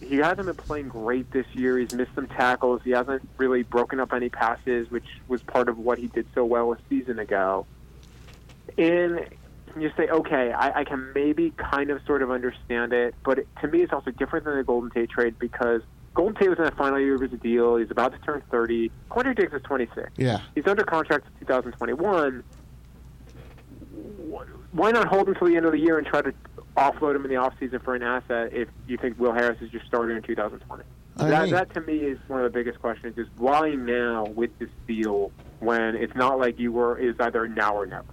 He 0.00 0.16
hasn't 0.16 0.46
been 0.46 0.56
playing 0.56 0.88
great 0.88 1.30
this 1.30 1.46
year. 1.54 1.78
He's 1.78 1.94
missed 1.94 2.14
some 2.14 2.26
tackles. 2.26 2.82
He 2.84 2.90
hasn't 2.90 3.26
really 3.38 3.62
broken 3.62 3.98
up 3.98 4.12
any 4.12 4.28
passes, 4.28 4.90
which 4.90 5.06
was 5.26 5.42
part 5.42 5.68
of 5.68 5.78
what 5.78 5.98
he 5.98 6.08
did 6.08 6.26
so 6.34 6.44
well 6.44 6.72
a 6.72 6.78
season 6.88 7.18
ago 7.18 7.66
and 8.78 9.26
you 9.78 9.90
say, 9.96 10.08
okay, 10.08 10.52
I, 10.52 10.80
I 10.80 10.84
can 10.84 11.12
maybe 11.14 11.52
kind 11.56 11.90
of 11.90 12.00
sort 12.06 12.22
of 12.22 12.30
understand 12.30 12.92
it, 12.92 13.14
but 13.24 13.38
it, 13.40 13.48
to 13.60 13.68
me, 13.68 13.82
it's 13.82 13.92
also 13.92 14.10
different 14.10 14.44
than 14.44 14.56
the 14.56 14.64
Golden 14.64 14.90
Tate 14.90 15.10
trade 15.10 15.38
because 15.38 15.82
Golden 16.16 16.34
Tate 16.34 16.48
was 16.48 16.58
in 16.58 16.64
the 16.64 16.70
final 16.72 16.98
year 16.98 17.14
of 17.14 17.20
his 17.20 17.38
deal. 17.40 17.76
He's 17.76 17.90
about 17.90 18.10
to 18.12 18.18
turn 18.20 18.42
30. 18.50 18.90
Quandre 19.10 19.36
Diggs 19.36 19.52
is 19.52 19.60
26. 19.62 20.08
Yeah. 20.16 20.40
He's 20.54 20.66
under 20.66 20.82
contract 20.82 21.26
in 21.40 21.46
2021. 21.46 22.42
Why 24.72 24.90
not 24.90 25.08
hold 25.08 25.28
him 25.28 25.34
till 25.34 25.46
the 25.46 25.56
end 25.56 25.66
of 25.66 25.72
the 25.72 25.78
year 25.78 25.98
and 25.98 26.06
try 26.06 26.22
to 26.22 26.32
offload 26.76 27.16
him 27.16 27.24
in 27.24 27.30
the 27.30 27.36
offseason 27.36 27.82
for 27.84 27.94
an 27.94 28.02
asset 28.02 28.52
if 28.54 28.68
you 28.88 28.96
think 28.96 29.18
Will 29.18 29.32
Harris 29.32 29.60
is 29.60 29.70
your 29.72 29.82
starter 29.86 30.16
in 30.16 30.22
2020? 30.22 30.82
I 31.18 31.28
that, 31.28 31.42
mean- 31.44 31.52
that 31.52 31.72
to 31.74 31.80
me 31.82 31.96
is 31.98 32.18
one 32.28 32.40
of 32.42 32.50
the 32.50 32.58
biggest 32.58 32.80
questions: 32.80 33.16
is 33.18 33.26
why 33.36 33.70
now 33.74 34.24
with 34.24 34.58
this 34.58 34.68
deal 34.86 35.32
when 35.60 35.96
it's 35.96 36.14
not 36.14 36.38
like 36.38 36.58
you 36.58 36.72
were 36.72 36.98
is 36.98 37.14
either 37.20 37.46
now 37.46 37.74
or 37.74 37.86
never. 37.86 38.04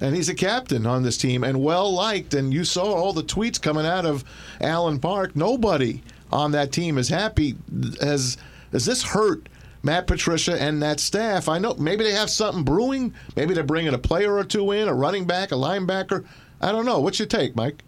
and 0.00 0.14
he's 0.16 0.28
a 0.30 0.34
captain 0.34 0.86
on 0.86 1.02
this 1.02 1.16
team 1.18 1.44
and 1.44 1.62
well 1.62 1.90
liked. 1.92 2.32
And 2.34 2.52
you 2.52 2.64
saw 2.64 2.84
all 2.84 3.12
the 3.14 3.22
tweets 3.22 3.60
coming 3.60 3.84
out 3.86 4.04
of 4.06 4.22
Allen 4.60 4.98
Park. 4.98 5.34
Nobody 5.36 6.02
on 6.32 6.52
that 6.52 6.72
team 6.72 6.98
is 6.98 7.08
happy. 7.08 7.54
Has 8.00 8.36
has 8.72 8.86
this 8.86 9.02
hurt 9.02 9.48
Matt 9.82 10.06
Patricia 10.06 10.60
and 10.60 10.82
that 10.82 10.98
staff? 10.98 11.48
I 11.48 11.58
know 11.58 11.74
maybe 11.74 12.04
they 12.04 12.12
have 12.12 12.30
something 12.30 12.64
brewing. 12.64 13.14
Maybe 13.36 13.54
they're 13.54 13.62
bringing 13.64 13.94
a 13.94 13.98
player 13.98 14.34
or 14.36 14.44
two 14.44 14.72
in, 14.72 14.88
a 14.88 14.94
running 14.94 15.26
back, 15.26 15.52
a 15.52 15.56
linebacker. 15.56 16.24
I 16.60 16.72
don't 16.72 16.86
know. 16.86 17.00
What's 17.00 17.18
your 17.18 17.28
take, 17.28 17.54
Mike? 17.54 17.84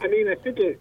I 0.00 0.06
mean, 0.06 0.28
I 0.28 0.34
think 0.36 0.58
it 0.58 0.80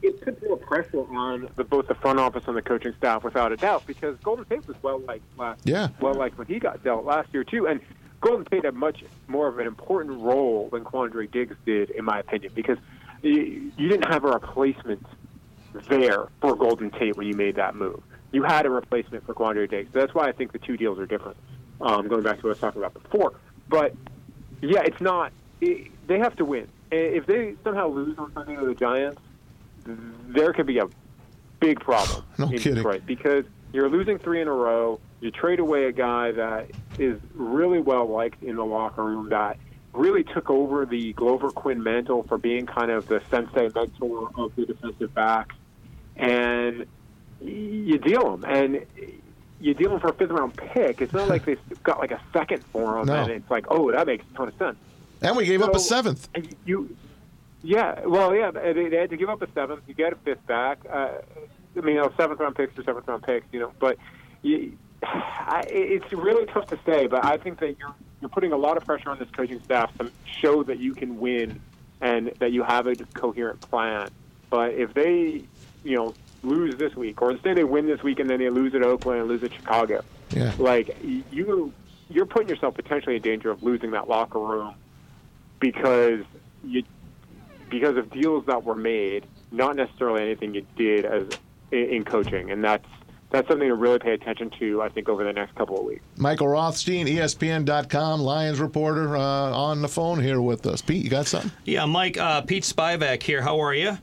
it 0.00 0.20
puts 0.20 0.40
more 0.44 0.56
pressure 0.56 1.00
on 1.16 1.48
the, 1.56 1.64
both 1.64 1.88
the 1.88 1.94
front 1.96 2.20
office 2.20 2.44
and 2.46 2.56
the 2.56 2.62
coaching 2.62 2.94
staff, 2.98 3.24
without 3.24 3.50
a 3.50 3.56
doubt, 3.56 3.84
because 3.84 4.16
Golden 4.18 4.44
Tate 4.44 4.66
was 4.68 4.76
well 4.80 5.00
liked 5.00 5.24
last, 5.36 5.60
Yeah. 5.64 5.88
well 6.00 6.14
liked 6.14 6.38
when 6.38 6.46
he 6.46 6.60
got 6.60 6.84
dealt 6.84 7.04
last 7.04 7.28
year 7.34 7.42
too, 7.42 7.66
and 7.66 7.80
Golden 8.20 8.44
Tate 8.44 8.64
had 8.64 8.74
much 8.74 9.02
more 9.26 9.48
of 9.48 9.58
an 9.58 9.66
important 9.66 10.20
role 10.20 10.68
than 10.70 10.84
Quandre 10.84 11.28
Diggs 11.28 11.56
did, 11.66 11.90
in 11.90 12.04
my 12.04 12.20
opinion, 12.20 12.52
because 12.54 12.78
you, 13.22 13.72
you 13.76 13.88
didn't 13.88 14.06
have 14.08 14.22
a 14.24 14.28
replacement 14.30 15.04
there 15.86 16.28
for 16.40 16.54
Golden 16.56 16.90
Tate 16.90 17.16
when 17.16 17.26
you 17.26 17.34
made 17.34 17.56
that 17.56 17.74
move. 17.74 18.02
You 18.32 18.42
had 18.42 18.66
a 18.66 18.70
replacement 18.70 19.24
for 19.24 19.34
Quandre 19.34 19.68
Diggs. 19.68 19.90
So 19.92 20.00
that's 20.00 20.14
why 20.14 20.28
I 20.28 20.32
think 20.32 20.52
the 20.52 20.58
two 20.58 20.76
deals 20.76 20.98
are 20.98 21.06
different. 21.06 21.36
Um, 21.80 22.08
going 22.08 22.22
back 22.22 22.38
to 22.40 22.42
what 22.42 22.48
I 22.48 22.48
was 22.50 22.58
talking 22.58 22.82
about 22.82 23.00
before, 23.02 23.34
but 23.68 23.94
yeah, 24.60 24.82
it's 24.84 25.00
not. 25.00 25.32
It, 25.60 25.90
they 26.08 26.18
have 26.18 26.34
to 26.36 26.44
win. 26.44 26.66
If 26.90 27.26
they 27.26 27.54
somehow 27.62 27.88
lose 27.88 28.18
on 28.18 28.32
Sunday 28.32 28.56
to 28.56 28.66
the 28.66 28.74
Giants, 28.74 29.20
there 29.84 30.52
could 30.52 30.66
be 30.66 30.78
a 30.78 30.88
big 31.60 31.80
problem 31.80 32.24
No 32.36 32.46
in 32.46 32.58
kidding. 32.58 32.74
Detroit 32.74 33.02
because 33.06 33.44
you're 33.72 33.88
losing 33.88 34.18
three 34.18 34.40
in 34.40 34.48
a 34.48 34.52
row. 34.52 35.00
You 35.20 35.30
trade 35.30 35.60
away 35.60 35.84
a 35.84 35.92
guy 35.92 36.32
that 36.32 36.70
is 36.98 37.20
really 37.34 37.80
well 37.80 38.06
liked 38.06 38.42
in 38.42 38.56
the 38.56 38.64
locker 38.64 39.04
room 39.04 39.28
that 39.28 39.58
really 39.92 40.24
took 40.24 40.50
over 40.50 40.86
the 40.86 41.12
Glover 41.14 41.50
Quin 41.50 41.82
mantle 41.82 42.22
for 42.24 42.38
being 42.38 42.66
kind 42.66 42.90
of 42.90 43.06
the 43.08 43.20
sensei 43.30 43.68
mentor 43.74 44.30
of 44.36 44.54
the 44.56 44.66
defensive 44.66 45.12
backs, 45.14 45.54
and 46.18 46.86
you 47.40 47.98
deal 47.98 48.36
them. 48.36 48.44
and. 48.50 48.84
You 49.60 49.74
deal 49.74 49.90
them 49.90 49.98
for 49.98 50.10
a 50.10 50.14
fifth 50.14 50.30
round 50.30 50.56
pick. 50.56 51.00
It's 51.00 51.12
not 51.12 51.26
like 51.26 51.44
they've 51.46 51.82
got 51.82 51.98
like 51.98 52.12
a 52.12 52.20
second 52.32 52.62
for 52.66 52.96
him, 53.00 53.06
No. 53.06 53.14
and 53.14 53.32
it's 53.32 53.50
like, 53.50 53.64
oh, 53.68 53.90
that 53.90 54.06
makes 54.06 54.24
a 54.32 54.36
ton 54.36 54.46
of 54.46 54.54
sense. 54.56 54.76
And 55.20 55.36
we 55.36 55.46
gave 55.46 55.62
up 55.62 55.74
a 55.74 55.80
seventh. 55.80 56.28
And 56.32 56.54
you, 56.64 56.96
yeah, 57.64 58.06
well, 58.06 58.32
yeah, 58.36 58.52
they, 58.52 58.88
they 58.88 58.96
had 58.96 59.10
to 59.10 59.16
give 59.16 59.28
up 59.28 59.42
a 59.42 59.50
seventh. 59.50 59.82
You 59.88 59.94
get 59.94 60.12
a 60.12 60.16
fifth 60.16 60.46
back. 60.46 60.78
Uh, 60.88 61.08
I 61.76 61.80
mean, 61.80 61.96
you 61.96 62.02
know, 62.02 62.12
seventh 62.16 62.38
round 62.38 62.54
picks 62.54 62.78
or 62.78 62.84
seventh 62.84 63.08
round 63.08 63.24
picks, 63.24 63.46
you 63.50 63.58
know. 63.58 63.72
But 63.80 63.98
you, 64.42 64.78
I, 65.02 65.64
it's 65.68 66.12
really 66.12 66.46
tough 66.46 66.68
to 66.68 66.78
say. 66.86 67.08
But 67.08 67.24
I 67.24 67.36
think 67.36 67.58
that 67.58 67.76
you're 67.80 67.94
you're 68.20 68.30
putting 68.30 68.52
a 68.52 68.56
lot 68.56 68.76
of 68.76 68.84
pressure 68.84 69.10
on 69.10 69.18
this 69.18 69.28
coaching 69.32 69.60
staff 69.64 69.90
to 69.98 70.08
show 70.24 70.62
that 70.62 70.78
you 70.78 70.94
can 70.94 71.18
win 71.18 71.60
and 72.00 72.28
that 72.38 72.52
you 72.52 72.62
have 72.62 72.86
a 72.86 72.94
coherent 72.94 73.60
plan. 73.62 74.08
But 74.50 74.74
if 74.74 74.94
they, 74.94 75.42
you 75.84 75.96
know, 75.96 76.14
lose 76.42 76.76
this 76.76 76.94
week, 76.94 77.20
or 77.22 77.36
say 77.40 77.54
they 77.54 77.64
win 77.64 77.86
this 77.86 78.02
week 78.02 78.20
and 78.20 78.28
then 78.30 78.38
they 78.38 78.50
lose 78.50 78.74
at 78.74 78.82
Oakland 78.82 79.20
and 79.20 79.28
lose 79.28 79.42
at 79.42 79.52
Chicago, 79.52 80.02
Yeah. 80.30 80.52
like 80.58 80.96
you 81.32 81.72
you're 82.10 82.26
putting 82.26 82.48
yourself 82.48 82.74
potentially 82.74 83.16
in 83.16 83.22
danger 83.22 83.50
of 83.50 83.62
losing 83.62 83.90
that 83.90 84.08
locker 84.08 84.38
room 84.38 84.74
because 85.60 86.20
you 86.64 86.82
because 87.70 87.96
of 87.98 88.10
deals 88.10 88.46
that 88.46 88.64
were 88.64 88.74
made, 88.74 89.26
not 89.52 89.76
necessarily 89.76 90.22
anything 90.22 90.54
you 90.54 90.64
did 90.76 91.04
as 91.04 91.26
in, 91.70 91.78
in 91.90 92.04
coaching, 92.04 92.50
and 92.50 92.64
that's 92.64 92.86
that's 93.30 93.46
something 93.46 93.68
to 93.68 93.74
really 93.74 93.98
pay 93.98 94.12
attention 94.14 94.48
to. 94.58 94.80
I 94.80 94.88
think 94.88 95.08
over 95.08 95.22
the 95.22 95.32
next 95.34 95.54
couple 95.54 95.78
of 95.78 95.84
weeks. 95.84 96.02
Michael 96.16 96.48
Rothstein, 96.48 97.06
ESPN.com, 97.06 98.20
Lions 98.20 98.58
reporter, 98.58 99.16
uh, 99.16 99.20
on 99.20 99.82
the 99.82 99.88
phone 99.88 100.18
here 100.22 100.40
with 100.40 100.66
us. 100.66 100.80
Pete, 100.80 101.04
you 101.04 101.10
got 101.10 101.26
something? 101.26 101.50
Yeah, 101.66 101.84
Mike, 101.84 102.16
uh, 102.16 102.40
Pete 102.40 102.62
Spivak 102.62 103.22
here. 103.22 103.42
How 103.42 103.60
are 103.60 103.74
you? 103.74 103.98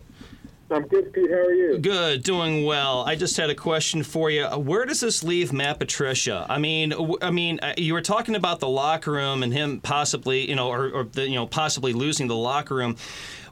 I'm 0.71 0.87
good, 0.87 1.13
Pete. 1.13 1.29
How 1.29 1.37
are 1.37 1.53
you? 1.53 1.77
Good, 1.77 2.23
doing 2.23 2.65
well. 2.65 3.03
I 3.05 3.15
just 3.15 3.37
had 3.37 3.51
a 3.51 3.55
question 3.55 4.01
for 4.01 4.31
you. 4.31 4.45
Where 4.45 4.85
does 4.85 4.99
this 4.99 5.23
leave 5.23 5.53
Matt 5.53 5.77
Patricia? 5.77 6.47
I 6.49 6.57
mean, 6.57 6.93
I 7.21 7.29
mean, 7.29 7.59
uh, 7.61 7.75
you 7.77 7.93
were 7.93 8.01
talking 8.01 8.35
about 8.35 8.59
the 8.59 8.67
locker 8.67 9.11
room 9.11 9.43
and 9.43 9.53
him 9.53 9.79
possibly, 9.79 10.49
you 10.49 10.55
know, 10.55 10.69
or, 10.69 10.89
or 10.89 11.03
the, 11.03 11.27
you 11.27 11.35
know, 11.35 11.45
possibly 11.45 11.93
losing 11.93 12.27
the 12.27 12.35
locker 12.35 12.75
room. 12.75 12.95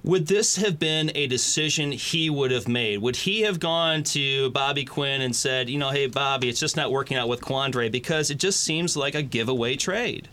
Would 0.04 0.26
this 0.26 0.56
have 0.56 0.80
been 0.80 1.12
a 1.13 1.28
decision 1.28 1.91
he 1.91 2.32
would 2.32 2.49
have 2.49 2.67
made? 2.67 2.97
Would 2.97 3.15
he 3.15 3.41
have 3.41 3.60
gone 3.60 4.04
to 4.06 4.49
Bobby 4.49 4.84
Quinn 4.84 5.21
and 5.21 5.36
said, 5.36 5.69
you 5.69 5.78
know, 5.78 5.91
hey, 5.91 6.08
Bobby, 6.08 6.49
it's 6.49 6.60
just 6.60 6.76
not 6.76 6.91
working 6.91 7.15
out 7.15 7.30
with 7.30 7.41
Quandre 7.41 7.91
because 7.91 8.32
it 8.32 8.39
just 8.39 8.62
seems 8.62 8.97
like 8.97 9.13
a 9.13 9.21
giveaway 9.21 9.76
trade? 9.76 10.28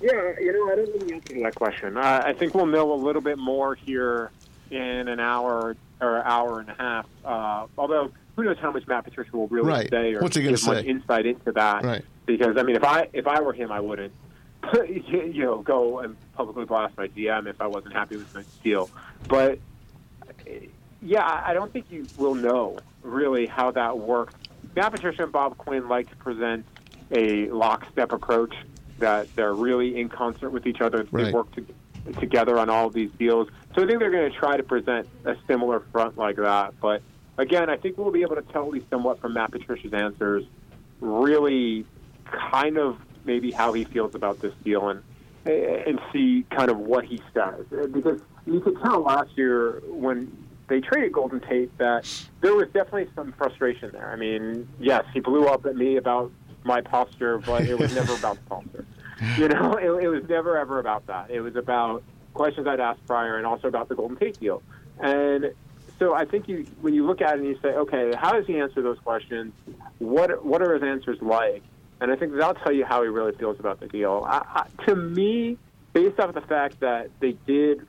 Yeah, 0.00 0.34
you 0.38 0.52
know, 0.52 0.70
I 0.70 0.76
don't 0.76 1.00
know 1.00 1.06
the 1.06 1.14
answer 1.14 1.34
to 1.34 1.42
that 1.42 1.54
question. 1.54 1.96
Uh, 1.96 2.22
I 2.24 2.34
think 2.34 2.54
we'll 2.54 2.66
know 2.66 2.92
a 2.92 2.94
little 2.94 3.22
bit 3.22 3.38
more 3.38 3.74
here 3.74 4.30
in 4.74 5.08
an 5.08 5.20
hour 5.20 5.76
or 6.00 6.24
hour 6.24 6.60
and 6.60 6.68
a 6.68 6.74
half. 6.74 7.06
Uh, 7.24 7.66
although 7.78 8.10
who 8.36 8.42
knows 8.44 8.58
how 8.58 8.72
much 8.72 8.86
Matt 8.86 9.04
Patricia 9.04 9.36
will 9.36 9.46
really 9.48 9.68
Right. 9.68 9.90
say 9.90 10.14
or 10.14 10.20
What's 10.20 10.36
he 10.36 10.42
give 10.42 10.64
much 10.66 10.84
insight 10.84 11.24
into 11.26 11.52
that. 11.52 11.84
Right. 11.84 12.04
Because 12.26 12.56
I 12.56 12.62
mean, 12.62 12.76
if 12.76 12.84
I 12.84 13.08
if 13.12 13.26
I 13.26 13.40
were 13.40 13.52
him, 13.52 13.70
I 13.70 13.80
wouldn't 13.80 14.12
you 14.88 15.42
know 15.44 15.58
go 15.62 16.00
and 16.00 16.16
publicly 16.34 16.64
blast 16.64 16.96
my 16.96 17.08
GM 17.08 17.46
if 17.46 17.60
I 17.60 17.66
wasn't 17.66 17.94
happy 17.94 18.16
with 18.16 18.34
my 18.34 18.42
deal. 18.62 18.90
But 19.28 19.58
yeah, 21.00 21.42
I 21.44 21.52
don't 21.54 21.72
think 21.72 21.90
you 21.90 22.06
will 22.18 22.34
know 22.34 22.78
really 23.02 23.46
how 23.46 23.70
that 23.72 23.98
works. 23.98 24.34
Matt 24.74 24.92
Patricia 24.92 25.22
and 25.24 25.32
Bob 25.32 25.56
Quinn 25.58 25.88
like 25.88 26.08
to 26.10 26.16
present 26.16 26.64
a 27.12 27.48
lockstep 27.50 28.12
approach 28.12 28.54
that 28.98 29.28
they're 29.36 29.52
really 29.54 30.00
in 30.00 30.08
concert 30.08 30.50
with 30.50 30.66
each 30.66 30.80
other. 30.80 31.02
They 31.04 31.24
Right. 31.24 31.34
work 31.34 31.52
to, 31.56 31.66
together 32.20 32.58
on 32.58 32.70
all 32.70 32.90
these 32.90 33.10
deals. 33.18 33.48
So 33.74 33.82
I 33.82 33.86
think 33.86 33.98
they're 33.98 34.10
going 34.10 34.30
to 34.30 34.38
try 34.38 34.56
to 34.56 34.62
present 34.62 35.08
a 35.24 35.36
similar 35.46 35.80
front 35.92 36.16
like 36.16 36.36
that. 36.36 36.74
But 36.80 37.02
again, 37.38 37.70
I 37.70 37.76
think 37.76 37.98
we'll 37.98 38.10
be 38.10 38.22
able 38.22 38.36
to 38.36 38.42
tell 38.42 38.64
at 38.64 38.70
least 38.70 38.86
somewhat 38.90 39.20
from 39.20 39.34
Matt 39.34 39.52
Patricia's 39.52 39.92
answers, 39.92 40.44
really 41.00 41.86
kind 42.24 42.78
of 42.78 42.98
maybe 43.24 43.50
how 43.50 43.72
he 43.72 43.84
feels 43.84 44.14
about 44.14 44.40
this 44.40 44.54
deal 44.64 44.88
and 44.88 45.02
and 45.46 46.00
see 46.10 46.46
kind 46.50 46.70
of 46.70 46.78
what 46.78 47.04
he 47.04 47.20
says 47.34 47.66
because 47.92 48.18
you 48.46 48.60
could 48.60 48.80
tell 48.82 49.02
last 49.02 49.28
year 49.36 49.82
when 49.88 50.34
they 50.68 50.80
traded 50.80 51.12
Golden 51.12 51.40
Tate 51.40 51.76
that 51.78 52.08
there 52.40 52.54
was 52.54 52.66
definitely 52.68 53.08
some 53.14 53.32
frustration 53.32 53.90
there. 53.92 54.10
I 54.10 54.16
mean, 54.16 54.66
yes, 54.80 55.04
he 55.12 55.20
blew 55.20 55.46
up 55.46 55.66
at 55.66 55.76
me 55.76 55.96
about 55.96 56.32
my 56.64 56.80
posture, 56.80 57.38
but 57.38 57.66
it 57.66 57.78
was 57.78 57.94
never 57.94 58.14
about 58.14 58.36
the 58.36 58.42
posture. 58.48 58.86
You 59.38 59.48
know, 59.48 59.74
it, 59.74 60.04
it 60.04 60.08
was 60.08 60.28
never 60.28 60.56
ever 60.58 60.78
about 60.78 61.06
that. 61.06 61.30
It 61.30 61.40
was 61.40 61.56
about 61.56 62.02
questions 62.34 62.66
I'd 62.66 62.80
asked 62.80 63.06
prior 63.06 63.36
and 63.36 63.46
also 63.46 63.68
about 63.68 63.88
the 63.88 63.94
Golden 63.94 64.16
Tate 64.16 64.38
deal. 64.40 64.62
And 65.00 65.52
so 65.98 66.14
I 66.14 66.24
think 66.24 66.48
you 66.48 66.66
when 66.80 66.94
you 66.94 67.06
look 67.06 67.20
at 67.20 67.34
it 67.34 67.40
and 67.40 67.48
you 67.48 67.58
say, 67.62 67.68
okay, 67.68 68.12
how 68.16 68.32
does 68.32 68.46
he 68.46 68.58
answer 68.58 68.82
those 68.82 68.98
questions? 68.98 69.52
What 69.98 70.44
what 70.44 70.62
are 70.62 70.74
his 70.74 70.82
answers 70.82 71.18
like? 71.22 71.62
And 72.00 72.10
I 72.10 72.16
think 72.16 72.32
that'll 72.34 72.54
tell 72.54 72.72
you 72.72 72.84
how 72.84 73.02
he 73.02 73.08
really 73.08 73.32
feels 73.32 73.58
about 73.60 73.80
the 73.80 73.86
deal. 73.86 74.24
I, 74.28 74.66
I, 74.66 74.84
to 74.86 74.96
me, 74.96 75.56
based 75.92 76.18
off 76.18 76.30
of 76.30 76.34
the 76.34 76.40
fact 76.42 76.80
that 76.80 77.10
they 77.20 77.32
did 77.46 77.86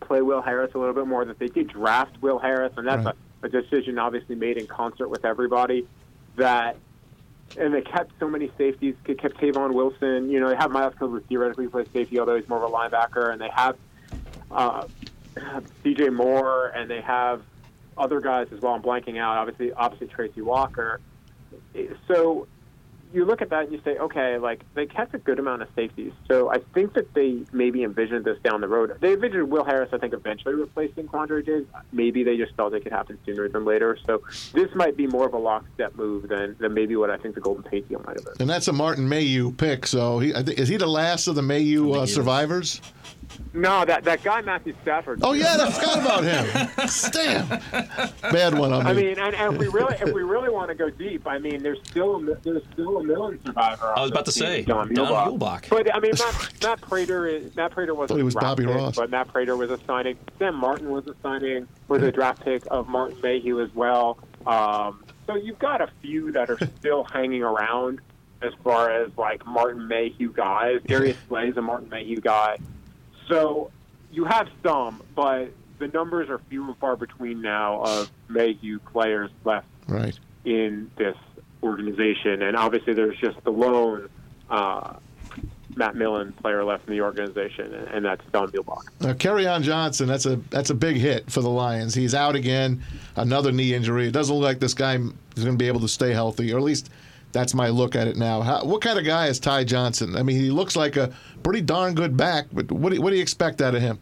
play 0.00 0.20
Will 0.20 0.42
Harris 0.42 0.72
a 0.74 0.78
little 0.78 0.94
bit 0.94 1.06
more, 1.06 1.24
that 1.24 1.38
they 1.38 1.48
did 1.48 1.68
draft 1.68 2.20
Will 2.22 2.38
Harris, 2.38 2.74
and 2.76 2.86
that's 2.86 3.04
Right. 3.06 3.14
a, 3.42 3.46
a 3.46 3.48
decision 3.48 3.98
obviously 3.98 4.34
made 4.36 4.58
in 4.58 4.66
concert 4.66 5.08
with 5.08 5.24
everybody. 5.24 5.86
That 6.36 6.76
and 7.58 7.72
they 7.72 7.82
kept 7.82 8.12
so 8.18 8.28
many 8.28 8.50
safeties. 8.58 8.94
They 9.04 9.14
kept 9.14 9.38
Tavon 9.38 9.72
Wilson. 9.72 10.30
You 10.30 10.40
know, 10.40 10.48
they 10.48 10.56
have 10.56 10.70
Miles 10.70 10.94
Cooper 10.98 11.20
theoretically 11.20 11.68
play 11.68 11.84
safety, 11.92 12.18
although 12.18 12.36
he's 12.36 12.48
more 12.48 12.62
of 12.64 12.70
a 12.70 12.74
linebacker, 12.74 13.32
and 13.32 13.40
they 13.40 13.50
have 13.54 13.76
uh, 14.50 14.86
DJ 15.84 16.12
Moore, 16.12 16.68
and 16.68 16.90
they 16.90 17.00
have 17.00 17.42
other 17.96 18.20
guys 18.20 18.48
as 18.52 18.60
well. 18.60 18.74
I'm 18.74 18.82
blanking 18.82 19.18
out. 19.18 19.38
Obviously, 19.38 19.72
obviously 19.72 20.08
Tracy 20.08 20.42
Walker. 20.42 21.00
So 22.08 22.46
you 23.16 23.24
look 23.24 23.42
at 23.42 23.50
that 23.50 23.64
and 23.64 23.72
you 23.72 23.80
say, 23.82 23.96
okay, 23.96 24.38
like 24.38 24.62
they 24.74 24.86
kept 24.86 25.14
a 25.14 25.18
good 25.18 25.38
amount 25.38 25.62
of 25.62 25.68
safeties. 25.74 26.12
So 26.28 26.50
I 26.50 26.58
think 26.74 26.92
that 26.92 27.14
they 27.14 27.40
maybe 27.52 27.82
envisioned 27.82 28.24
this 28.24 28.38
down 28.42 28.60
the 28.60 28.68
road. 28.68 28.96
They 29.00 29.14
envisioned 29.14 29.50
Will 29.50 29.64
Harris, 29.64 29.88
I 29.92 29.98
think, 29.98 30.12
eventually 30.12 30.54
replacing 30.54 31.08
Quandre 31.08 31.44
Diggs. 31.44 31.66
Maybe 31.92 32.22
they 32.22 32.36
just 32.36 32.54
felt 32.54 32.74
it 32.74 32.82
could 32.82 32.92
happen 32.92 33.18
sooner 33.24 33.48
than 33.48 33.64
later. 33.64 33.98
So 34.06 34.22
this 34.52 34.72
might 34.74 34.96
be 34.96 35.06
more 35.06 35.26
of 35.26 35.32
a 35.32 35.38
lockstep 35.38 35.96
move 35.96 36.28
than, 36.28 36.56
than 36.60 36.74
maybe 36.74 36.94
what 36.96 37.10
I 37.10 37.16
think 37.16 37.34
the 37.34 37.40
Golden 37.40 37.68
Tate 37.68 37.88
deal 37.88 38.02
might 38.06 38.16
have 38.16 38.24
been. 38.24 38.34
And 38.40 38.50
that's 38.50 38.68
a 38.68 38.72
Martin 38.72 39.08
Mayhew 39.08 39.52
pick. 39.52 39.86
So 39.86 40.18
he, 40.18 40.30
is 40.30 40.68
he 40.68 40.76
the 40.76 40.86
last 40.86 41.26
of 41.26 41.34
the 41.34 41.42
Mayu 41.42 41.96
uh, 41.96 42.06
survivors? 42.06 42.82
No, 43.52 43.84
that 43.84 44.04
that 44.04 44.22
guy 44.22 44.40
Matthew 44.42 44.74
Stafford. 44.82 45.20
Oh 45.22 45.32
yeah, 45.32 45.56
I 45.58 45.70
forgot 45.70 45.98
about 45.98 46.24
him. 46.24 47.10
Damn, 47.12 47.48
bad 48.32 48.56
one 48.58 48.72
on 48.72 48.84
me. 48.84 48.90
I 48.90 48.92
mean, 48.92 49.18
and, 49.18 49.34
and 49.34 49.54
if 49.54 49.58
we 49.60 49.68
really 49.68 49.94
if 49.96 50.12
we 50.12 50.22
really 50.22 50.48
want 50.50 50.68
to 50.68 50.74
go 50.74 50.90
deep, 50.90 51.26
I 51.26 51.38
mean, 51.38 51.62
there's 51.62 51.78
still 51.88 52.16
a, 52.16 52.34
there's 52.42 52.62
still 52.72 52.98
a 52.98 53.04
Millen 53.04 53.38
survivor. 53.44 53.92
I 53.96 54.02
was 54.02 54.10
about 54.10 54.26
to 54.26 54.30
this 54.30 54.34
team, 54.36 54.46
say, 54.46 54.62
Don 54.62 54.92
Don 54.94 55.06
Muhlbach. 55.06 55.38
Muhlbach. 55.64 55.68
But 55.70 55.94
I 55.94 56.00
mean, 56.00 56.12
Matt, 56.18 56.52
Matt 56.62 56.80
Prater 56.82 57.26
is 57.26 57.54
Matt 57.56 57.72
Prater 57.72 57.94
was 57.94 58.08
Thought 58.08 58.16
he 58.18 58.22
was 58.22 58.34
Bobby 58.34 58.64
pick, 58.66 58.74
Ross. 58.74 58.96
but 58.96 59.10
Matt 59.10 59.28
Prater 59.28 59.56
was 59.56 59.70
a 59.70 59.78
signing. 59.86 60.18
Sam 60.38 60.54
Martin 60.54 60.90
was 60.90 61.06
a 61.06 61.14
signing, 61.22 61.66
was 61.88 62.02
a 62.02 62.12
draft 62.12 62.44
pick 62.44 62.62
of 62.70 62.88
Martin 62.88 63.18
Mayhew 63.22 63.60
as 63.62 63.74
well. 63.74 64.18
Um, 64.46 65.04
so 65.26 65.34
you've 65.34 65.58
got 65.58 65.80
a 65.80 65.88
few 66.02 66.30
that 66.32 66.50
are 66.50 66.58
still 66.78 67.04
hanging 67.04 67.42
around 67.42 68.00
as 68.42 68.52
far 68.62 68.90
as 68.90 69.10
like 69.16 69.44
Martin 69.46 69.88
Mayhew 69.88 70.32
guys. 70.32 70.80
Darius 70.86 71.16
Slay's 71.28 71.56
a 71.56 71.62
Martin 71.62 71.88
Mayhew 71.88 72.20
guy. 72.20 72.58
So 73.28 73.70
you 74.12 74.24
have 74.24 74.48
some, 74.62 75.02
but 75.14 75.50
the 75.78 75.88
numbers 75.88 76.28
are 76.30 76.40
few 76.48 76.64
and 76.64 76.76
far 76.78 76.96
between 76.96 77.40
now 77.42 77.82
of 77.82 78.10
Mayhew 78.28 78.78
players 78.78 79.30
left 79.44 79.66
right. 79.88 80.18
in 80.44 80.90
this 80.96 81.16
organization. 81.62 82.42
And 82.42 82.56
obviously, 82.56 82.94
there's 82.94 83.18
just 83.18 83.42
the 83.44 83.50
lone 83.50 84.08
uh, 84.48 84.94
Matt 85.76 85.94
Millen 85.94 86.32
player 86.32 86.64
left 86.64 86.88
in 86.88 86.94
the 86.94 87.02
organization, 87.02 87.74
and, 87.74 88.04
that's 88.04 88.22
Don 88.32 88.50
Muhlbach. 88.50 88.84
Uh, 89.04 89.50
on 89.50 89.62
Johnson, 89.62 90.08
that's 90.08 90.24
a 90.24 90.36
that's 90.50 90.70
a 90.70 90.74
big 90.74 90.96
hit 90.96 91.30
for 91.30 91.42
the 91.42 91.50
Lions. 91.50 91.94
He's 91.94 92.14
out 92.14 92.34
again, 92.34 92.82
another 93.16 93.52
knee 93.52 93.74
injury. 93.74 94.08
It 94.08 94.12
doesn't 94.12 94.34
look 94.34 94.44
like 94.44 94.58
this 94.58 94.72
guy 94.72 94.94
is 94.94 95.44
going 95.44 95.52
to 95.52 95.56
be 95.56 95.68
able 95.68 95.80
to 95.80 95.88
stay 95.88 96.12
healthy, 96.12 96.52
or 96.52 96.56
at 96.56 96.64
least 96.64 96.90
that's 97.36 97.52
my 97.52 97.68
look 97.68 97.94
at 97.94 98.08
it 98.08 98.16
now. 98.16 98.40
How, 98.40 98.64
what 98.64 98.80
kind 98.80 98.98
of 98.98 99.04
guy 99.04 99.26
is 99.26 99.38
Ty 99.38 99.64
Johnson? 99.64 100.16
I 100.16 100.22
mean, 100.22 100.40
he 100.40 100.50
looks 100.50 100.74
like 100.74 100.96
a 100.96 101.12
pretty 101.42 101.60
darn 101.60 101.94
good 101.94 102.16
back, 102.16 102.46
but 102.50 102.72
what 102.72 102.92
do 102.92 103.00
what 103.00 103.10
do 103.10 103.16
you 103.16 103.22
expect 103.22 103.60
out 103.60 103.74
of 103.74 103.82
him? 103.82 103.98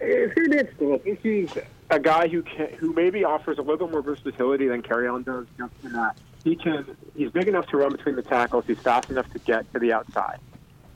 It's 0.00 0.34
interesting. 0.36 0.94
I 0.94 0.98
think 0.98 1.20
he's 1.22 1.50
a 1.90 2.00
guy 2.00 2.28
who 2.28 2.42
can, 2.42 2.68
who 2.78 2.94
maybe 2.94 3.24
offers 3.24 3.58
a 3.58 3.60
little 3.60 3.86
bit 3.86 3.92
more 3.92 4.02
versatility 4.02 4.68
than 4.68 4.82
on 4.90 5.22
does. 5.22 5.46
Just 5.58 5.72
in 5.82 5.92
that 5.92 6.16
he 6.44 6.56
can, 6.56 6.96
he's 7.14 7.30
big 7.30 7.46
enough 7.46 7.66
to 7.68 7.76
run 7.76 7.92
between 7.92 8.16
the 8.16 8.22
tackles. 8.22 8.64
He's 8.66 8.78
fast 8.78 9.10
enough 9.10 9.30
to 9.32 9.38
get 9.40 9.70
to 9.74 9.78
the 9.78 9.92
outside, 9.92 10.38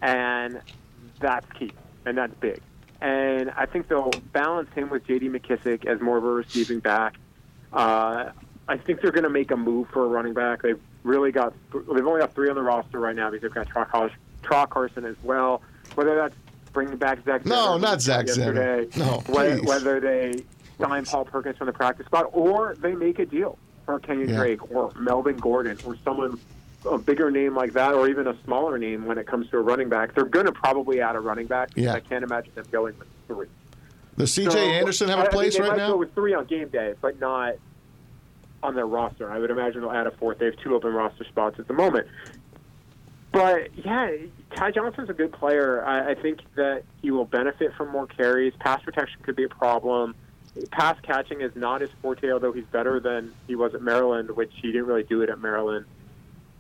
and 0.01 0.62
that's 1.21 1.51
key, 1.53 1.73
and 2.07 2.17
that's 2.17 2.35
big. 2.41 2.61
And 3.03 3.51
I 3.51 3.67
think 3.67 3.88
they'll 3.88 4.12
balance 4.33 4.73
him 4.73 4.88
with 4.88 5.07
J.D. 5.07 5.29
McKissic 5.29 5.85
as 5.85 6.01
more 6.01 6.17
of 6.17 6.25
a 6.25 6.31
receiving 6.31 6.81
back. 6.81 7.17
Uh, 7.73 8.31
I 8.67 8.77
think 8.79 9.01
they're 9.01 9.12
going 9.12 9.25
to 9.25 9.31
make 9.31 9.51
a 9.51 9.57
move 9.57 9.88
for 9.91 10.05
a 10.05 10.09
running 10.09 10.35
back. 10.35 10.62
They've 10.62 10.81
really 11.09 11.33
got 11.33 11.53
they've 11.73 12.07
only 12.07 12.21
got 12.21 12.35
three 12.35 12.49
on 12.49 12.55
the 12.55 12.62
roster 12.62 13.01
right 13.01 13.16
now 13.16 13.31
because 13.31 13.42
they've 13.42 13.55
got 13.55 13.66
Tra 14.42 14.66
Carson, 14.66 15.05
as 15.05 15.16
well. 15.23 15.62
Whether 15.94 16.14
that's 16.14 16.35
bringing 16.73 16.97
back 16.97 17.25
Zach 17.25 17.44
No, 17.44 17.57
Zenner, 17.57 17.81
not 17.81 18.01
Zach 18.01 18.27
yesterday, 18.27 18.87
Zenner. 18.90 18.99
No, 18.99 19.33
whether, 19.33 19.62
whether 19.62 20.01
they 20.01 20.44
sign 20.79 21.05
Paul 21.05 21.25
Perkins 21.25 21.57
from 21.57 21.66
the 21.66 21.73
practice 21.73 22.07
spot 22.07 22.27
or 22.33 22.77
they 22.79 22.94
make 22.94 23.18
a 23.18 23.27
deal 23.27 23.59
for 23.85 23.99
Kenyan 23.99 24.29
Yeah. 24.29 24.37
Drake 24.37 24.71
or 24.71 24.92
Melvin 24.97 25.37
Gordon 25.38 25.79
or 25.85 25.97
someone 26.05 26.38
a 26.88 26.99
bigger 26.99 27.31
name 27.31 27.57
like 27.57 27.73
that 27.73 27.94
or 27.94 28.09
even 28.09 28.29
a 28.29 28.37
smaller 28.44 28.79
name 28.79 29.07
when 29.07 29.18
it 29.18 29.27
comes 29.27 29.51
to 29.51 29.57
a 29.59 29.61
running 29.61 29.88
back. 29.88 30.14
They're 30.14 30.25
going 30.25 30.47
to 30.47 30.53
probably 30.53 31.01
add 31.01 31.16
a 31.16 31.21
running 31.21 31.47
back. 31.47 31.71
Yeah. 31.75 31.94
I 31.94 32.01
can't 32.01 32.23
imagine 32.23 32.53
them 32.55 32.66
going 32.71 32.97
with 32.99 33.09
three. 33.27 33.49
Does 34.16 34.33
C.J. 34.35 34.51
So, 34.51 34.59
Anderson 34.59 35.09
have 35.09 35.21
a 35.21 35.31
place 35.31 35.55
mean, 35.55 35.62
they 35.62 35.68
right 35.68 35.77
might 35.79 35.83
now? 35.85 35.92
Go 35.92 35.97
with 35.97 36.14
three 36.14 36.35
on 36.35 36.44
game 36.47 36.68
day, 36.68 36.94
but 37.01 37.18
not 37.18 37.55
on 38.62 38.75
their 38.75 38.87
roster. 38.87 39.31
I 39.31 39.38
would 39.38 39.51
imagine 39.51 39.81
they'll 39.81 39.90
add 39.90 40.07
a 40.07 40.11
fourth. 40.11 40.38
They 40.38 40.47
have 40.47 40.57
two 40.57 40.75
open 40.75 40.92
roster 40.92 41.25
spots 41.25 41.59
at 41.59 41.68
the 41.68 41.75
moment. 41.75 42.09
But 43.33 43.77
yeah, 43.77 44.11
Ty 44.57 44.71
Johnson's 44.73 45.11
a 45.11 45.14
good 45.14 45.33
player. 45.33 45.85
I, 45.85 46.12
I 46.12 46.14
think 46.14 46.40
that 46.57 46.83
he 47.03 47.11
will 47.11 47.27
benefit 47.27 47.75
from 47.75 47.90
more 47.90 48.07
carries. 48.07 48.55
Pass 48.59 48.83
protection 48.83 49.21
could 49.23 49.37
be 49.37 49.44
a 49.44 49.49
problem. 49.49 50.14
Pass 50.71 50.97
catching 51.03 51.40
is 51.40 51.55
not 51.55 51.83
his 51.83 51.90
forte, 52.03 52.33
although 52.33 52.53
he's 52.53 52.64
better 52.66 53.01
than 53.01 53.35
he 53.47 53.55
was 53.55 53.75
at 53.75 53.83
Maryland, 53.83 54.31
which 54.31 54.51
he 54.61 54.73
didn't 54.73 54.87
really 54.87 55.05
do 55.05 55.21
it 55.23 55.29
at 55.29 55.38
Maryland. 55.40 55.85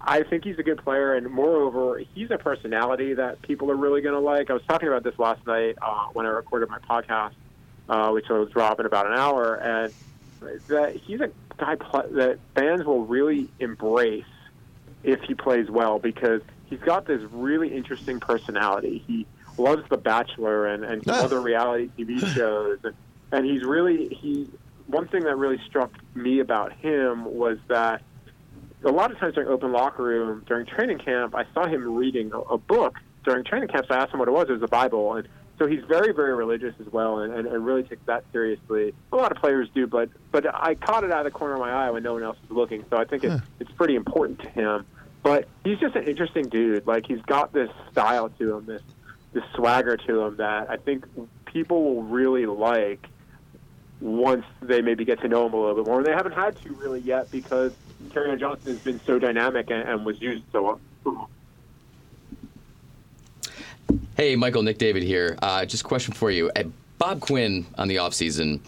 I 0.00 0.22
think 0.22 0.44
he's 0.44 0.58
a 0.58 0.62
good 0.62 0.78
player, 0.84 1.14
and 1.14 1.28
moreover, 1.28 2.00
he's 2.14 2.30
a 2.30 2.38
personality 2.38 3.14
that 3.14 3.42
people 3.42 3.70
are 3.70 3.76
really 3.76 4.00
going 4.00 4.14
to 4.14 4.20
like. 4.20 4.48
I 4.50 4.52
was 4.52 4.62
talking 4.68 4.88
about 4.88 5.02
this 5.02 5.18
last 5.18 5.44
night 5.46 5.76
uh, 5.82 6.06
when 6.12 6.24
I 6.26 6.28
recorded 6.28 6.68
my 6.68 6.78
podcast, 6.78 7.32
uh, 7.88 8.10
which 8.10 8.28
will 8.28 8.46
drop 8.46 8.78
in 8.78 8.86
about 8.86 9.06
an 9.06 9.14
hour, 9.14 9.54
and 9.54 9.92
that 10.68 10.96
he's 10.96 11.20
a 11.20 11.30
guy 11.56 11.74
that 11.74 12.38
fans 12.54 12.84
will 12.84 13.04
really 13.04 13.48
embrace 13.58 14.24
if 15.02 15.20
he 15.22 15.34
plays 15.34 15.70
well 15.70 15.98
because 15.98 16.42
he's 16.66 16.80
got 16.80 17.06
this 17.06 17.22
really 17.30 17.74
interesting 17.74 18.20
personality. 18.20 19.02
He 19.06 19.26
loves 19.56 19.88
The 19.88 19.96
Bachelor 19.96 20.66
and, 20.66 20.84
and 20.84 21.08
other 21.08 21.40
reality 21.40 21.90
TV 21.98 22.24
shows, 22.34 22.78
and, 22.84 22.94
and 23.32 23.44
he's 23.46 23.64
really 23.64 24.08
he. 24.08 24.48
One 24.86 25.06
thing 25.06 25.24
that 25.24 25.36
really 25.36 25.60
struck 25.66 25.92
me 26.14 26.40
about 26.40 26.72
him 26.72 27.26
was 27.26 27.58
that 27.68 28.02
a 28.84 28.90
lot 28.90 29.10
of 29.10 29.18
times 29.18 29.34
during 29.34 29.48
open 29.50 29.70
locker 29.70 30.02
room 30.02 30.44
during 30.46 30.64
training 30.64 30.98
camp, 30.98 31.34
I 31.34 31.44
saw 31.52 31.66
him 31.66 31.94
reading 31.94 32.32
a, 32.32 32.38
a 32.38 32.58
book 32.58 32.96
during 33.24 33.44
training 33.44 33.68
camp. 33.68 33.86
So 33.88 33.94
I 33.94 33.98
asked 33.98 34.12
him 34.12 34.18
what 34.18 34.28
it 34.28 34.32
was. 34.32 34.48
It 34.48 34.52
was 34.52 34.60
the 34.60 34.68
Bible, 34.68 35.14
and 35.14 35.28
so 35.58 35.66
he's 35.66 35.82
very, 35.84 36.12
very 36.12 36.34
religious 36.34 36.74
as 36.80 36.86
well, 36.92 37.18
and, 37.18 37.34
and, 37.34 37.46
and 37.48 37.66
really 37.66 37.82
takes 37.82 38.04
that 38.06 38.24
seriously. 38.32 38.94
A 39.12 39.16
lot 39.16 39.32
of 39.32 39.38
players 39.38 39.68
do, 39.74 39.86
but 39.86 40.08
but 40.30 40.46
I 40.54 40.74
caught 40.76 41.04
it 41.04 41.10
out 41.10 41.26
of 41.26 41.32
the 41.32 41.36
corner 41.36 41.54
of 41.54 41.60
my 41.60 41.70
eye 41.70 41.90
when 41.90 42.02
no 42.02 42.14
one 42.14 42.22
else 42.22 42.36
was 42.48 42.56
looking. 42.56 42.84
So 42.90 42.96
I 42.96 43.04
think 43.04 43.24
it's 43.24 43.42
it's 43.58 43.70
pretty 43.72 43.96
important 43.96 44.40
to 44.40 44.48
him. 44.48 44.86
But 45.22 45.48
he's 45.64 45.78
just 45.78 45.96
an 45.96 46.04
interesting 46.04 46.48
dude. 46.48 46.86
Like 46.86 47.06
he's 47.06 47.20
got 47.22 47.52
this 47.52 47.70
style 47.90 48.28
to 48.38 48.56
him, 48.56 48.66
this 48.66 48.82
this 49.32 49.44
swagger 49.54 49.96
to 49.96 50.20
him 50.22 50.36
that 50.36 50.70
I 50.70 50.76
think 50.76 51.06
people 51.44 51.82
will 51.82 52.02
really 52.04 52.46
like 52.46 53.06
once 54.00 54.44
they 54.62 54.80
maybe 54.80 55.04
get 55.04 55.20
to 55.22 55.28
know 55.28 55.46
him 55.46 55.54
a 55.54 55.60
little 55.60 55.74
bit 55.74 55.86
more. 55.86 55.98
And 55.98 56.06
they 56.06 56.12
haven't 56.12 56.32
had 56.32 56.56
to 56.62 56.72
really 56.74 57.00
yet 57.00 57.30
because 57.32 57.72
Kerryon 58.10 58.38
Johnson 58.38 58.72
has 58.72 58.80
been 58.80 59.00
so 59.00 59.18
dynamic 59.18 59.70
and, 59.70 59.88
and 59.88 60.06
was 60.06 60.20
used 60.20 60.44
so 60.52 60.78
well. 61.04 61.30
Hey, 64.16 64.34
Michael, 64.34 64.62
Nick 64.62 64.78
David 64.78 65.02
here. 65.02 65.38
Uh, 65.40 65.64
just 65.64 65.84
a 65.84 65.86
question 65.86 66.12
for 66.12 66.30
you. 66.30 66.50
Uh, 66.56 66.64
Bob 66.98 67.20
Quinn 67.20 67.64
on 67.76 67.88
the 67.88 67.96
offseason, 67.96 68.60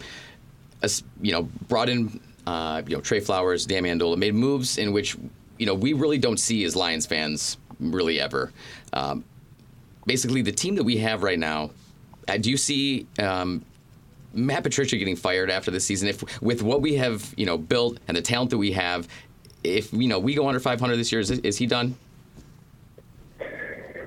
as 0.81 1.03
you 1.21 1.31
know, 1.31 1.43
brought 1.67 1.89
in 1.89 2.21
uh, 2.47 2.81
you 2.87 2.95
know 2.95 3.01
Trey 3.01 3.19
Flowers, 3.19 3.65
Dan 3.65 3.83
Amendola, 3.83 4.17
made 4.17 4.33
moves 4.33 4.77
in 4.77 4.93
which 4.93 5.17
you 5.57 5.65
know 5.65 5.73
we 5.73 5.93
really 5.93 6.17
don't 6.17 6.39
see 6.39 6.63
as 6.63 6.75
Lions 6.75 7.05
fans 7.05 7.57
really 7.79 8.19
ever. 8.19 8.51
Um, 8.93 9.23
basically, 10.05 10.41
the 10.41 10.51
team 10.51 10.75
that 10.75 10.83
we 10.83 10.97
have 10.97 11.21
right 11.21 11.39
now, 11.39 11.71
uh, 12.27 12.37
do 12.37 12.49
you 12.49 12.57
see 12.57 13.05
um, 13.19 13.63
Matt 14.33 14.63
Patricia 14.63 14.97
getting 14.97 15.15
fired 15.17 15.51
after 15.51 15.69
this 15.69 15.85
season? 15.85 16.07
If 16.07 16.41
with 16.41 16.63
what 16.63 16.81
we 16.81 16.95
have 16.95 17.33
you 17.37 17.45
know 17.45 17.57
built 17.57 17.99
and 18.07 18.15
the 18.15 18.21
talent 18.21 18.51
that 18.51 18.57
we 18.57 18.71
have, 18.71 19.07
if 19.63 19.91
you 19.91 20.07
know 20.07 20.17
we 20.17 20.33
go 20.33 20.47
under 20.47 20.59
500 20.59 20.95
this 20.95 21.11
year, 21.11 21.21
is, 21.21 21.29
is 21.29 21.57
he 21.57 21.67
done? 21.67 21.95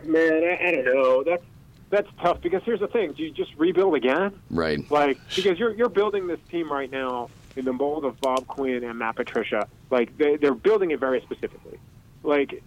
Man, 0.06 0.44
I, 0.44 0.68
I 0.68 0.70
don't 0.72 0.84
know. 0.84 1.22
That's 1.24 1.42
that's 1.90 2.08
tough 2.20 2.40
because 2.40 2.62
here's 2.64 2.80
the 2.80 2.88
thing: 2.88 3.12
do 3.12 3.22
you 3.22 3.30
just 3.30 3.52
rebuild 3.56 3.94
again? 3.94 4.32
Right. 4.50 4.88
Like 4.90 5.18
because 5.34 5.58
you're 5.58 5.74
you're 5.74 5.88
building 5.88 6.26
this 6.26 6.40
team 6.50 6.70
right 6.72 6.90
now 6.90 7.30
in 7.56 7.64
the 7.64 7.72
mold 7.72 8.04
of 8.04 8.20
Bob 8.20 8.46
Quinn 8.46 8.82
and 8.84 8.98
Matt 8.98 9.16
Patricia. 9.16 9.68
Like 9.90 10.16
they 10.18 10.36
they're 10.36 10.54
building 10.54 10.90
it 10.90 11.00
very 11.00 11.20
specifically. 11.20 11.78
Like 12.22 12.62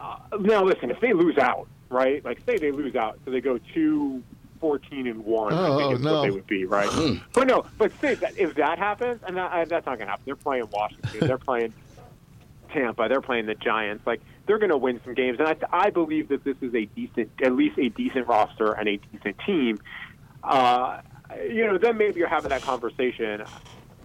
uh, 0.00 0.16
now, 0.40 0.62
listen, 0.64 0.90
if 0.90 1.00
they 1.00 1.12
lose 1.12 1.38
out, 1.38 1.68
right? 1.88 2.24
Like 2.24 2.38
say 2.46 2.58
they 2.58 2.72
lose 2.72 2.96
out, 2.96 3.18
so 3.24 3.30
they 3.30 3.40
go 3.40 3.58
two. 3.74 4.22
14 4.60 5.06
and 5.08 5.22
1 5.26 5.52
I 5.52 5.66
Oh, 5.68 5.76
think 5.78 5.98
is 5.98 6.00
no. 6.00 6.14
what 6.14 6.22
they 6.22 6.30
would 6.30 6.46
be, 6.46 6.64
right? 6.64 6.88
but 7.34 7.46
no, 7.46 7.66
but 7.76 7.92
say 8.00 8.14
that 8.14 8.38
if 8.38 8.54
that 8.54 8.78
happens, 8.78 9.20
and 9.26 9.36
that, 9.36 9.68
that's 9.68 9.84
not 9.84 9.98
going 9.98 10.06
to 10.06 10.12
happen. 10.12 10.22
They're 10.24 10.36
playing 10.36 10.70
Washington. 10.72 11.26
They're 11.26 11.36
playing 11.36 11.74
Tampa. 12.72 13.06
They're 13.10 13.20
playing 13.20 13.44
the 13.44 13.56
Giants. 13.56 14.06
Like 14.06 14.22
they're 14.46 14.58
going 14.58 14.70
to 14.70 14.76
win 14.76 15.00
some 15.04 15.14
games, 15.14 15.38
and 15.38 15.48
I, 15.48 15.56
I 15.72 15.90
believe 15.90 16.28
that 16.28 16.44
this 16.44 16.56
is 16.60 16.74
a 16.74 16.84
decent, 16.84 17.30
at 17.42 17.52
least 17.52 17.78
a 17.78 17.88
decent 17.88 18.26
roster 18.28 18.72
and 18.72 18.88
a 18.88 18.96
decent 18.96 19.36
team. 19.46 19.78
Uh, 20.42 21.00
you 21.48 21.66
know, 21.66 21.78
then 21.78 21.96
maybe 21.96 22.18
you're 22.20 22.28
having 22.28 22.50
that 22.50 22.62
conversation. 22.62 23.44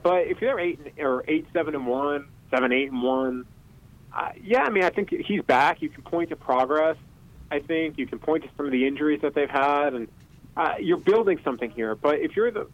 But 0.01 0.27
if 0.27 0.39
they're 0.39 0.59
eight 0.59 0.79
or 0.97 1.23
eight, 1.27 1.47
seven 1.51 1.75
and 1.75 1.85
one, 1.85 2.27
seven, 2.49 2.71
eight 2.71 2.91
and 2.91 3.03
one, 3.03 3.45
uh, 4.13 4.31
yeah, 4.41 4.63
I 4.63 4.69
mean, 4.69 4.83
I 4.83 4.89
think 4.89 5.09
he's 5.09 5.41
back. 5.41 5.81
You 5.81 5.89
can 5.89 6.03
point 6.03 6.29
to 6.29 6.35
progress. 6.35 6.97
I 7.51 7.59
think 7.59 7.97
you 7.97 8.07
can 8.07 8.19
point 8.19 8.43
to 8.43 8.49
some 8.55 8.65
of 8.65 8.71
the 8.71 8.87
injuries 8.87 9.21
that 9.21 9.33
they've 9.33 9.49
had, 9.49 9.93
and 9.93 10.07
uh, 10.55 10.75
you're 10.79 10.97
building 10.97 11.39
something 11.43 11.69
here. 11.71 11.95
But 11.95 12.19
if 12.19 12.35
you're 12.35 12.51
the 12.51 12.67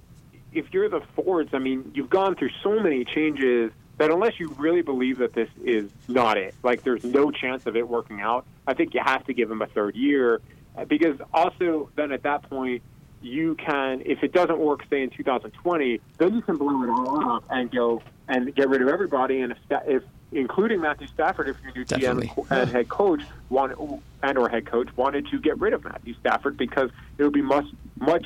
if 0.54 0.74
you're 0.74 0.88
the 0.88 1.02
Fords, 1.16 1.50
I 1.54 1.60
mean, 1.60 1.92
you've 1.96 2.10
gone 2.10 2.36
through 2.36 2.52
so 2.64 2.80
many 2.80 3.04
changes 3.04 3.72
that 3.98 4.12
unless 4.12 4.40
you 4.40 4.50
really 4.58 4.82
believe 4.82 5.18
that 5.20 5.34
this 5.34 5.50
is 5.64 5.90
not 6.08 6.38
it, 6.38 6.54
like 6.64 6.84
there's 6.84 7.04
no 7.04 7.32
chance 7.32 7.66
of 7.66 7.76
it 7.76 7.88
working 7.88 8.22
out, 8.22 8.46
I 8.68 8.74
think 8.74 8.94
you 8.94 9.02
have 9.04 9.26
to 9.26 9.34
give 9.34 9.50
him 9.50 9.62
a 9.62 9.68
third 9.68 9.96
year 9.96 10.42
uh, 10.78 10.86
because 10.86 11.18
also 11.34 11.90
then 11.96 12.12
at 12.12 12.24
that 12.24 12.50
point 12.50 12.82
you 13.22 13.56
can, 13.56 14.02
if 14.06 14.24
it 14.24 14.34
doesn't 14.34 14.60
work, 14.60 14.82
say 14.90 15.02
in 15.02 15.10
2020, 15.10 16.00
then 16.18 16.36
you 16.36 16.42
can 16.42 16.58
blow 16.58 16.84
it 16.84 16.90
all 16.90 17.30
up 17.32 17.46
and 17.50 17.72
go 17.72 18.02
and 18.28 18.54
get 18.54 18.70
rid 18.70 18.82
of 18.82 18.88
everybody. 18.88 19.42
And 19.42 19.54
if, 19.54 19.58
if 19.88 20.04
including 20.32 20.82
Matthew 20.82 21.08
Stafford, 21.08 21.50
if 21.50 21.58
your 21.64 21.74
new 21.74 21.86
Definitely. 21.86 22.28
GM 22.28 22.52
and 22.52 22.70
head 22.70 22.90
coach 22.90 23.22
wanted, 23.50 23.78
and 24.22 24.38
or 24.38 24.50
head 24.50 24.66
coach 24.66 24.90
wanted 24.96 25.28
to 25.32 25.40
get 25.40 25.60
rid 25.60 25.74
of 25.74 25.84
Matthew 25.84 26.14
Stafford 26.20 26.58
because 26.58 26.92
it 27.18 27.24
would 27.24 27.34
be 27.34 27.42
much 27.42 27.66
much 28.00 28.26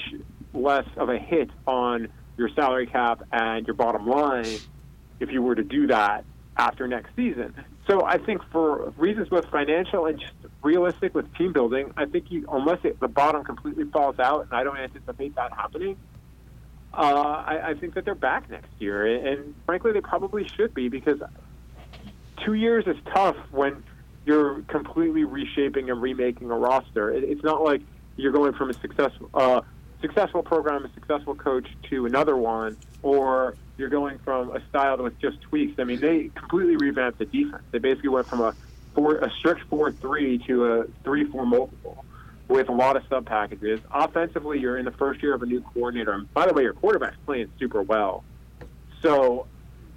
less 0.54 0.88
of 0.98 1.10
a 1.10 1.18
hit 1.18 1.50
on 1.68 2.08
your 2.38 2.50
salary 2.50 2.88
cap 2.88 3.22
and 3.32 3.68
your 3.68 3.76
bottom 3.76 4.08
line 4.08 4.58
if 5.20 5.32
you 5.32 5.42
were 5.42 5.56
to 5.56 5.64
do 5.64 5.88
that 5.88 6.26
after 6.58 6.88
next 6.88 7.16
season. 7.16 7.54
So 7.88 8.06
I 8.06 8.18
think 8.18 8.42
for 8.52 8.94
reasons 8.98 9.30
both 9.30 9.50
financial 9.50 10.06
and 10.06 10.20
just 10.20 10.34
realistic 10.62 11.16
with 11.16 11.34
team 11.36 11.54
building, 11.54 11.92
I 11.98 12.06
think 12.06 12.30
you, 12.30 12.46
unless 12.52 12.80
it, 12.84 13.00
the 13.00 13.08
bottom 13.08 13.44
completely 13.44 13.86
falls 13.86 14.20
out, 14.20 14.44
and 14.44 14.54
I 14.54 14.64
don't 14.64 14.78
anticipate 14.78 15.36
that 15.36 15.52
happening, 15.54 15.98
uh, 16.94 16.98
I, 17.48 17.70
I 17.70 17.74
think 17.76 17.94
that 17.96 18.06
they're 18.06 18.16
back 18.16 18.50
next 18.50 18.70
year. 18.80 19.06
And, 19.28 19.56
frankly, 19.66 19.92
they 19.92 20.02
probably 20.02 20.48
should 20.48 20.74
be 20.74 20.90
because 20.90 21.20
two 22.44 22.54
years 22.54 22.86
is 22.88 22.98
tough 23.14 23.38
when 23.52 23.84
you're 24.26 24.62
completely 24.64 25.24
reshaping 25.24 25.90
and 25.90 26.02
remaking 26.02 26.52
a 26.52 26.58
roster. 26.58 27.12
It, 27.12 27.24
it's 27.24 27.44
not 27.44 27.64
like 27.64 27.82
you're 28.18 28.32
going 28.32 28.54
from 28.54 28.70
a 28.70 28.74
successful 28.74 29.30
uh, 29.34 29.62
successful 30.02 30.44
program, 30.44 30.86
a 30.86 30.94
successful 30.94 31.36
coach 31.36 31.68
to 31.90 32.06
another 32.06 32.38
one, 32.38 32.78
or 33.02 33.56
you're 33.80 33.90
going 33.90 34.20
from 34.20 34.56
a 34.56 34.62
style 34.68 34.98
with 34.98 35.18
just 35.20 35.42
tweaks. 35.42 35.80
I 35.80 35.86
mean, 35.86 36.00
they 36.00 36.30
completely 36.36 36.76
revamped 36.76 37.20
the 37.20 37.26
defense. 37.26 37.64
They 37.72 37.80
basically 37.80 38.10
went 38.10 38.28
from 38.28 38.42
a 38.42 38.54
four, 38.94 39.16
a 39.16 39.32
strict 39.32 39.62
four-three 39.70 40.40
to 40.48 40.66
a 40.66 40.84
three-four 41.04 41.46
multiple 41.46 42.06
with 42.48 42.68
a 42.68 42.72
lot 42.72 42.98
of 42.98 43.04
sub 43.08 43.26
packages. 43.26 43.80
Offensively, 43.92 44.60
you're 44.60 44.78
in 44.78 44.86
the 44.86 44.92
first 44.92 45.24
year 45.24 45.34
of 45.34 45.44
a 45.44 45.46
new 45.46 45.62
coordinator. 45.62 46.12
And 46.12 46.34
by 46.34 46.48
the 46.48 46.54
way, 46.54 46.64
your 46.64 46.74
quarterback's 46.74 47.18
playing 47.26 47.52
super 47.60 47.82
well. 47.82 48.24
So, 49.02 49.48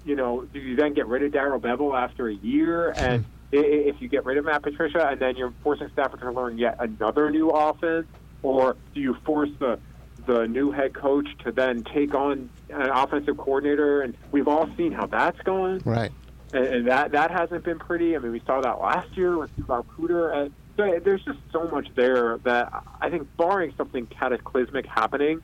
you 0.05 0.15
know, 0.15 0.47
do 0.53 0.59
you 0.59 0.75
then 0.75 0.93
get 0.93 1.07
rid 1.07 1.23
of 1.23 1.31
Darrell 1.31 1.59
Bevell 1.59 1.99
after 1.99 2.29
a 2.29 2.33
year? 2.33 2.91
And 2.95 3.25
if 3.51 4.01
you 4.01 4.07
get 4.07 4.23
rid 4.25 4.37
of 4.37 4.45
Matt 4.45 4.63
Patricia, 4.63 5.07
and 5.07 5.19
then 5.19 5.35
you're 5.35 5.53
forcing 5.63 5.89
Stafford 5.89 6.21
to 6.21 6.31
learn 6.31 6.57
yet 6.57 6.77
another 6.79 7.29
new 7.31 7.49
offense, 7.49 8.07
or 8.41 8.77
do 8.93 9.01
you 9.01 9.15
force 9.25 9.49
the 9.59 9.79
the 10.25 10.47
new 10.47 10.71
head 10.71 10.93
coach 10.93 11.27
to 11.43 11.51
then 11.51 11.83
take 11.83 12.13
on 12.15 12.49
an 12.69 12.89
offensive 12.89 13.37
coordinator? 13.37 14.01
And 14.01 14.15
we've 14.31 14.47
all 14.47 14.69
seen 14.77 14.91
how 14.91 15.05
that's 15.05 15.39
gone 15.41 15.81
Right. 15.85 16.11
and, 16.53 16.65
and 16.65 16.87
that 16.87 17.11
that 17.11 17.31
hasn't 17.31 17.63
been 17.63 17.79
pretty. 17.79 18.15
I 18.15 18.19
mean, 18.19 18.31
we 18.31 18.41
saw 18.45 18.61
that 18.61 18.81
last 18.81 19.15
year 19.17 19.37
with 19.37 19.51
Bob 19.67 19.85
Cooter. 19.97 20.35
And 20.35 20.53
so 20.77 20.99
there's 21.03 21.23
just 21.23 21.39
so 21.51 21.67
much 21.67 21.87
there 21.95 22.37
that 22.45 22.71
I 23.01 23.09
think, 23.09 23.27
barring 23.37 23.73
something 23.77 24.07
cataclysmic 24.07 24.85
happening, 24.85 25.41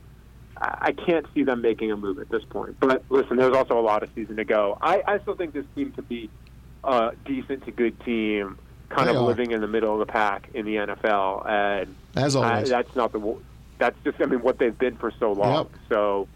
I 0.56 0.76
I 0.80 0.92
can't 0.92 1.26
see 1.34 1.42
them 1.44 1.62
making 1.62 1.90
a 1.92 1.96
move 1.96 2.18
at 2.18 2.28
this 2.28 2.44
point. 2.44 2.76
But 2.80 3.04
listen, 3.08 3.36
there's 3.36 3.54
also 3.56 3.78
a 3.78 3.82
lot 3.82 4.02
of 4.02 4.10
season 4.14 4.36
to 4.36 4.44
go. 4.44 4.76
I, 4.80 5.02
I 5.06 5.18
still 5.20 5.34
think 5.36 5.52
this 5.54 5.64
team 5.74 5.92
could 5.92 6.08
be 6.08 6.28
a 6.84 7.12
decent 7.26 7.64
to 7.66 7.70
good 7.70 7.98
team, 8.00 8.58
kind 8.88 9.06
They 9.08 9.12
of 9.14 9.18
are. 9.22 9.26
living 9.26 9.50
in 9.52 9.60
the 9.60 9.68
middle 9.68 9.92
of 9.92 9.98
the 10.00 10.10
pack 10.12 10.48
in 10.54 10.64
the 10.66 10.76
NFL, 10.76 11.46
and 11.48 11.94
As 12.16 12.34
I, 12.34 12.54
always. 12.54 12.68
that's 12.70 12.94
not 12.96 13.12
the. 13.12 13.36
That's 13.80 13.96
just, 14.04 14.20
I 14.20 14.26
mean, 14.26 14.40
what 14.42 14.58
they've 14.58 14.78
been 14.78 14.94
for 14.96 15.10
so 15.18 15.32
long. 15.32 15.64
Yep. 15.64 15.80
So 15.88 16.28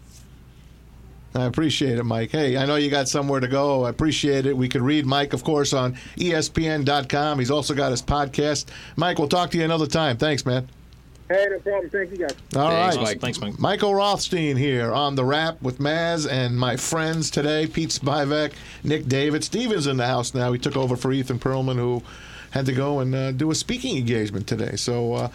I 1.35 1.45
appreciate 1.45 1.97
it, 1.97 2.03
Mike. 2.03 2.31
Hey, 2.31 2.57
I 2.57 2.65
know 2.65 2.75
you 2.75 2.89
got 2.89 3.07
somewhere 3.07 3.39
to 3.39 3.47
go. 3.47 3.85
I 3.85 3.89
appreciate 3.89 4.45
it. 4.45 4.55
We 4.57 4.67
could 4.67 4.81
read 4.81 5.05
Mike, 5.05 5.31
of 5.33 5.43
course, 5.43 5.71
on 5.73 5.93
ESPN.com. 6.17 7.39
He's 7.39 7.51
also 7.51 7.73
got 7.73 7.91
his 7.91 8.01
podcast. 8.01 8.65
Mike, 8.95 9.19
we'll 9.19 9.27
talk 9.27 9.51
to 9.51 9.57
you 9.57 9.63
another 9.63 9.87
time. 9.87 10.17
Thanks, 10.17 10.45
man. 10.45 10.67
hey, 11.29 11.45
no 11.49 11.59
problem. 11.59 11.89
Thank 11.89 12.11
you 12.11 12.17
guys. 12.17 12.35
All 12.55 12.69
right. 12.69 12.71
Thanks, 12.71 12.95
Awesome. 12.95 13.03
Mike. 13.03 13.21
Thanks, 13.21 13.39
Mike. 13.39 13.59
Michael 13.59 13.93
Rothstein 13.93 14.55
here 14.57 14.93
on 14.93 15.15
the 15.15 15.25
Rap 15.25 15.61
with 15.61 15.79
Maz 15.79 16.29
and 16.29 16.57
my 16.57 16.77
friends 16.77 17.29
today, 17.29 17.67
Pete 17.67 17.89
Spivak, 17.89 18.53
Nick 18.83 19.07
David. 19.07 19.43
Steven's 19.43 19.87
in 19.87 19.97
the 19.97 20.07
house 20.07 20.33
now. 20.33 20.51
He 20.53 20.59
took 20.59 20.77
over 20.77 20.95
for 20.95 21.11
Ethan 21.11 21.39
Perlman, 21.39 21.75
who 21.75 22.01
had 22.51 22.65
to 22.67 22.73
go 22.73 23.01
and 23.01 23.13
uh, 23.13 23.31
do 23.33 23.51
a 23.51 23.55
speaking 23.55 23.97
engagement 23.97 24.47
today. 24.47 24.77
So 24.77 25.13
uh, 25.13 25.27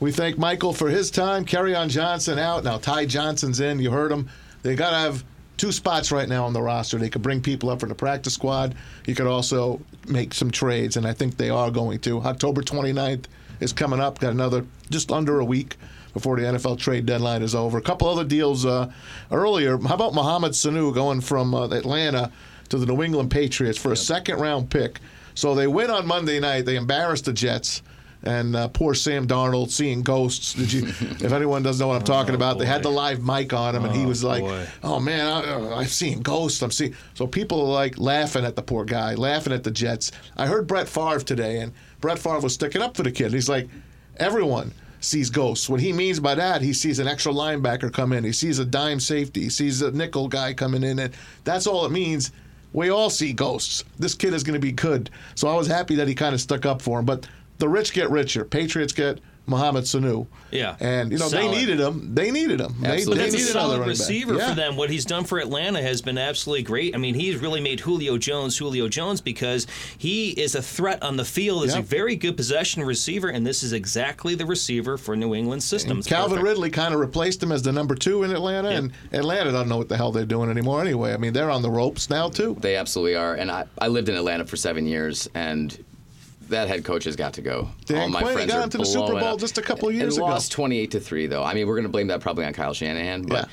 we 0.00 0.10
thank 0.10 0.38
Michael 0.38 0.72
for 0.72 0.88
his 0.88 1.10
time. 1.10 1.44
Kerryon 1.44 1.88
Johnson 1.88 2.38
out. 2.38 2.64
Now 2.64 2.78
Ty 2.78 3.06
Johnson's 3.06 3.60
in. 3.60 3.78
You 3.78 3.90
heard 3.90 4.10
him. 4.10 4.28
They 4.62 4.74
got 4.74 4.90
to 4.90 4.96
have 4.96 5.24
two 5.56 5.72
spots 5.72 6.10
right 6.10 6.28
now 6.28 6.46
on 6.46 6.54
the 6.54 6.62
roster. 6.62 6.96
They 6.96 7.10
could 7.10 7.22
bring 7.22 7.42
people 7.42 7.68
up 7.68 7.80
from 7.80 7.90
the 7.90 7.94
practice 7.94 8.32
squad. 8.32 8.74
You 9.06 9.14
could 9.14 9.26
also 9.26 9.80
make 10.08 10.32
some 10.32 10.50
trades, 10.50 10.96
and 10.96 11.06
I 11.06 11.12
think 11.12 11.36
they 11.36 11.50
are 11.50 11.70
going 11.70 11.98
to. 12.00 12.20
October 12.22 12.62
29th 12.62 13.26
is 13.60 13.72
coming 13.72 14.00
up. 14.00 14.18
Got 14.18 14.32
another 14.32 14.64
just 14.88 15.12
under 15.12 15.40
a 15.40 15.44
week 15.44 15.76
before 16.14 16.36
the 16.36 16.42
NFL 16.46 16.78
trade 16.78 17.04
deadline 17.04 17.42
is 17.42 17.54
over. 17.54 17.76
A 17.76 17.82
couple 17.82 18.08
other 18.08 18.24
deals 18.24 18.64
uh, 18.64 18.90
earlier. 19.30 19.78
How 19.78 19.94
about 19.94 20.14
Mohamed 20.14 20.52
Sanu 20.52 20.94
going 20.94 21.20
from 21.20 21.54
uh, 21.54 21.68
Atlanta 21.68 22.32
to 22.70 22.78
the 22.78 22.86
New 22.86 23.02
England 23.02 23.30
Patriots 23.30 23.78
for 23.78 23.92
a 23.92 23.96
second 23.96 24.40
round 24.40 24.70
pick? 24.70 24.98
So 25.34 25.54
they 25.54 25.66
win 25.66 25.90
on 25.90 26.06
Monday 26.06 26.40
night. 26.40 26.64
They 26.64 26.76
embarrass 26.76 27.20
the 27.20 27.32
Jets. 27.32 27.82
And 28.22 28.54
uh, 28.54 28.68
poor 28.68 28.94
Sam 28.94 29.26
Darnold 29.26 29.70
seeing 29.70 30.02
ghosts. 30.02 30.52
Did 30.52 30.72
you? 30.72 30.86
if 31.00 31.32
anyone 31.32 31.62
doesn't 31.62 31.82
know 31.82 31.88
what 31.88 31.96
I'm 31.96 32.04
talking 32.04 32.34
about, 32.34 32.58
they 32.58 32.66
had 32.66 32.82
the 32.82 32.90
live 32.90 33.24
mic 33.24 33.52
on 33.54 33.74
him, 33.74 33.84
and 33.86 33.94
he 33.94 34.04
Oh, 34.04 34.08
was 34.08 34.22
like, 34.22 34.42
boy. 34.42 34.66
"Oh 34.82 35.00
man, 35.00 35.26
I, 35.26 35.52
uh, 35.54 35.76
I've 35.76 35.90
seen 35.90 36.20
ghosts. 36.20 36.62
I'm 36.62 36.70
seeing." 36.70 36.94
So 37.14 37.26
people 37.26 37.60
are 37.62 37.72
like 37.72 37.98
laughing 37.98 38.44
at 38.44 38.56
the 38.56 38.62
poor 38.62 38.84
guy, 38.84 39.14
laughing 39.14 39.52
at 39.54 39.64
the 39.64 39.70
Jets. 39.70 40.12
I 40.36 40.46
heard 40.46 40.66
Brett 40.66 40.86
Favre 40.88 41.20
today, 41.20 41.60
and 41.60 41.72
Brett 42.02 42.18
Favre 42.18 42.40
was 42.40 42.52
sticking 42.54 42.82
up 42.82 42.94
for 42.96 43.02
the 43.04 43.10
kid. 43.12 43.32
He's 43.32 43.48
like, 43.48 43.68
everyone 44.18 44.72
sees 45.00 45.30
ghosts. 45.30 45.68
What 45.68 45.80
he 45.80 45.92
means 45.92 46.20
by 46.20 46.34
that, 46.34 46.60
he 46.60 46.74
sees 46.74 46.98
an 46.98 47.08
extra 47.08 47.32
linebacker 47.32 47.90
come 47.90 48.12
in, 48.12 48.22
he 48.22 48.32
sees 48.32 48.58
a 48.58 48.66
dime 48.66 49.00
safety, 49.00 49.44
he 49.44 49.48
sees 49.50 49.80
a 49.80 49.90
nickel 49.92 50.28
guy 50.28 50.52
coming 50.52 50.82
in, 50.84 50.98
and 50.98 51.14
that's 51.44 51.66
all 51.66 51.86
it 51.86 51.90
means. 51.92 52.32
We 52.72 52.90
all 52.90 53.10
see 53.10 53.32
ghosts. 53.32 53.82
This 53.98 54.14
kid 54.14 54.32
is 54.32 54.44
going 54.44 54.54
to 54.54 54.60
be 54.64 54.70
good. 54.70 55.10
So 55.34 55.48
I 55.48 55.56
was 55.56 55.66
happy 55.66 55.96
that 55.96 56.06
he 56.06 56.14
kind 56.14 56.34
of 56.34 56.40
stuck 56.40 56.64
up 56.66 56.80
for 56.80 57.00
him. 57.00 57.04
But 57.04 57.26
the 57.60 57.68
rich 57.68 57.92
get 57.92 58.10
richer. 58.10 58.44
Patriots 58.44 58.92
get 58.92 59.20
Mohamed 59.46 59.82
Sanu. 59.84 60.26
Yeah. 60.52 60.76
And, 60.78 61.10
you 61.10 61.18
know, 61.18 61.26
Solid. 61.26 61.44
they 61.46 61.50
needed 61.50 61.80
him. 61.80 62.14
They 62.14 62.30
needed 62.30 62.60
him. 62.60 62.74
They, 62.80 62.88
Absolutely. 62.88 63.16
they 63.16 63.30
That's 63.30 63.34
a 63.34 63.38
needed 63.38 63.50
another 63.50 63.60
solid 63.68 63.78
running 63.80 63.88
receiver 63.88 64.34
Yeah. 64.36 64.48
for 64.50 64.54
them. 64.54 64.76
What 64.76 64.90
he's 64.90 65.04
done 65.04 65.24
for 65.24 65.38
Atlanta 65.40 65.82
has 65.82 66.02
been 66.02 66.18
absolutely 66.18 66.62
great. 66.62 66.94
I 66.94 66.98
mean, 66.98 67.14
he's 67.16 67.36
really 67.36 67.60
made 67.60 67.80
Julio 67.80 68.16
Jones 68.16 68.56
Julio 68.58 68.86
Jones 68.86 69.20
because 69.20 69.66
he 69.98 70.30
is 70.30 70.54
a 70.54 70.62
threat 70.62 71.02
on 71.02 71.16
the 71.16 71.24
field. 71.24 71.64
He's 71.64 71.72
Yeah. 71.74 71.80
a 71.80 71.82
very 71.82 72.14
good 72.14 72.36
possession 72.36 72.84
receiver, 72.84 73.28
and 73.28 73.44
this 73.44 73.64
is 73.64 73.72
exactly 73.72 74.36
the 74.36 74.46
receiver 74.46 74.96
for 74.96 75.16
New 75.16 75.34
England's 75.34 75.64
systems. 75.64 76.06
Calvin 76.06 76.38
perfect. 76.38 76.44
Ridley 76.46 76.70
kind 76.70 76.94
of 76.94 77.00
replaced 77.00 77.42
him 77.42 77.50
as 77.50 77.62
the 77.62 77.72
number 77.72 77.96
two 77.96 78.22
in 78.22 78.30
Atlanta, 78.30 78.68
and 78.68 78.92
Atlanta 79.12 79.50
doesn't 79.50 79.68
know 79.68 79.78
what 79.78 79.88
the 79.88 79.96
hell 79.96 80.12
they're 80.12 80.26
doing 80.26 80.48
anymore 80.50 80.80
anyway. 80.80 81.12
I 81.12 81.16
mean, 81.16 81.32
they're 81.32 81.50
on 81.50 81.62
the 81.62 81.70
ropes 81.70 82.08
now, 82.08 82.28
too. 82.28 82.56
They 82.60 82.76
absolutely 82.76 83.16
are. 83.16 83.34
And 83.34 83.50
I, 83.50 83.64
I 83.80 83.88
lived 83.88 84.08
in 84.08 84.14
Atlanta 84.14 84.44
for 84.46 84.56
seven 84.56 84.86
years, 84.86 85.28
and 85.34 85.76
that 86.50 86.68
head 86.68 86.84
coach 86.84 87.04
has 87.04 87.16
got 87.16 87.32
to 87.34 87.42
go. 87.42 87.68
Dan 87.86 88.02
All 88.02 88.08
my 88.08 88.22
Quinn, 88.22 88.34
friends 88.34 88.52
got 88.52 88.64
into 88.64 88.78
the 88.78 88.84
Super 88.84 89.18
Bowl 89.18 89.36
just 89.36 89.58
a 89.58 89.62
couple 89.62 89.90
years 89.90 90.16
ago. 90.16 90.26
lost 90.26 90.52
28 90.52 90.90
to 90.92 91.00
3, 91.00 91.26
though. 91.26 91.42
I 91.42 91.54
mean, 91.54 91.66
we're 91.66 91.74
going 91.74 91.84
to 91.84 91.90
blame 91.90 92.08
that 92.08 92.20
probably 92.20 92.44
on 92.44 92.52
Kyle 92.52 92.74
Shanahan, 92.74 93.22
but 93.22 93.48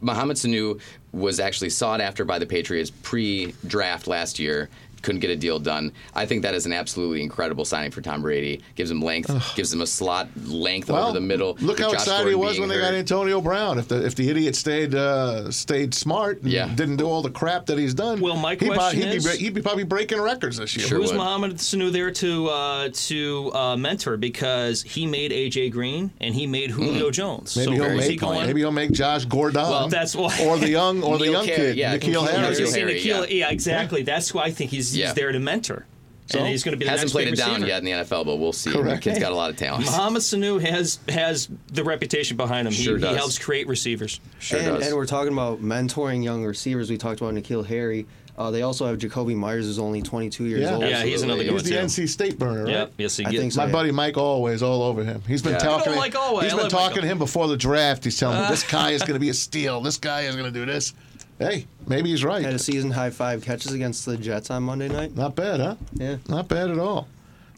Mohamed 0.00 0.36
Sanu 0.36 0.80
was 1.12 1.40
actually 1.40 1.70
sought 1.70 2.00
after 2.00 2.24
by 2.24 2.38
the 2.38 2.46
Patriots 2.46 2.90
pre 2.90 3.54
draft 3.66 4.06
last 4.06 4.38
year. 4.38 4.68
Couldn't 5.02 5.20
get 5.20 5.30
a 5.30 5.36
deal 5.36 5.58
done. 5.58 5.92
I 6.14 6.26
think 6.26 6.42
that 6.42 6.54
is 6.54 6.64
an 6.66 6.72
absolutely 6.72 7.22
incredible 7.22 7.64
signing 7.64 7.90
for 7.90 8.00
Tom 8.00 8.22
Brady. 8.22 8.60
Gives 8.76 8.90
him 8.90 9.00
length, 9.02 9.30
gives 9.56 9.72
him 9.72 9.80
a 9.80 9.86
slot 9.86 10.28
length 10.46 10.88
Well, 10.90 11.04
over 11.08 11.12
the 11.12 11.20
middle. 11.20 11.56
Look 11.60 11.80
how 11.80 11.90
Josh 11.90 12.02
excited 12.02 12.28
he 12.28 12.34
was 12.34 12.58
when 12.58 12.68
they 12.68 12.78
got. 12.78 12.94
Antonio 12.94 13.40
Brown. 13.40 13.78
If 13.78 13.88
the 13.88 14.04
if 14.06 14.14
the 14.14 14.28
idiot 14.30 14.54
stayed 14.56 14.94
uh, 14.94 15.50
stayed 15.50 15.94
smart 15.94 16.42
and 16.42 16.52
Yeah. 16.52 16.68
didn't 16.74 16.96
do 16.96 17.06
all 17.08 17.22
the 17.22 17.30
crap 17.30 17.66
that 17.66 17.78
he's 17.78 17.94
done, 17.94 18.20
Well, 18.20 18.36
my 18.36 18.50
he'd, 18.52 18.58
probably- 18.60 18.76
question 18.76 19.00
he'd, 19.02 19.10
be, 19.10 19.16
is- 19.16 19.24
bre- 19.24 19.30
he'd 19.42 19.54
be 19.54 19.62
probably 19.62 19.84
breaking 19.84 20.20
records 20.20 20.56
this 20.56 20.76
year. 20.76 20.86
Sure 20.86 20.98
Who's 20.98 21.10
would. 21.10 21.18
Mohamed 21.18 21.56
Sanu 21.56 21.90
there 21.90 22.10
to 22.12 22.48
uh, 22.48 22.88
to 22.92 23.52
uh, 23.54 23.76
mentor? 23.76 24.16
Because 24.16 24.82
he 24.82 25.06
made 25.06 25.32
AJ 25.32 25.72
Green 25.72 26.12
and 26.20 26.34
he 26.34 26.46
made 26.46 26.70
Julio 26.70 27.10
Jones. 27.10 27.54
Hmm. 27.54 27.60
Maybe 27.60 27.64
so 27.66 27.72
he'll 27.72 27.82
where 27.84 27.94
is 27.98 28.04
he 28.04 28.10
make 28.12 28.20
going? 28.20 28.46
maybe 28.46 28.60
he'll 28.60 28.70
make 28.72 28.92
Josh 28.92 29.24
Gordon. 29.24 29.62
Well, 29.62 29.88
that's 29.88 30.14
why- 30.14 30.38
or 30.44 30.58
the 30.58 30.68
young 30.68 31.02
or 31.02 31.18
the 31.18 31.24
N'Keal 31.26 31.32
young 31.32 31.44
Harry, 31.46 31.56
kid, 31.56 31.76
yeah, 31.76 31.92
Nikhil 31.92 32.22
N'Keal 32.22 32.28
I 32.28 32.30
was 32.30 32.30
Harris. 32.30 32.58
N'Keal 32.58 32.58
just 32.60 32.72
saying 32.72 32.86
Harry, 32.88 33.00
yeah. 33.00 33.24
yeah, 33.28 33.50
exactly. 33.50 34.02
That's 34.02 34.32
why 34.34 34.44
I 34.44 34.50
think 34.50 34.70
he's, 34.70 34.91
Yeah. 34.96 35.06
he's 35.06 35.14
there 35.14 35.32
to 35.32 35.38
mentor. 35.40 35.86
So, 36.26 36.38
and 36.38 36.48
he's 36.48 36.62
going 36.62 36.72
to 36.72 36.76
be 36.78 36.84
the 36.84 36.90
Hasn't 36.90 37.06
next 37.08 37.12
played 37.12 37.24
big 37.26 37.34
it 37.34 37.36
down 37.36 37.50
receiver. 37.62 37.66
yet 37.68 37.78
in 37.80 37.84
the 37.84 37.90
NFL, 37.90 38.24
but 38.24 38.36
we'll 38.36 38.52
see. 38.52 38.70
Correct. 38.72 39.02
The 39.04 39.10
kid's 39.10 39.18
got 39.20 39.32
a 39.32 39.34
lot 39.34 39.50
of 39.50 39.56
talent. 39.56 39.84
Mohamed 39.86 40.22
Sanu 40.22 40.60
has 40.62 40.98
has 41.08 41.48
the 41.72 41.82
reputation 41.84 42.36
behind 42.36 42.66
him. 42.68 42.72
Sure 42.72 42.96
he, 42.96 43.06
he 43.06 43.14
helps 43.14 43.38
create 43.38 43.66
receivers. 43.66 44.20
Sure 44.38 44.58
and, 44.58 44.68
does. 44.78 44.86
and 44.86 44.96
we're 44.96 45.04
talking 45.06 45.32
about 45.32 45.60
mentoring 45.62 46.22
young 46.24 46.44
receivers. 46.44 46.90
We 46.90 46.96
talked 46.96 47.20
about 47.20 47.34
N'Keal 47.34 47.66
Harry. 47.66 48.06
Uh, 48.38 48.50
they 48.50 48.62
also 48.62 48.86
have 48.86 48.96
Jakobi 48.96 49.36
Meyers, 49.36 49.66
who's 49.66 49.78
only 49.78 50.00
22 50.00 50.44
years 50.46 50.62
Yeah. 50.62 50.74
old. 50.74 50.84
Yeah, 50.84 51.02
he's 51.02 51.20
another 51.20 51.44
good 51.44 51.52
He's 51.52 51.62
one 51.64 51.70
the 51.70 51.70
too. 51.96 52.02
NC 52.04 52.08
State 52.08 52.38
burner, 52.38 52.64
right? 52.64 52.70
Yep. 52.72 52.92
Yes, 52.96 53.16
he 53.18 53.26
I 53.26 53.30
gets. 53.30 53.40
think 53.42 53.52
so. 53.52 53.66
My 53.66 53.70
buddy 53.70 53.90
Mike 53.90 54.16
always 54.16 54.62
all 54.62 54.82
over 54.84 55.04
him. 55.04 55.22
He's 55.28 55.42
been 55.42 55.52
Yeah. 55.52 55.58
talking. 55.58 55.82
I 55.82 55.84
don't 55.84 55.94
to- 55.94 56.00
like 56.00 56.14
Alway. 56.16 56.44
He's 56.44 56.54
I 56.54 56.56
been 56.56 56.70
talking 56.70 56.86
Michael. 56.88 57.02
to 57.02 57.08
him 57.08 57.18
before 57.18 57.46
the 57.48 57.58
draft. 57.58 58.04
He's 58.04 58.18
telling 58.18 58.38
him 58.38 58.48
this 58.48 58.62
guy 58.62 58.92
is 58.92 59.02
going 59.02 59.14
to 59.14 59.20
be 59.20 59.28
a 59.28 59.34
steal. 59.34 59.82
This 59.82 59.98
guy 59.98 60.22
is 60.22 60.34
going 60.34 60.50
to 60.50 60.58
do 60.58 60.64
this. 60.64 60.94
Hey, 61.38 61.66
maybe 61.86 62.10
he's 62.10 62.24
right. 62.24 62.44
Had 62.44 62.54
a 62.54 62.58
season 62.58 62.90
high 62.90 63.10
five 63.10 63.42
catches 63.42 63.72
against 63.72 64.06
the 64.06 64.16
Jets 64.16 64.50
on 64.50 64.62
Monday 64.62 64.88
night. 64.88 65.16
Not 65.16 65.34
bad, 65.34 65.60
huh? 65.60 65.74
Yeah. 65.94 66.16
Not 66.28 66.48
bad 66.48 66.70
at 66.70 66.78
all. 66.78 67.08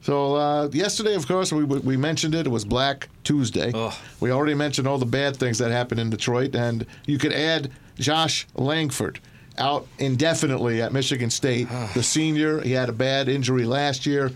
So 0.03 0.37
uh, 0.37 0.69
yesterday, 0.73 1.15
of 1.15 1.27
course, 1.27 1.53
we 1.53 1.65
we 1.65 1.97
mentioned 1.97 2.35
it. 2.35 2.47
It 2.47 2.51
was 2.51 2.65
Black 2.65 3.09
Tuesday. 3.25 3.73
Ugh. 3.75 3.93
We 4.21 4.31
already 4.31 4.55
mentioned 4.55 4.87
all 4.87 4.99
the 4.99 5.07
bad 5.07 5.37
things 5.37 5.59
that 5.59 5.71
happened 5.71 6.01
in 6.01 6.11
Detroit, 6.11 6.55
and 6.55 6.87
you 7.07 7.19
could 7.19 7.33
add 7.33 7.71
Josh 7.99 8.47
Langford 8.55 9.21
out 9.57 9.87
indefinitely 9.99 10.83
at 10.83 10.93
Michigan 10.93 11.31
State. 11.31 11.69
the 11.95 12.03
senior, 12.03 12.61
he 12.61 12.73
had 12.73 12.89
a 12.89 12.93
bad 12.93 13.29
injury 13.29 13.65
last 13.65 14.05
year. 14.07 14.31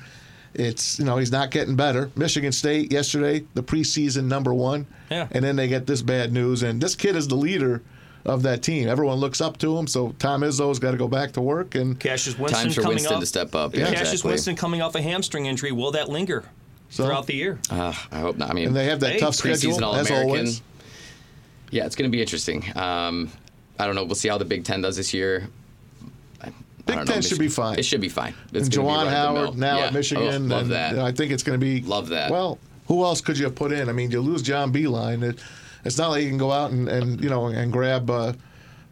It's 0.55 0.99
you 0.99 1.05
know 1.05 1.19
he's 1.19 1.31
not 1.33 1.51
getting 1.51 1.77
better. 1.77 2.11
Michigan 2.17 2.53
State 2.53 2.91
yesterday, 2.91 3.45
the 3.55 3.63
preseason 3.63 4.25
number 4.25 4.55
one, 4.55 4.87
Yeah. 5.11 5.29
and 5.31 5.45
then 5.45 5.57
they 5.57 5.69
get 5.69 5.87
this 5.87 6.01
bad 6.03 6.33
news. 6.33 6.63
And 6.63 6.81
this 6.81 6.95
kid 6.95 7.15
is 7.15 7.29
the 7.29 7.35
leader 7.37 7.83
of 8.25 8.43
that 8.43 8.63
team. 8.63 8.89
Everyone 8.89 9.19
looks 9.19 9.41
up 9.41 9.57
to 9.59 9.77
him. 9.79 9.87
So 9.87 10.15
Tom 10.19 10.43
Izzo's 10.43 10.79
got 10.79 10.91
to 10.93 10.97
go 10.97 11.09
back 11.09 11.33
to 11.33 11.41
work 11.41 11.75
and. 11.75 11.99
Cassius 11.99 12.39
Winston 12.39 12.65
Time 12.65 12.73
for 12.73 12.83
coming 12.83 12.97
Winston 12.97 13.15
off. 13.15 13.21
to 13.21 13.27
step 13.27 13.55
up. 13.55 13.75
Yeah. 13.75 13.81
Yeah, 13.81 13.87
Cassius 13.91 14.09
exactly. 14.13 14.31
Winston 14.31 14.57
coming 14.57 14.83
off 14.83 14.95
a 14.95 15.03
hamstring 15.03 15.47
injury. 15.47 15.73
Will 15.73 15.93
that 15.93 16.09
linger 16.09 16.45
So- 16.91 17.05
throughout 17.07 17.27
the 17.27 17.35
year? 17.35 17.59
Ah, 17.71 18.09
I 18.13 18.21
hope 18.21 18.37
not. 18.37 18.51
I 18.51 18.55
mean, 18.55 18.69
And 18.69 18.77
they 18.77 18.87
have 18.87 19.01
that 19.01 19.13
Hey, 19.13 19.19
tough 19.19 19.35
schedule 19.35 19.73
preseason 19.73 19.77
as 19.77 19.83
All-American. 19.83 20.21
always. 20.21 20.63
Yeah, 21.71 21.87
it's 21.87 21.97
going 21.97 22.11
to 22.11 22.15
be 22.15 22.21
interesting. 22.21 22.65
Um, 22.77 23.31
I 23.79 23.87
don't 23.87 23.95
know. 23.95 24.05
We'll 24.05 24.15
see 24.15 24.29
how 24.29 24.39
the 24.39 24.45
Big 24.45 24.65
Ten 24.65 24.81
does 24.83 24.97
this 24.97 25.13
year. 25.15 25.49
I- 26.43 26.47
I 26.47 26.51
Big 26.87 26.97
don't 26.97 27.07
know. 27.07 27.13
Ten 27.13 27.23
should 27.23 27.39
be 27.39 27.49
fine. 27.49 27.79
It 27.79 27.85
should 27.85 28.01
be 28.01 28.09
fine. 28.09 28.35
It's 28.53 28.69
and 28.69 28.75
Juwan 28.77 29.05
right 29.05 29.09
Howard 29.09 29.57
now 29.59 29.79
Yeah. 29.79 29.85
at 29.87 29.93
Michigan. 29.93 30.51
Oh, 30.51 30.55
love 30.57 30.63
and, 30.65 30.73
that. 30.73 30.91
you 30.93 30.97
know, 30.97 31.05
I 31.07 31.13
think 31.13 31.31
it's 31.33 31.43
going 31.43 31.59
to 31.59 31.65
be 31.65 31.83
Love 31.83 32.09
that. 32.09 32.31
Well, 32.31 32.59
who 32.87 33.05
else 33.05 33.21
could 33.21 33.37
you 33.39 33.45
have 33.45 33.55
put 33.55 33.71
in? 33.73 33.89
I 33.91 33.93
mean, 33.93 34.11
you 34.11 34.21
lose 34.23 34.41
John 34.43 34.73
Beilein. 34.73 35.23
It, 35.23 35.39
it's 35.89 35.99
not 35.99 36.11
like 36.11 36.23
you 36.23 36.29
can 36.29 36.39
go 36.39 36.53
out 36.53 36.71
and, 36.71 36.89
and 36.89 37.21
you 37.23 37.29
know 37.31 37.47
and 37.47 37.73
grab 37.73 38.09
uh, 38.11 38.33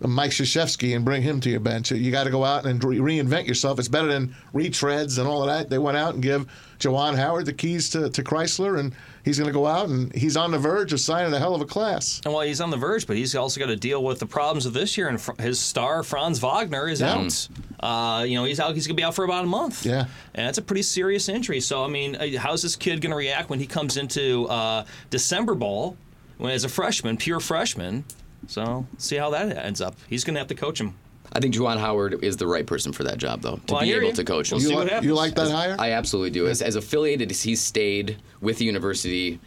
Mike 0.00 0.30
Krzyzewski 0.32 0.94
and 0.94 1.04
bring 1.04 1.22
him 1.22 1.40
to 1.40 1.48
your 1.50 1.60
bench. 1.60 1.90
You 1.90 2.10
got 2.10 2.24
to 2.24 2.30
go 2.30 2.44
out 2.44 2.66
and 2.66 2.82
re- 2.84 2.98
reinvent 2.98 3.46
yourself. 3.46 3.78
It's 3.78 3.88
better 3.88 4.08
than 4.08 4.34
retreads 4.52 5.18
and 5.18 5.26
all 5.26 5.42
of 5.42 5.48
that. 5.48 5.70
They 5.70 5.78
went 5.78 5.96
out 5.96 6.12
and 6.14 6.22
give 6.22 6.46
Juwan 6.78 7.16
Howard 7.16 7.46
the 7.46 7.54
keys 7.54 7.88
to, 7.90 8.10
to 8.10 8.22
Chrysler, 8.22 8.78
and 8.78 8.94
he's 9.24 9.38
going 9.38 9.48
to 9.48 9.54
go 9.54 9.66
out 9.66 9.88
and 9.88 10.14
he's 10.14 10.36
on 10.36 10.50
the 10.50 10.58
verge 10.58 10.92
of 10.92 11.00
signing 11.00 11.32
a 11.32 11.38
hell 11.38 11.54
of 11.54 11.62
a 11.62 11.64
class. 11.64 12.20
And 12.26 12.34
well, 12.34 12.42
he's 12.42 12.60
on 12.60 12.68
the 12.68 12.76
verge, 12.76 13.06
but 13.06 13.16
he's 13.16 13.34
also 13.34 13.58
got 13.58 13.68
to 13.68 13.76
deal 13.76 14.04
with 14.04 14.18
the 14.18 14.26
problems 14.26 14.66
of 14.66 14.74
this 14.74 14.98
year. 14.98 15.08
And 15.08 15.18
fr- 15.18 15.32
his 15.40 15.58
star 15.58 16.02
Franz 16.02 16.40
Wagner 16.40 16.88
is 16.90 17.00
Yeah. 17.00 17.14
out. 17.14 17.48
Uh, 17.80 18.22
you 18.24 18.34
know, 18.34 18.44
he's 18.44 18.60
out. 18.60 18.74
He's 18.74 18.86
gonna 18.86 18.96
be 18.96 19.02
out 19.04 19.14
for 19.14 19.24
about 19.24 19.44
a 19.44 19.48
month. 19.48 19.86
Yeah. 19.86 20.04
and 20.34 20.46
that's 20.46 20.58
a 20.58 20.62
pretty 20.62 20.82
serious 20.82 21.30
injury. 21.30 21.60
So, 21.60 21.82
I 21.82 21.88
mean, 21.88 22.16
uh, 22.16 22.26
how's 22.38 22.60
this 22.62 22.76
kid 22.76 23.00
gonna 23.00 23.16
react 23.16 23.48
when 23.48 23.60
he 23.60 23.66
comes 23.66 23.96
into 23.96 24.46
uh, 24.48 24.84
December 25.08 25.54
ball 25.54 25.96
when 26.38 26.52
as 26.52 26.64
a 26.64 26.68
freshman, 26.68 27.16
pure 27.16 27.40
freshman? 27.40 28.04
So, 28.48 28.86
see 28.98 29.16
how 29.16 29.30
that 29.30 29.56
ends 29.56 29.80
up. 29.80 29.96
He's 30.08 30.24
gonna 30.24 30.38
have 30.38 30.48
to 30.48 30.54
coach 30.54 30.80
him. 30.80 30.94
I 31.32 31.40
think 31.40 31.54
Juwan 31.54 31.78
Howard 31.78 32.22
is 32.24 32.36
the 32.36 32.46
right 32.46 32.64
person 32.66 32.92
for 32.92 33.02
that 33.04 33.18
job, 33.18 33.42
though, 33.42 33.56
to 33.66 33.74
Well, 33.74 33.82
be 33.82 33.92
able 33.92 34.06
you. 34.08 34.12
to 34.12 34.24
coach 34.24 34.52
him. 34.52 34.56
We'll 34.56 34.62
You, 34.62 34.68
see 34.68 34.74
what 34.76 34.92
like, 34.92 35.02
you 35.02 35.14
like 35.14 35.34
that 35.34 35.50
hire? 35.50 35.76
I 35.78 35.90
absolutely 35.92 36.30
do. 36.30 36.46
As, 36.46 36.62
as 36.62 36.76
affiliated 36.76 37.30
as 37.32 37.42
he's 37.42 37.60
stayed 37.60 38.16
with 38.40 38.58
the 38.58 38.64
university, 38.64 39.40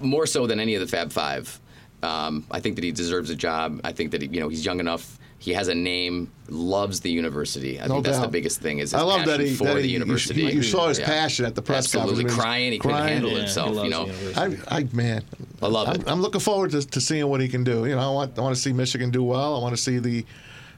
more 0.00 0.26
so 0.26 0.46
than 0.46 0.60
any 0.60 0.74
of 0.76 0.80
the 0.80 0.86
Fab 0.86 1.12
Five. 1.12 1.60
Um, 2.02 2.44
I 2.50 2.60
think 2.60 2.76
that 2.76 2.84
he 2.84 2.92
deserves 2.92 3.30
a 3.30 3.34
job. 3.34 3.80
I 3.82 3.92
think 3.92 4.10
that 4.12 4.22
he, 4.22 4.28
you 4.28 4.40
know 4.40 4.48
he's 4.48 4.64
young 4.64 4.78
enough. 4.78 5.18
He 5.44 5.52
has 5.52 5.68
a 5.68 5.74
name. 5.74 6.30
Loves 6.48 7.00
the 7.00 7.10
university. 7.10 7.78
I 7.78 7.86
No 7.86 7.94
think 7.96 8.06
that's 8.06 8.16
doubt. 8.16 8.22
the 8.22 8.30
biggest 8.32 8.62
thing. 8.62 8.78
Is 8.78 8.92
his 8.92 8.94
I 8.94 9.02
love 9.02 9.18
passion 9.24 9.30
that 9.30 9.40
he 9.40 9.54
for 9.54 9.64
that 9.64 9.74
the 9.74 9.80
he, 9.82 9.88
you- 9.88 9.92
university. 9.94 10.40
You, 10.40 10.48
you 10.48 10.62
saw 10.62 10.88
his 10.88 10.98
Yeah. 10.98 11.04
passion 11.06 11.44
at 11.44 11.54
the 11.54 11.60
press 11.60 11.84
Absolutely 11.84 12.24
conference. 12.24 12.32
Absolutely 12.32 12.42
crying. 12.42 12.72
He 12.72 12.78
couldn't 12.78 13.08
handle 13.08 13.30
Yeah, 13.32 13.38
himself. 13.40 13.68
he 13.68 13.74
loves 13.74 13.84
You 13.84 13.90
know. 13.90 14.06
university. 14.06 14.62
I, 14.70 14.76
I 14.78 14.84
man, 14.92 15.22
I 15.60 15.66
love 15.66 15.88
I'm, 15.88 15.96
it. 15.96 16.08
I'm 16.10 16.22
looking 16.22 16.40
forward 16.40 16.70
to, 16.70 16.80
to 16.86 17.00
seeing 17.00 17.26
what 17.28 17.42
he 17.42 17.48
can 17.48 17.62
do. 17.62 17.84
You 17.84 17.94
know, 17.94 18.00
I 18.00 18.10
want 18.10 18.38
I 18.38 18.40
want 18.40 18.56
to 18.56 18.60
see 18.62 18.72
Michigan 18.72 19.10
do 19.10 19.22
well. 19.22 19.54
I 19.54 19.58
want 19.60 19.76
to 19.76 19.82
see 19.82 19.98
the 19.98 20.24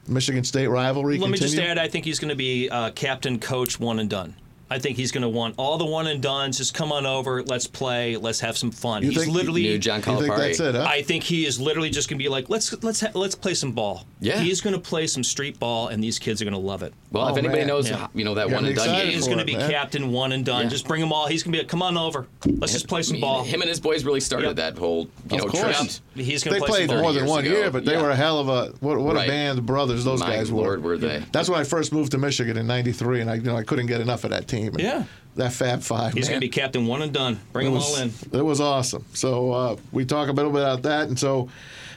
Michigan 0.09 0.43
State 0.43 0.67
rivalry 0.67 1.17
Let 1.17 1.29
me 1.31 1.37
just 1.37 1.57
add, 1.57 1.77
I 1.77 1.87
think 1.87 2.03
he's 2.03 2.19
going 2.19 2.29
to 2.29 2.35
be 2.35 2.69
uh, 2.69 2.91
captain, 2.91 3.39
coach, 3.39 3.79
one 3.79 3.99
and 3.99 4.09
done. 4.09 4.35
I 4.69 4.79
think 4.79 4.97
he's 4.97 5.11
going 5.11 5.21
to 5.21 5.29
want 5.29 5.55
all 5.57 5.77
the 5.77 5.85
one 5.85 6.07
and 6.07 6.21
dones. 6.21 6.57
Just 6.57 6.73
come 6.73 6.91
on 6.91 7.05
over, 7.05 7.41
let's 7.43 7.67
play, 7.67 8.17
let's 8.17 8.39
have 8.41 8.57
some 8.57 8.71
fun. 8.71 9.01
You 9.03 9.09
he's 9.11 9.21
think- 9.23 9.33
literally. 9.33 9.63
New 9.63 9.77
John 9.79 9.99
you 10.05 10.19
think 10.21 10.35
that's 10.35 10.59
it, 10.59 10.75
huh? 10.75 10.85
I 10.87 11.01
think 11.03 11.23
he 11.23 11.45
is 11.45 11.59
literally 11.59 11.89
just 11.89 12.09
going 12.09 12.19
to 12.19 12.23
be 12.23 12.29
like, 12.29 12.49
let's 12.49 12.73
let's 12.83 13.01
ha- 13.01 13.11
let's 13.13 13.35
play 13.35 13.53
some 13.53 13.71
ball. 13.71 14.05
Yeah. 14.19 14.39
he's 14.39 14.61
going 14.61 14.73
to 14.75 14.81
play 14.81 15.07
some 15.07 15.23
street 15.23 15.59
ball, 15.59 15.87
and 15.89 16.03
these 16.03 16.19
kids 16.19 16.41
are 16.41 16.45
going 16.45 16.53
to 16.53 16.59
love 16.59 16.83
it. 16.83 16.93
Well, 17.11 17.27
if 17.27 17.33
Oh, 17.33 17.37
anybody 17.37 17.59
man. 17.59 17.67
knows, 17.67 17.89
Yeah. 17.89 18.07
you 18.13 18.25
know 18.25 18.33
that 18.35 18.49
You 18.49 18.55
one 18.55 18.65
and 18.65 18.75
done 18.75 18.85
excited 18.85 19.05
He 19.05 19.11
game. 19.11 19.19
is 19.19 19.25
going 19.27 19.37
to 19.39 19.45
be 19.45 19.55
man. 19.55 19.69
captain, 19.69 20.11
one 20.11 20.31
and 20.31 20.43
done. 20.43 20.63
Yeah. 20.63 20.69
Just 20.69 20.87
bring 20.87 20.99
them 21.01 21.13
all. 21.13 21.27
He's 21.27 21.43
going 21.43 21.53
to 21.53 21.57
be 21.57 21.61
like, 21.63 21.69
come 21.69 21.81
on 21.81 21.95
over, 21.97 22.27
let's 22.45 22.73
just 22.73 22.87
play 22.87 23.03
some 23.03 23.21
ball. 23.21 23.43
Him 23.43 23.61
and 23.61 23.69
his 23.69 23.79
boys 23.79 24.03
really 24.03 24.19
started 24.19 24.47
Yep. 24.47 24.55
that 24.57 24.77
whole 24.77 25.07
you 25.29 25.37
Of 25.37 25.45
know 25.45 25.45
course. 25.45 25.61
trend. 25.61 25.99
He's 26.15 26.43
going 26.43 26.55
They 26.55 26.59
to 26.59 26.65
play 26.65 26.77
played 26.79 26.89
some 26.89 26.99
more 27.01 27.13
than 27.13 27.25
one 27.27 27.45
ago. 27.45 27.53
year, 27.55 27.71
but 27.71 27.85
they 27.85 27.93
Yeah. 27.93 28.01
were 28.01 28.09
a 28.09 28.15
hell 28.15 28.39
of 28.39 28.49
a 28.49 28.73
what, 28.79 28.99
what 28.99 29.15
a 29.15 29.27
band 29.27 29.59
of 29.59 29.65
brothers 29.65 30.03
those 30.03 30.19
My 30.19 30.35
guys 30.35 30.51
Lord, 30.51 30.83
were. 30.83 30.89
were 30.91 30.97
they. 30.97 31.23
That's 31.31 31.47
when 31.49 31.59
I 31.59 31.63
first 31.63 31.93
moved 31.93 32.11
to 32.13 32.17
Michigan 32.17 32.57
in 32.57 32.65
'93, 32.67 33.21
and 33.21 33.29
I 33.29 33.35
you 33.35 33.41
know 33.43 33.55
I 33.55 33.63
couldn't 33.63 33.85
get 33.85 34.01
enough 34.01 34.23
of 34.23 34.31
that 34.31 34.47
team. 34.47 34.56
And 34.65 34.79
Yeah. 34.79 35.03
that 35.35 35.53
Fab 35.53 35.81
Five. 35.81 36.13
He's 36.13 36.27
going 36.27 36.41
to 36.41 36.45
be 36.45 36.49
captain, 36.49 36.87
one 36.87 37.01
and 37.01 37.13
done. 37.13 37.39
Bring 37.53 37.67
It 37.67 37.69
them 37.69 37.75
was, 37.77 37.95
all 37.97 38.01
in. 38.03 38.11
It 38.33 38.43
was 38.45 38.59
awesome. 38.59 39.05
So 39.13 39.51
uh, 39.51 39.75
we 39.91 40.03
talk 40.05 40.29
a 40.29 40.31
little 40.31 40.51
bit 40.51 40.61
about 40.61 40.81
that, 40.83 41.07
and 41.07 41.17
so 41.19 41.49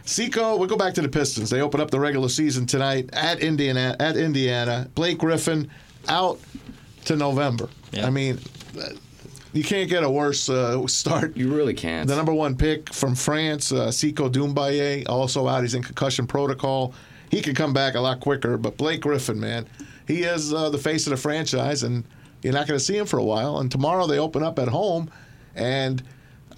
Sekou. 0.04 0.58
We'll 0.58 0.68
go 0.68 0.76
back 0.76 0.94
to 0.94 1.02
the 1.02 1.08
Pistons. 1.08 1.50
They 1.50 1.60
open 1.60 1.80
up 1.80 1.90
the 1.90 2.00
regular 2.00 2.28
season 2.28 2.66
tonight 2.66 3.10
at 3.12 3.40
Indiana. 3.40 3.96
At 4.00 4.16
Indiana, 4.16 4.88
Blake 4.94 5.18
Griffin 5.18 5.70
out 6.08 6.38
to 7.06 7.16
November. 7.16 7.68
Yeah. 7.92 8.06
I 8.06 8.10
mean, 8.10 8.38
you 9.52 9.64
can't 9.64 9.88
get 9.90 10.02
a 10.04 10.10
worse 10.10 10.48
uh, 10.48 10.86
start. 10.86 11.36
You 11.36 11.52
really 11.54 11.74
can't. 11.74 12.06
The 12.08 12.16
number 12.16 12.32
one 12.32 12.56
pick 12.56 12.92
from 12.92 13.14
France, 13.14 13.72
uh, 13.72 13.88
Sekou 13.88 14.30
Doumbouya, 14.30 15.08
also 15.08 15.48
out. 15.48 15.62
He's 15.62 15.74
in 15.74 15.82
concussion 15.82 16.26
protocol. 16.26 16.94
He 17.30 17.40
could 17.42 17.56
come 17.56 17.72
back 17.72 17.94
a 17.94 18.00
lot 18.00 18.20
quicker, 18.20 18.56
but 18.56 18.76
Blake 18.76 19.00
Griffin, 19.00 19.38
man, 19.38 19.66
he 20.06 20.22
is 20.22 20.52
uh, 20.52 20.68
the 20.70 20.78
face 20.78 21.06
of 21.06 21.10
the 21.12 21.16
franchise, 21.16 21.82
and 21.84 22.04
you're 22.42 22.52
not 22.52 22.66
going 22.66 22.78
to 22.78 22.84
see 22.84 22.96
him 22.96 23.06
for 23.06 23.18
a 23.18 23.24
while. 23.24 23.58
And 23.58 23.70
tomorrow 23.70 24.06
they 24.06 24.18
open 24.18 24.42
up 24.42 24.58
at 24.58 24.68
home, 24.68 25.10
and 25.54 26.02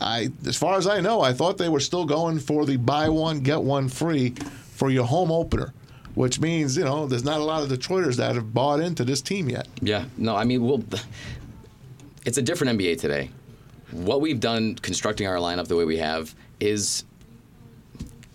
I, 0.01 0.31
as 0.47 0.57
far 0.57 0.77
as 0.77 0.87
I 0.87 1.01
know, 1.01 1.21
I 1.21 1.33
thought 1.33 1.59
they 1.59 1.69
were 1.69 1.81
still 1.81 2.05
going 2.05 2.39
for 2.39 2.67
the 2.67 2.77
buy 2.77 3.09
one 3.09 3.41
get 3.41 3.63
one 3.63 3.89
free 3.89 4.31
for 4.31 4.91
your 4.91 5.05
home 5.05 5.31
opener, 5.31 5.73
which 6.15 6.41
means 6.41 6.77
you 6.77 6.85
know 6.85 7.07
there's 7.07 7.25
not 7.25 7.41
a 7.41 7.45
lot 7.45 7.63
of 7.63 7.69
Detroiters 7.69 8.17
that 8.17 8.35
have 8.35 8.53
bought 8.53 8.81
into 8.81 9.05
this 9.05 9.21
team 9.23 9.49
yet. 9.49 9.69
Yeah, 9.81 10.05
no, 10.17 10.37
I 10.37 10.45
mean, 10.45 10.65
we'll. 10.65 10.85
it's 12.25 12.39
a 12.39 12.43
different 12.43 12.79
NBA 12.79 13.01
today. 13.01 13.31
What 13.93 14.21
we've 14.21 14.41
done 14.41 14.77
constructing 14.77 15.27
our 15.27 15.37
lineup 15.37 15.69
the 15.69 15.77
way 15.77 15.85
we 15.85 15.99
have 15.99 16.35
is 16.61 17.05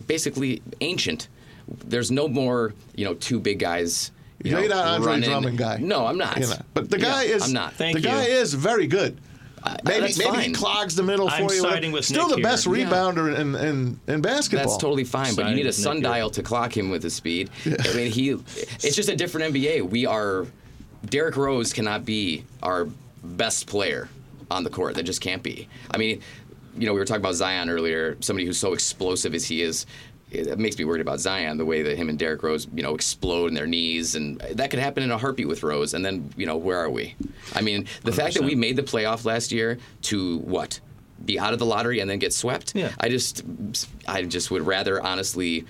basically 0.05 0.61
ancient. 0.81 1.27
There's 1.67 2.11
no 2.11 2.27
more, 2.27 2.73
you 2.95 3.05
know, 3.05 3.15
two 3.15 3.39
big 3.39 3.59
guys. 3.59 4.11
You 4.43 4.51
You're 4.51 4.61
know, 4.61 4.67
not 4.75 4.87
Andre 4.87 5.11
running. 5.13 5.29
Drummond 5.29 5.57
guy. 5.57 5.77
No, 5.77 6.05
I'm 6.05 6.17
not. 6.17 6.37
You 6.37 6.47
know, 6.47 6.55
but 6.73 6.89
the 6.89 6.97
guy 6.97 7.23
Yeah, 7.23 7.35
is. 7.35 7.43
I'm 7.43 7.53
not. 7.53 7.73
Thank 7.73 7.95
the 7.95 8.01
you. 8.01 8.07
guy 8.07 8.23
is 8.25 8.53
very 8.53 8.87
good. 8.87 9.19
Uh, 9.63 9.75
maybe 9.83 10.01
that's 10.01 10.17
maybe 10.19 10.37
he 10.43 10.51
clogs 10.53 10.95
the 10.95 11.01
middle 11.03 11.27
I'm 11.27 11.47
for 11.47 11.53
you. 11.53 11.61
siding 11.61 11.91
with 11.91 12.05
Still 12.05 12.27
Nick 12.27 12.37
the 12.37 12.43
best 12.43 12.65
here. 12.65 12.75
Yeah. 12.75 12.89
rebounder 12.89 13.35
in, 13.37 13.55
in, 13.55 13.99
in 14.07 14.21
basketball. 14.21 14.67
That's 14.69 14.79
totally 14.81 15.03
fine, 15.03 15.35
but 15.35 15.49
you 15.49 15.55
need 15.55 15.65
a 15.65 15.69
with 15.69 15.77
Nick 15.77 15.85
here. 15.95 16.03
sundial 16.03 16.29
to 16.29 16.43
clock 16.43 16.77
him 16.77 16.89
with 16.91 17.01
his 17.03 17.15
speed. 17.15 17.49
I 17.65 17.93
mean, 17.95 18.11
he. 18.11 18.29
It's 18.29 18.95
just 18.95 19.09
a 19.09 19.15
different 19.15 19.53
NBA. 19.55 19.89
We 19.89 20.05
are. 20.05 20.45
Derrick 21.05 21.35
Rose 21.35 21.73
cannot 21.73 22.05
be 22.05 22.43
our 22.61 22.87
best 23.23 23.65
player 23.67 24.09
on 24.51 24.63
the 24.63 24.69
court. 24.69 24.95
That 24.95 25.03
just 25.03 25.21
can't 25.21 25.41
be. 25.43 25.67
I 25.91 25.97
mean, 25.97 26.21
you 26.77 26.85
know, 26.85 26.93
we 26.93 26.99
were 26.99 27.05
talking 27.05 27.21
about 27.21 27.35
Zion 27.35 27.69
earlier. 27.69 28.17
Somebody 28.19 28.45
who's 28.45 28.57
so 28.59 28.73
explosive 28.73 29.33
as 29.33 29.45
he 29.45 29.61
is. 29.63 29.85
It 30.29 30.59
makes 30.59 30.77
me 30.77 30.83
worried 30.83 31.01
about 31.01 31.19
Zion, 31.19 31.57
the 31.57 31.65
way 31.65 31.81
that 31.83 31.97
him 31.97 32.09
and 32.09 32.19
Derrick 32.19 32.43
Rose, 32.43 32.67
you 32.75 32.83
know, 32.83 32.93
explode 32.93 33.47
in 33.47 33.53
their 33.53 33.65
knees, 33.65 34.15
and 34.15 34.39
that 34.41 34.69
could 34.69 34.79
happen 34.79 35.01
in 35.03 35.11
a 35.11 35.17
heartbeat 35.17 35.47
with 35.47 35.63
Rose. 35.63 35.93
And 35.93 36.03
then, 36.05 36.33
you 36.35 36.45
know, 36.45 36.57
where 36.57 36.77
are 36.77 36.89
we? 36.89 37.15
I 37.53 37.61
mean, 37.61 37.87
the 38.03 38.11
fact 38.11 38.33
that 38.35 38.43
we 38.43 38.53
made 38.53 38.75
the 38.75 38.83
playoff 38.83 39.23
last 39.23 39.51
year 39.51 39.77
to 40.03 40.39
what? 40.39 40.81
Be 41.23 41.39
out 41.39 41.53
of 41.53 41.59
the 41.59 41.65
lottery 41.65 42.01
and 42.01 42.09
then 42.09 42.19
get 42.19 42.33
swept. 42.33 42.75
Yeah. 42.75 42.91
I 42.99 43.09
just, 43.09 43.43
I 44.07 44.23
just 44.23 44.51
would 44.51 44.63
rather 44.63 45.01
honestly. 45.01 45.65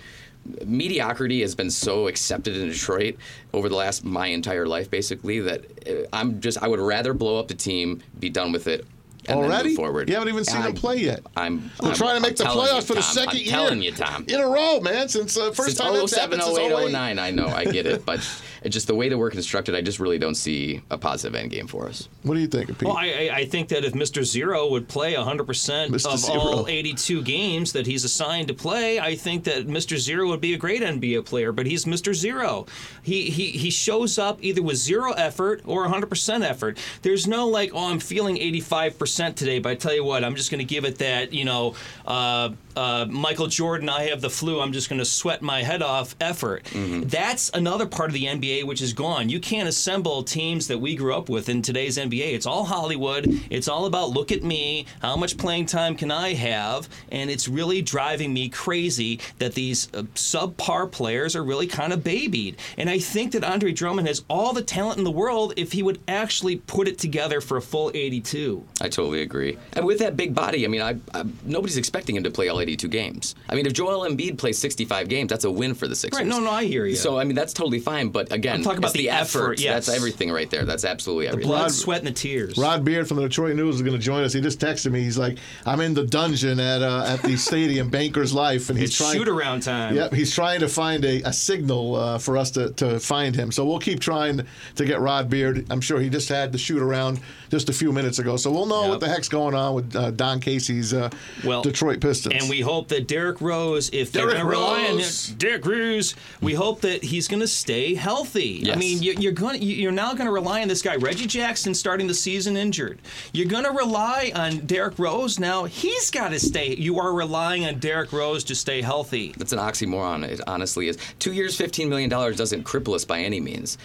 Mediocrity 0.65 1.41
has 1.41 1.55
been 1.55 1.69
so 1.69 2.07
accepted 2.07 2.55
in 2.55 2.69
Detroit 2.69 3.17
over 3.53 3.67
the 3.67 3.75
last 3.75 4.05
my 4.05 4.27
entire 4.27 4.65
life, 4.65 4.89
basically 4.89 5.41
that 5.41 5.65
uh, 5.85 6.07
I'm 6.13 6.39
just 6.39 6.63
I 6.63 6.69
would 6.69 6.79
rather 6.79 7.13
blow 7.13 7.37
up 7.37 7.49
the 7.49 7.53
team, 7.53 8.01
be 8.17 8.29
done 8.29 8.53
with 8.53 8.67
it, 8.67 8.85
and 9.27 9.39
Already? 9.39 9.75
forward. 9.75 10.07
You 10.09 10.15
haven't 10.15 10.29
even 10.29 10.45
seen 10.45 10.61
I- 10.61 10.67
him 10.69 10.73
play 10.75 10.97
yet. 10.97 11.21
I'm, 11.35 11.69
We're 11.81 11.89
I'm 11.89 11.95
trying 11.95 12.15
to 12.15 12.21
make 12.21 12.31
I'm 12.31 12.37
the 12.37 12.43
playoffs 12.45 12.75
you, 12.75 12.81
for 12.81 12.93
the 12.95 13.01
Tom. 13.01 13.15
2nd 13.17 13.27
I'm 13.29 13.35
year. 13.37 13.45
telling 13.51 13.81
you, 13.81 13.91
Tom. 13.91 14.25
In 14.27 14.39
a 14.39 14.47
row, 14.47 14.79
man. 14.79 15.09
Since 15.09 15.37
uh, 15.37 15.51
first 15.51 15.75
Since 15.75 15.79
time 15.79 15.93
that's 15.93 16.11
07, 16.11 16.39
happened 16.39 16.43
since 16.43 16.57
08, 16.71 16.85
08. 16.85 16.91
09, 16.91 17.19
I 17.19 17.31
know, 17.31 17.47
I 17.47 17.65
get 17.65 17.85
it, 17.85 18.05
but 18.05 18.19
it's 18.63 18.73
just 18.73 18.87
the 18.87 18.95
way 18.95 19.09
that 19.09 19.17
we're 19.17 19.31
constructed, 19.31 19.75
I 19.75 19.81
just 19.81 19.99
really 19.99 20.17
don't 20.17 20.35
see 20.35 20.81
a 20.89 20.97
positive 20.97 21.35
end 21.35 21.51
game 21.51 21.67
for 21.67 21.87
us. 21.87 22.09
What 22.23 22.35
do 22.35 22.39
you 22.39 22.47
think, 22.47 22.67
Pete? 22.67 22.87
Well, 22.87 22.97
I, 22.97 23.29
I 23.31 23.37
I 23.37 23.45
think 23.45 23.69
that 23.69 23.85
if 23.85 23.93
Mr. 23.93 24.23
Zero 24.23 24.69
would 24.69 24.87
play 24.87 25.13
100% 25.13 25.45
Mr. 25.45 26.13
of 26.13 26.19
Zero. 26.19 26.39
all 26.39 26.67
82 26.67 27.21
games 27.21 27.73
that 27.73 27.85
he's 27.85 28.03
assigned 28.03 28.47
to 28.47 28.53
play, 28.53 28.99
I 28.99 29.15
think 29.15 29.43
that 29.45 29.67
Mr. 29.67 29.97
Zero 29.97 30.27
would 30.27 30.41
be 30.41 30.53
a 30.53 30.57
great 30.57 30.81
NBA 30.81 31.25
player. 31.25 31.51
But 31.51 31.65
he's 31.65 31.85
Mr. 31.85 32.13
Zero. 32.13 32.65
He 33.03 33.29
he 33.29 33.51
he 33.51 33.69
shows 33.69 34.17
up 34.17 34.39
either 34.43 34.61
with 34.61 34.77
zero 34.77 35.11
effort 35.13 35.61
or 35.65 35.87
100% 35.87 36.43
effort. 36.43 36.77
There's 37.01 37.27
no 37.27 37.47
like, 37.47 37.71
oh, 37.73 37.89
I'm 37.91 37.99
feeling 37.99 38.37
85% 38.37 39.35
today, 39.35 39.59
but 39.59 39.69
I 39.69 39.75
tell 39.75 39.93
you 39.93 40.03
what, 40.03 40.23
I'm 40.23 40.35
just 40.35 40.51
going 40.51 40.59
to 40.59 40.65
give 40.65 40.85
it 40.85 40.97
that, 40.99 41.33
you 41.33 41.45
know. 41.45 41.75
Uh, 42.05 42.49
uh, 42.75 43.05
Michael 43.09 43.47
Jordan, 43.47 43.89
I 43.89 44.03
have 44.03 44.21
the 44.21 44.29
flu. 44.29 44.59
I'm 44.61 44.71
just 44.71 44.87
going 44.87 44.99
to 44.99 45.05
sweat 45.05 45.41
my 45.41 45.63
head 45.63 45.81
off. 45.81 46.15
Effort. 46.21 46.63
That's 46.73 47.49
another 47.53 47.87
part 47.87 48.09
of 48.09 48.13
the 48.13 48.25
NBA 48.25 48.46
which 48.65 48.81
is 48.81 48.93
gone. 48.93 49.29
You 49.29 49.39
can't 49.39 49.67
assemble 49.67 50.23
teams 50.23 50.67
that 50.67 50.77
we 50.77 50.95
grew 50.95 51.13
up 51.13 51.29
with 51.29 51.49
in 51.49 51.61
today's 51.61 51.97
NBA. 51.97 52.33
It's 52.33 52.45
all 52.45 52.65
Hollywood. 52.65 53.27
It's 53.49 53.67
all 53.67 53.85
about 53.85 54.09
look 54.09 54.31
at 54.31 54.43
me. 54.43 54.85
How 55.01 55.15
much 55.17 55.37
playing 55.37 55.65
time 55.65 55.95
can 55.95 56.11
I 56.11 56.33
have? 56.33 56.87
And 57.11 57.29
it's 57.29 57.47
really 57.47 57.81
driving 57.81 58.33
me 58.33 58.49
crazy 58.49 59.19
that 59.39 59.53
these 59.53 59.93
uh, 59.93 60.03
subpar 60.15 60.91
players 60.91 61.35
are 61.35 61.43
really 61.43 61.67
kind 61.67 61.93
of 61.93 62.03
babied. 62.03 62.57
And 62.77 62.89
I 62.89 62.99
think 62.99 63.33
that 63.33 63.43
Andre 63.43 63.71
Drummond 63.71 64.07
has 64.07 64.23
all 64.29 64.53
the 64.53 64.63
talent 64.63 64.97
in 64.97 65.03
the 65.03 65.11
world 65.11 65.53
if 65.57 65.71
he 65.71 65.83
would 65.83 65.99
actually 66.07 66.57
put 66.57 66.87
it 66.87 66.97
together 66.97 67.41
for 67.41 67.57
a 67.57 67.61
full 67.61 67.91
82. 67.93 68.63
I 68.81 68.89
totally 68.89 69.21
agree. 69.21 69.57
And 69.73 69.85
with 69.85 69.99
that 69.99 70.15
big 70.15 70.33
body, 70.33 70.65
I 70.65 70.67
mean, 70.67 70.81
I, 70.81 70.95
I 71.13 71.23
nobody's 71.43 71.77
expecting 71.77 72.15
him 72.15 72.23
to 72.23 72.31
play 72.31 72.47
all 72.49 72.59
82 72.59 72.87
games. 72.87 73.35
I 73.49 73.55
mean, 73.55 73.65
if 73.65 73.73
Joel 73.73 74.07
Embiid 74.09 74.37
plays 74.37 74.57
65 74.57 75.09
games, 75.09 75.29
that's 75.29 75.45
a 75.45 75.51
win 75.51 75.73
for 75.73 75.87
the 75.87 75.95
Sixers. 75.95 76.19
Right, 76.19 76.27
no, 76.27 76.39
no, 76.39 76.51
I 76.51 76.65
hear 76.65 76.85
you. 76.85 76.95
So 76.95 77.17
I 77.19 77.23
mean, 77.23 77.35
that's 77.35 77.53
totally 77.53 77.79
fine. 77.79 78.09
But 78.09 78.31
again, 78.37 78.65
I'm 78.67 78.77
about 78.77 78.93
the, 78.93 78.99
the 78.99 79.09
effort, 79.09 79.59
yes. 79.59 79.85
That's 79.87 79.97
everything 79.97 80.31
right 80.31 80.49
there. 80.49 80.65
That's 80.65 80.85
absolutely 80.85 81.27
everything. 81.27 81.47
The 81.49 81.53
Blood, 81.55 81.61
Rod- 81.63 81.71
sweat, 81.71 81.99
and 81.99 82.07
the 82.07 82.11
tears. 82.11 82.57
Rod 82.57 82.85
Beard 82.85 83.07
from 83.07 83.17
the 83.17 83.23
Detroit 83.23 83.55
News 83.55 83.75
is 83.75 83.81
going 83.81 83.97
to 83.97 84.01
join 84.03 84.23
us. 84.23 84.33
He 84.33 84.41
just 84.41 84.59
texted 84.59 84.91
me. 84.91 85.01
He's 85.01 85.17
like, 85.17 85.37
"I'm 85.65 85.79
in 85.81 85.93
the 85.93 86.05
dungeon 86.05 86.59
at 86.59 86.81
uh, 86.81 87.05
at 87.07 87.21
the 87.23 87.35
stadium, 87.47 87.89
Banker's 87.89 88.33
Life, 88.33 88.69
and 88.69 88.77
he's 88.77 88.89
it's 88.89 88.97
trying." 88.97 89.13
shoot 89.17 89.27
around 89.27 89.61
time. 89.61 89.95
Yep, 89.95 90.13
he's 90.13 90.33
trying 90.33 90.59
to 90.61 90.67
find 90.69 91.03
a, 91.05 91.21
a 91.23 91.33
signal 91.33 91.95
uh, 91.95 92.17
for 92.19 92.37
us 92.37 92.51
to, 92.51 92.71
to 92.73 92.99
find 92.99 93.35
him. 93.35 93.51
So 93.51 93.65
we'll 93.65 93.79
keep 93.79 93.99
trying 93.99 94.45
to 94.75 94.85
get 94.85 94.99
Rod 94.99 95.29
Beard. 95.29 95.65
I'm 95.69 95.81
sure 95.81 95.99
he 95.99 96.09
just 96.09 96.29
had 96.29 96.51
the 96.51 96.57
shoot 96.57 96.81
around 96.81 97.19
just 97.49 97.69
a 97.69 97.73
few 97.73 97.91
minutes 97.91 98.19
ago. 98.19 98.37
So 98.37 98.51
we'll 98.51 98.65
know 98.65 98.81
Yep. 98.81 98.89
what 98.89 98.99
the 98.99 99.07
heck's 99.09 99.29
going 99.29 99.55
on 99.55 99.73
with 99.73 99.95
uh, 99.95 100.11
Dwane 100.11 100.41
Casey's 100.41 100.93
uh, 100.93 101.09
Well, 101.43 101.61
Detroit 101.61 101.99
Pistons. 102.01 102.35
And 102.39 102.49
we 102.49 102.61
hope 102.61 102.89
that 102.89 103.07
Derrick 103.07 103.41
Rose, 103.41 103.89
if 103.91 104.11
they're 104.11 104.23
Derrick 104.27 104.37
going 104.43 104.45
to 104.45 104.51
rely 104.51 104.79
on 104.81 104.85
him, 104.91 104.95
Rose. 104.97 105.27
Derrick 105.29 105.65
Rose, 105.65 106.15
we 106.41 106.53
hope 106.53 106.81
that 106.81 107.03
he's 107.03 107.27
going 107.27 107.39
to 107.41 107.47
stay 107.47 107.95
healthy. 107.95 108.26
I 108.35 108.39
Yes. 108.67 108.77
mean, 108.77 109.01
you, 109.01 109.13
you're 109.13 109.31
going, 109.31 109.61
you're 109.61 109.91
now 109.91 110.13
going 110.13 110.25
to 110.25 110.31
rely 110.31 110.61
on 110.61 110.67
this 110.67 110.81
guy 110.81 110.95
Reggie 110.95 111.27
Jackson 111.27 111.73
starting 111.73 112.07
the 112.07 112.13
season 112.13 112.57
injured. 112.57 112.99
You're 113.33 113.47
going 113.47 113.63
to 113.63 113.71
rely 113.71 114.31
on 114.35 114.59
Derrick 114.65 114.99
Rose 114.99 115.39
now. 115.39 115.65
He's 115.65 116.09
got 116.11 116.29
to 116.29 116.39
stay. 116.39 116.75
You 116.75 116.99
are 116.99 117.13
relying 117.13 117.65
on 117.65 117.79
Derrick 117.79 118.11
Rose 118.11 118.43
to 118.45 118.55
stay 118.55 118.81
healthy. 118.81 119.33
That's 119.37 119.53
an 119.53 119.59
oxymoron. 119.59 120.23
It 120.23 120.41
honestly 120.47 120.87
is. 120.87 120.97
Two 121.19 121.33
years, 121.33 121.57
$15 121.57 121.87
million 121.89 122.09
doesn't 122.09 122.63
cripple 122.63 122.93
us 122.95 123.05
by 123.05 123.19
any 123.19 123.39
means. 123.39 123.77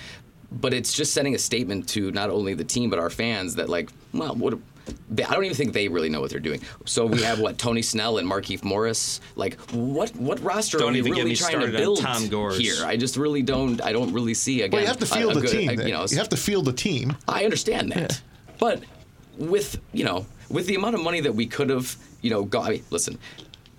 But 0.50 0.74
it's 0.74 0.92
just 0.92 1.14
sending 1.14 1.34
a 1.34 1.38
statement 1.38 1.88
to 1.90 2.10
not 2.10 2.28
only 2.28 2.52
the 2.52 2.64
team, 2.64 2.90
but 2.90 2.98
our 2.98 3.08
fans 3.08 3.54
that, 3.54 3.68
like, 3.70 3.90
well, 4.12 4.34
what. 4.34 4.58
They, 5.10 5.24
I 5.24 5.32
don't 5.34 5.44
even 5.44 5.56
think 5.56 5.72
they 5.72 5.88
really 5.88 6.08
know 6.08 6.20
what 6.20 6.30
they're 6.30 6.40
doing. 6.40 6.60
So 6.86 7.06
we 7.06 7.22
have 7.22 7.38
what 7.38 7.58
Tony 7.58 7.82
Snell 7.82 8.18
and 8.18 8.28
Markieff 8.30 8.64
Morris. 8.64 9.20
Like 9.36 9.58
what 9.70 10.14
what 10.16 10.40
roster 10.42 10.78
Don't 10.78 10.90
are 10.90 10.92
we 10.92 10.98
even 10.98 11.12
get 11.12 11.18
really 11.20 11.30
me 11.30 11.36
trying 11.36 11.60
to 11.60 11.68
build 11.70 12.00
Tom 12.00 12.28
Gores. 12.28 12.58
here? 12.58 12.74
I 12.84 12.96
just 12.96 13.16
really 13.16 13.42
don't. 13.42 13.80
I 13.82 13.92
don't 13.92 14.12
really 14.12 14.34
see 14.34 14.62
again. 14.62 14.70
well, 14.72 14.80
you 14.82 14.86
have 14.88 14.98
to 14.98 15.04
a- 15.04 15.08
field 15.08 15.32
a 15.32 15.34
the 15.36 15.40
good- 15.42 15.50
team. 15.50 15.80
a- 15.80 15.84
you 15.84 15.92
know, 15.92 16.06
you 16.08 16.16
have 16.18 16.28
to 16.30 16.36
field 16.36 16.64
the 16.64 16.72
team. 16.72 17.16
I 17.28 17.44
understand 17.44 17.92
that, 17.92 18.20
but 18.58 18.82
with 19.38 19.80
you 19.92 20.04
know 20.04 20.26
with 20.50 20.66
the 20.66 20.74
amount 20.74 20.94
of 20.94 21.02
money 21.02 21.20
that 21.20 21.34
we 21.34 21.46
could 21.46 21.70
have 21.70 21.96
you 22.20 22.30
know 22.30 22.44
got. 22.44 22.66
I 22.66 22.70
mean, 22.70 22.84
listen, 22.90 23.18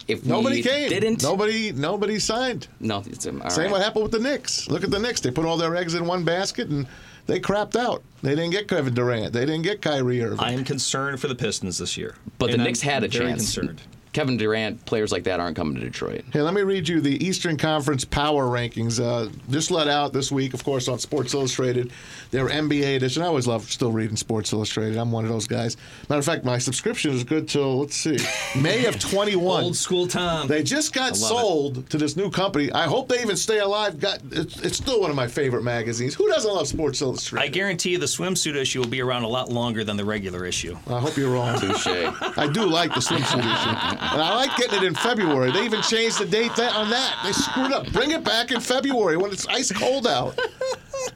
if 0.07 0.25
Nobody 0.25 0.57
we 0.57 0.63
came. 0.63 0.89
didn't, 0.89 1.23
Nobody. 1.23 1.71
Nobody 1.71 2.19
signed. 2.19 2.67
no, 2.79 3.03
it's 3.05 3.25
um, 3.25 3.41
all 3.41 3.49
Same 3.49 3.65
right. 3.65 3.71
what 3.73 3.81
happened 3.81 4.03
with 4.03 4.11
the 4.11 4.19
Knicks. 4.19 4.67
Look 4.69 4.83
at 4.83 4.91
the 4.91 4.99
Knicks. 4.99 5.21
They 5.21 5.31
put 5.31 5.45
all 5.45 5.57
their 5.57 5.75
eggs 5.75 5.95
in 5.95 6.05
one 6.05 6.23
basket 6.23 6.69
and 6.69 6.87
they 7.25 7.39
crapped 7.39 7.75
out. 7.75 8.03
They 8.21 8.31
didn't 8.35 8.51
get 8.51 8.67
Kevin 8.67 8.93
Durant. 8.93 9.33
They 9.33 9.45
didn't 9.45 9.63
get 9.63 9.81
Kyrie 9.81 10.21
Irving. 10.23 10.39
I 10.39 10.51
am 10.51 10.63
concerned 10.63 11.19
for 11.19 11.27
the 11.27 11.35
Pistons 11.35 11.77
this 11.77 11.97
year. 11.97 12.15
But 12.39 12.47
the 12.47 12.53
And 12.53 12.61
I'm 12.61 12.65
Knicks 12.67 12.81
had 12.81 13.03
a 13.03 13.07
very 13.07 13.25
chance. 13.31 13.53
concerned. 13.55 13.81
Kevin 14.13 14.37
Durant, 14.37 14.85
players 14.85 15.11
like 15.11 15.23
that 15.23 15.39
aren't 15.39 15.55
coming 15.55 15.75
to 15.75 15.81
Detroit. 15.81 16.23
Hey, 16.31 16.41
let 16.41 16.53
me 16.53 16.61
read 16.61 16.87
you 16.87 17.01
the 17.01 17.23
Eastern 17.25 17.57
Conference 17.57 18.05
Power 18.05 18.45
Rankings. 18.45 18.99
Uh, 19.03 19.31
just 19.49 19.71
let 19.71 19.87
out 19.87 20.13
this 20.13 20.31
week, 20.31 20.53
of 20.53 20.63
course, 20.63 20.87
on 20.87 20.99
Sports 20.99 21.33
Illustrated. 21.33 21.91
Their 22.31 22.47
NBA 22.47 22.95
edition. 22.95 23.23
I 23.23 23.25
always 23.25 23.47
love 23.47 23.63
still 23.71 23.91
reading 23.91 24.15
Sports 24.15 24.53
Illustrated. 24.53 24.97
I'm 24.97 25.11
one 25.11 25.23
of 25.25 25.31
those 25.31 25.47
guys. 25.47 25.77
Matter 26.09 26.19
of 26.19 26.25
fact, 26.25 26.45
my 26.45 26.57
subscription 26.59 27.11
is 27.11 27.23
good 27.23 27.47
till 27.49 27.79
let's 27.79 27.95
see, 27.95 28.17
May 28.59 28.85
of 28.85 28.99
21. 29.11 29.63
Old 29.63 29.75
school 29.75 30.07
time. 30.07 30.47
They 30.47 30.63
just 30.63 30.93
got 30.93 31.11
love 31.11 31.17
sold 31.17 31.89
to 31.89 31.97
this 31.97 32.15
new 32.15 32.29
company. 32.29 32.71
I 32.71 32.85
hope 32.85 33.09
they 33.09 33.21
even 33.21 33.35
stay 33.35 33.59
alive. 33.59 33.99
Got 33.99 34.19
it's, 34.31 34.59
it's 34.61 34.77
still 34.77 35.01
one 35.01 35.09
of 35.09 35.15
my 35.15 35.27
favorite 35.27 35.63
magazines. 35.63 36.13
Who 36.13 36.27
doesn't 36.27 36.51
love 36.53 36.67
Sports 36.67 37.01
Illustrated? 37.01 37.45
I 37.45 37.49
guarantee 37.49 37.91
you 37.91 37.97
the 37.97 38.05
swimsuit 38.05 38.55
issue 38.55 38.79
will 38.79 38.87
be 38.87 39.01
around 39.01 39.23
a 39.23 39.27
lot 39.27 39.49
longer 39.49 39.83
than 39.83 39.97
the 39.97 40.05
regular 40.05 40.45
issue. 40.45 40.77
I 40.87 40.99
hope 40.99 41.17
you're 41.17 41.31
wrong. 41.33 41.59
Touche. 41.59 41.87
I 41.87 42.47
do 42.51 42.65
like 42.65 42.93
the 42.93 42.99
swimsuit 42.99 43.39
issue, 43.39 43.97
and 44.11 44.21
I 44.21 44.35
like 44.35 44.55
getting 44.57 44.77
it 44.79 44.83
in 44.83 44.93
February. 44.95 45.51
They 45.51 45.63
even 45.65 45.81
changed 45.81 46.19
the 46.19 46.25
date 46.25 46.55
that, 46.57 46.75
on 46.75 46.89
that. 46.89 47.19
They 47.23 47.31
screwed 47.31 47.71
up. 47.71 47.91
Bring 47.91 48.11
it 48.11 48.23
back 48.23 48.51
in 48.51 48.59
February 48.59 49.17
when 49.17 49.31
it's 49.31 49.47
ice 49.47 49.71
cold 49.71 50.05
out, 50.07 50.37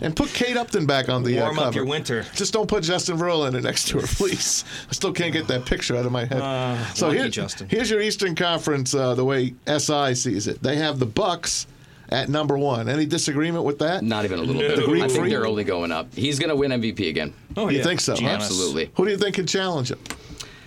and 0.02 0.16
put 0.16 0.30
Kate 0.30 0.58
Upton 0.58 0.86
back 0.86 1.10
on 1.10 1.24
the 1.24 1.40
uh, 1.40 1.44
Warm 1.44 1.60
up 1.60 1.64
cover. 1.66 1.76
your 1.78 1.86
winter. 1.86 2.26
Just 2.36 2.54
don't 2.54 2.68
put 2.68 2.84
Justin 2.84 3.18
Verlander 3.18 3.62
next 3.62 3.88
to 3.90 4.00
her, 4.00 4.08
please. 4.08 4.64
I 4.90 4.94
still 4.94 5.14
can't 5.14 5.34
get 5.34 5.48
that 5.48 5.66
picture 5.66 5.96
out 5.96 6.06
of 6.06 6.12
my 6.12 6.26
head. 6.26 6.96
so 6.96 7.08
lucky 7.08 7.20
here- 7.20 7.30
Justin. 7.30 7.68
here's 7.70 7.90
your 7.90 8.02
Eastern 8.02 8.36
Conference 8.36 8.94
uh, 8.94 9.14
the 9.16 9.26
way 9.26 9.54
SI 9.68 10.16
sees 10.16 10.48
it. 10.48 10.62
They 10.64 10.78
have 10.78 11.00
the 11.00 11.06
Bucks 11.06 11.68
at 12.10 12.30
number 12.30 12.58
one. 12.58 12.88
Any 12.88 13.06
disagreement 13.06 13.66
with 13.66 13.80
that? 13.80 14.02
Not 14.04 14.24
even 14.24 14.40
a 14.40 14.42
little 14.42 14.62
No. 14.62 14.76
bit. 14.78 14.86
Greek 14.86 15.04
I 15.04 15.08
think 15.08 15.20
freak? 15.20 15.32
they're 15.32 15.46
only 15.46 15.66
going 15.66 15.92
up. 15.92 16.14
He's 16.14 16.40
going 16.40 16.50
to 16.50 16.56
win 16.56 16.72
MVP 16.72 17.10
again. 17.10 17.34
Oh, 17.58 17.68
You 17.70 17.80
yeah. 17.80 17.84
think 17.84 18.00
so? 18.00 18.14
Giannis. 18.16 18.30
Absolutely. 18.36 18.92
Who 18.96 19.04
do 19.06 19.12
you 19.12 19.18
think 19.18 19.36
can 19.36 19.46
challenge 19.46 19.92
him? 19.92 20.00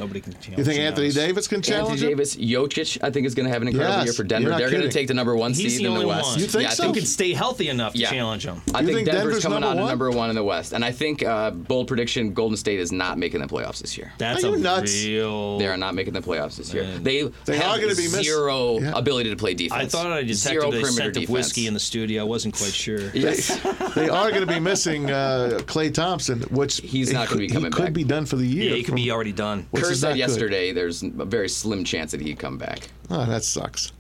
Nobody 0.00 0.20
can 0.20 0.32
challenge 0.34 0.58
You 0.58 0.64
think 0.64 0.80
Anthony 0.80 1.08
Giannis. 1.08 1.14
Davis 1.14 1.48
can 1.48 1.56
Anthony 1.58 1.76
challenge 1.76 2.02
him? 2.02 2.08
Davis, 2.08 2.36
Jokic, 2.36 2.98
I 3.02 3.10
think 3.10 3.26
is 3.26 3.34
going 3.34 3.46
to 3.46 3.52
have 3.52 3.60
an 3.62 3.68
incredible 3.68 3.96
Yes, 3.98 4.04
year 4.06 4.12
for 4.14 4.24
Denver. 4.24 4.50
They're 4.50 4.70
going 4.70 4.82
to 4.82 4.88
take 4.88 5.08
the 5.08 5.14
number 5.14 5.36
one 5.36 5.52
He's 5.52 5.76
seed 5.76 5.86
the 5.86 5.92
in 5.92 5.98
the 6.00 6.06
West. 6.06 6.30
one. 6.30 6.38
You 6.40 6.46
think 6.46 6.62
yeah, 6.62 6.70
I 6.70 6.72
so? 6.72 6.82
Who 6.84 6.86
think 6.88 6.96
can 7.02 7.06
stay 7.06 7.32
healthy 7.34 7.68
enough 7.68 7.92
to 7.92 7.98
challenge 8.00 8.44
him? 8.46 8.62
I 8.74 8.82
think, 8.82 8.96
think 8.96 9.06
Denver's, 9.06 9.24
Denver's 9.24 9.42
coming 9.42 9.62
out 9.62 9.74
to 9.74 9.80
one? 9.80 9.88
number 9.88 10.10
one 10.10 10.30
in 10.30 10.36
the 10.36 10.42
West, 10.44 10.72
and 10.72 10.84
I 10.84 10.90
think 10.92 11.22
uh, 11.22 11.50
bold 11.50 11.86
prediction: 11.86 12.32
Golden 12.32 12.56
State 12.56 12.80
is 12.80 12.90
not 12.92 13.18
making 13.18 13.40
the 13.42 13.46
playoffs 13.46 13.78
this 13.80 13.96
year. 13.98 14.12
That's 14.18 14.42
Are 14.42 14.54
a 14.54 14.58
nuts? 14.58 15.04
real. 15.04 15.58
They 15.58 15.66
are 15.66 15.76
not 15.76 15.94
making 15.94 16.14
the 16.14 16.20
playoffs 16.22 16.56
this 16.56 16.72
year. 16.72 16.84
Man. 16.84 17.02
They, 17.02 17.22
They 17.44 17.56
have 17.58 17.76
are 17.76 17.80
gonna 17.80 17.94
be 17.94 18.04
miss- 18.04 18.24
zero 18.24 18.78
Yeah. 18.80 18.92
ability 18.96 19.30
to 19.30 19.36
play 19.36 19.54
defense. 19.54 19.82
I 19.82 19.86
thought 19.86 20.06
I 20.12 20.22
detected 20.22 20.34
zero 20.36 20.68
a 20.68 20.70
perimeter 20.70 20.92
scent 20.92 21.16
of 21.18 21.28
whiskey 21.28 21.66
in 21.66 21.74
the 21.74 21.80
studio. 21.80 22.22
I 22.22 22.24
wasn't 22.24 22.56
quite 22.56 22.72
sure. 22.72 23.10
Yes. 23.14 23.58
They 23.94 24.08
are 24.08 24.30
going 24.30 24.40
to 24.46 24.46
be 24.46 24.60
missing 24.60 25.10
uh, 25.10 25.58
Klay 25.64 25.92
Thompson, 25.92 26.40
which 26.50 26.78
He's 26.78 27.12
not 27.12 27.28
gonna 27.28 27.40
be 27.40 27.48
coming 27.48 27.70
He 27.72 27.76
could 27.76 27.92
be 27.92 28.04
done 28.04 28.24
for 28.26 28.36
the 28.36 28.46
year. 28.46 28.70
Yeah, 28.70 28.76
he 28.76 28.82
could 28.82 28.94
be 28.94 29.10
already 29.10 29.32
done. 29.32 29.66
which 29.70 29.84
Kerr 29.90 29.92
is 29.92 30.02
not 30.02 30.08
said 30.08 30.12
good. 30.14 30.18
yesterday 30.18 30.72
there's 30.72 31.02
a 31.02 31.08
very 31.24 31.48
slim 31.48 31.84
chance 31.84 32.10
that 32.12 32.20
he'd 32.20 32.38
come 32.38 32.58
back. 32.58 32.88
Oh, 33.10 33.24
that 33.26 33.44
sucks. 33.44 33.92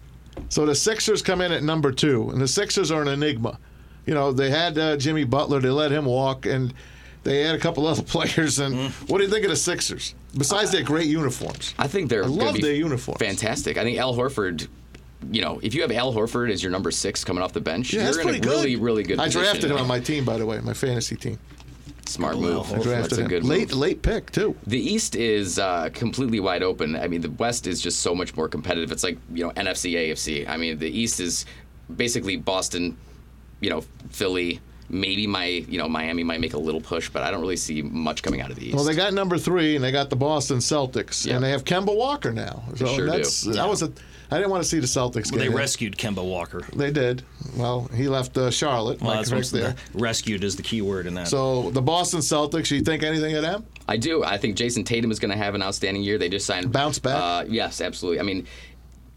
So 0.48 0.64
the 0.64 0.74
Sixers 0.74 1.22
come 1.22 1.40
in 1.40 1.52
at 1.52 1.62
number 1.62 1.92
two, 1.92 2.30
and 2.30 2.40
the 2.40 2.48
Sixers 2.48 2.90
are 2.90 3.02
an 3.02 3.08
enigma. 3.08 3.58
You 4.06 4.14
know, 4.14 4.32
they 4.32 4.50
had 4.50 4.78
uh, 4.78 4.96
Jimmy 4.96 5.24
Butler, 5.24 5.60
they 5.60 5.68
let 5.70 5.90
him 5.92 6.06
walk, 6.06 6.46
and 6.46 6.72
they 7.24 7.42
had 7.42 7.54
a 7.54 7.58
couple 7.58 7.86
other 7.88 8.02
players. 8.02 8.58
And 8.58 8.74
Mm. 8.74 9.08
what 9.10 9.18
do 9.18 9.24
you 9.24 9.30
think 9.30 9.44
of 9.44 9.50
the 9.50 9.56
Sixers? 9.56 10.14
Besides 10.36 10.70
their 10.72 10.82
great 10.82 11.06
uniforms, 11.06 11.74
I 11.78 11.86
think 11.88 12.08
they're 12.08 12.24
I 12.24 12.28
gonna 12.28 12.44
love 12.44 12.54
be 12.54 12.62
their 12.62 12.74
uniforms. 12.74 13.18
Fantastic. 13.20 13.76
I 13.76 13.82
think 13.84 13.98
Al 13.98 14.14
Horford. 14.14 14.68
You 15.30 15.42
know, 15.42 15.60
if 15.62 15.74
you 15.74 15.82
have 15.82 15.92
Al 15.92 16.14
Horford 16.14 16.50
as 16.50 16.62
your 16.62 16.72
number 16.72 16.90
six 16.90 17.24
coming 17.24 17.42
off 17.42 17.52
the 17.52 17.60
bench, 17.60 17.92
yeah, 17.92 17.98
you're 18.00 18.04
that's 18.06 18.16
in 18.16 18.20
a 18.22 18.24
pretty 18.24 18.40
good. 18.40 18.48
really, 18.50 18.76
really 18.76 19.02
good. 19.02 19.18
I 19.20 19.24
position. 19.26 19.42
drafted 19.42 19.70
him 19.70 19.76
on 19.76 19.86
my 19.86 20.00
team, 20.00 20.24
by 20.24 20.38
the 20.38 20.46
way, 20.46 20.58
my 20.60 20.72
fantasy 20.72 21.14
team. 21.14 21.38
Smart 22.10 22.38
move. 22.38 22.68
That's 22.84 23.16
a 23.16 23.22
good 23.22 23.44
late, 23.44 23.70
move. 23.70 23.78
late 23.78 24.02
pick 24.02 24.30
too. 24.30 24.56
The 24.66 24.78
East 24.78 25.16
is 25.16 25.58
uh, 25.58 25.90
completely 25.92 26.40
wide 26.40 26.62
open. 26.62 26.96
I 26.96 27.08
mean, 27.08 27.20
the 27.20 27.30
West 27.30 27.66
is 27.66 27.80
just 27.80 28.00
so 28.00 28.14
much 28.14 28.36
more 28.36 28.48
competitive. 28.48 28.92
It's 28.92 29.04
like 29.04 29.18
you 29.32 29.44
know 29.44 29.52
NFC, 29.52 29.94
AFC. 29.94 30.48
I 30.48 30.56
mean, 30.56 30.78
the 30.78 30.90
East 30.90 31.20
is 31.20 31.46
basically 31.94 32.36
Boston, 32.36 32.96
you 33.60 33.70
know, 33.70 33.82
Philly. 34.10 34.60
Maybe 34.90 35.26
my 35.26 35.46
you 35.46 35.78
know 35.78 35.88
Miami 35.88 36.24
might 36.24 36.40
make 36.40 36.54
a 36.54 36.58
little 36.58 36.80
push, 36.80 37.08
but 37.08 37.22
I 37.22 37.30
don't 37.30 37.40
really 37.40 37.56
see 37.56 37.80
much 37.82 38.22
coming 38.22 38.40
out 38.40 38.50
of 38.50 38.56
the 38.56 38.66
East. 38.66 38.74
Well, 38.74 38.84
they 38.84 38.94
got 38.94 39.14
number 39.14 39.38
three, 39.38 39.76
and 39.76 39.84
they 39.84 39.92
got 39.92 40.10
the 40.10 40.16
Boston 40.16 40.58
Celtics, 40.58 41.24
Yeah. 41.26 41.36
and 41.36 41.44
they 41.44 41.50
have 41.50 41.64
Kemba 41.64 41.94
Walker 41.96 42.32
now. 42.32 42.62
So 42.76 42.86
sure 42.86 43.06
do. 43.06 43.12
that's 43.12 43.42
that 43.42 43.68
was 43.68 43.82
a. 43.82 43.92
I 44.32 44.36
didn't 44.36 44.50
want 44.52 44.62
to 44.62 44.68
see 44.68 44.78
the 44.78 44.86
Celtics 44.86 45.30
get 45.32 45.38
They 45.40 45.46
in. 45.46 45.54
rescued 45.54 45.96
Kemba 45.96 46.24
Walker. 46.24 46.62
They 46.76 46.92
did. 46.92 47.24
Well, 47.56 47.90
he 47.92 48.06
left 48.06 48.38
uh, 48.38 48.50
Charlotte. 48.52 49.00
Well, 49.00 49.16
that's 49.16 49.28
correct 49.28 49.38
what's 49.40 49.50
there. 49.50 49.74
the, 49.92 49.98
rescued 49.98 50.44
is 50.44 50.54
the 50.54 50.62
key 50.62 50.82
word 50.82 51.06
in 51.06 51.14
that. 51.14 51.26
So 51.26 51.70
the 51.70 51.82
Boston 51.82 52.20
Celtics. 52.20 52.70
You 52.70 52.80
think 52.82 53.02
anything 53.02 53.34
of 53.34 53.42
them? 53.42 53.66
I 53.88 53.96
do. 53.96 54.22
I 54.22 54.38
think 54.38 54.56
Jayson 54.56 54.84
Tatum 54.84 55.10
is 55.10 55.18
going 55.18 55.32
to 55.32 55.36
have 55.36 55.56
an 55.56 55.62
outstanding 55.62 56.04
year. 56.04 56.16
They 56.16 56.28
just 56.28 56.46
signed 56.46 56.70
Bounce 56.70 57.00
back? 57.00 57.20
Uh, 57.20 57.44
yes, 57.48 57.80
absolutely. 57.80 58.20
I 58.20 58.22
mean, 58.22 58.46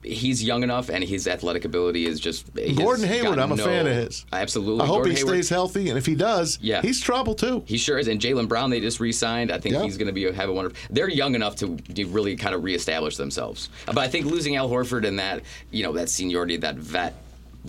he's 0.03 0.43
young 0.43 0.63
enough, 0.63 0.89
and 0.89 1.03
his 1.03 1.27
athletic 1.27 1.65
ability 1.65 2.05
is 2.05 2.19
just. 2.19 2.45
Gordon 2.75 3.05
Hayward, 3.07 3.39
I'm 3.39 3.51
a 3.51 3.55
no- 3.55 3.65
fan 3.65 3.87
of 3.87 3.93
his. 3.93 4.25
Absolutely. 4.31 4.83
I 4.83 4.85
hope 4.87 4.97
Gordon 4.97 5.11
he 5.13 5.17
Hayward, 5.17 5.33
stays 5.35 5.49
healthy, 5.49 5.89
and 5.89 5.97
if 5.97 6.05
he 6.05 6.15
does, 6.15 6.59
Yeah. 6.61 6.81
he's 6.81 6.99
trouble 6.99 7.35
too. 7.35 7.63
He 7.65 7.77
sure 7.77 7.97
is. 7.97 8.07
And 8.07 8.19
Jaylen 8.19 8.47
Brown, 8.47 8.69
they 8.69 8.79
just 8.79 8.99
re-signed. 8.99 9.51
I 9.51 9.59
think 9.59 9.75
Yeah. 9.75 9.83
he's 9.83 9.97
going 9.97 10.07
to 10.07 10.13
be 10.13 10.31
have 10.31 10.49
a 10.49 10.53
wonderful. 10.53 10.77
They're 10.89 11.09
young 11.09 11.35
enough 11.35 11.55
to 11.57 11.77
to 11.77 12.05
really 12.05 12.35
kind 12.35 12.53
of 12.55 12.63
reestablish 12.63 13.17
themselves. 13.17 13.69
But 13.85 13.97
I 13.99 14.07
think 14.07 14.25
losing 14.25 14.55
Al 14.55 14.69
Horford 14.69 15.07
and 15.07 15.19
that 15.19 15.41
you 15.71 15.83
know 15.83 15.93
that 15.93 16.09
seniority, 16.09 16.57
that 16.57 16.75
vet 16.75 17.15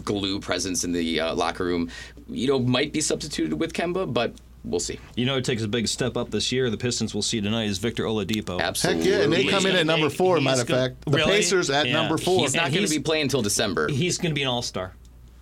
glue 0.04 0.40
presence 0.40 0.82
in 0.84 0.92
the 0.92 1.20
uh, 1.20 1.34
locker 1.34 1.64
room, 1.64 1.88
you 2.28 2.48
know, 2.48 2.58
might 2.58 2.92
be 2.92 3.00
substituted 3.00 3.60
with 3.60 3.72
Kemba, 3.72 4.12
but 4.12 4.32
we'll 4.64 4.80
see. 4.80 4.98
you 5.14 5.26
know, 5.26 5.36
it 5.36 5.44
takes 5.44 5.62
a 5.62 5.68
big 5.68 5.86
step 5.88 6.16
up 6.16 6.30
this 6.30 6.50
year. 6.52 6.70
The 6.70 6.76
Pistons 6.76 7.14
will 7.14 7.22
see 7.22 7.40
tonight 7.40 7.64
is 7.68 7.78
Victor 7.78 8.04
Oladipo. 8.04 8.58
Heck 8.58 8.68
Absolutely. 8.68 9.10
yeah, 9.10 9.20
and 9.22 9.32
they 9.32 9.44
come 9.44 9.66
in 9.66 9.76
at 9.76 9.86
number 9.86 10.10
four. 10.10 10.36
he's 10.36 10.44
Matter 10.44 10.62
of 10.62 10.68
fact, 10.68 11.04
the 11.04 11.10
Really? 11.12 11.32
Pacers 11.32 11.70
at 11.70 11.86
Yeah. 11.86 11.92
number 11.92 12.18
four. 12.18 12.40
He's 12.40 12.54
not 12.54 12.72
going 12.72 12.84
to 12.86 12.90
be 12.90 13.00
playing 13.00 13.22
until 13.22 13.42
December. 13.42 13.88
He's 13.88 14.18
going 14.18 14.30
to 14.30 14.34
be 14.34 14.42
an 14.42 14.48
all 14.48 14.62
star. 14.62 14.94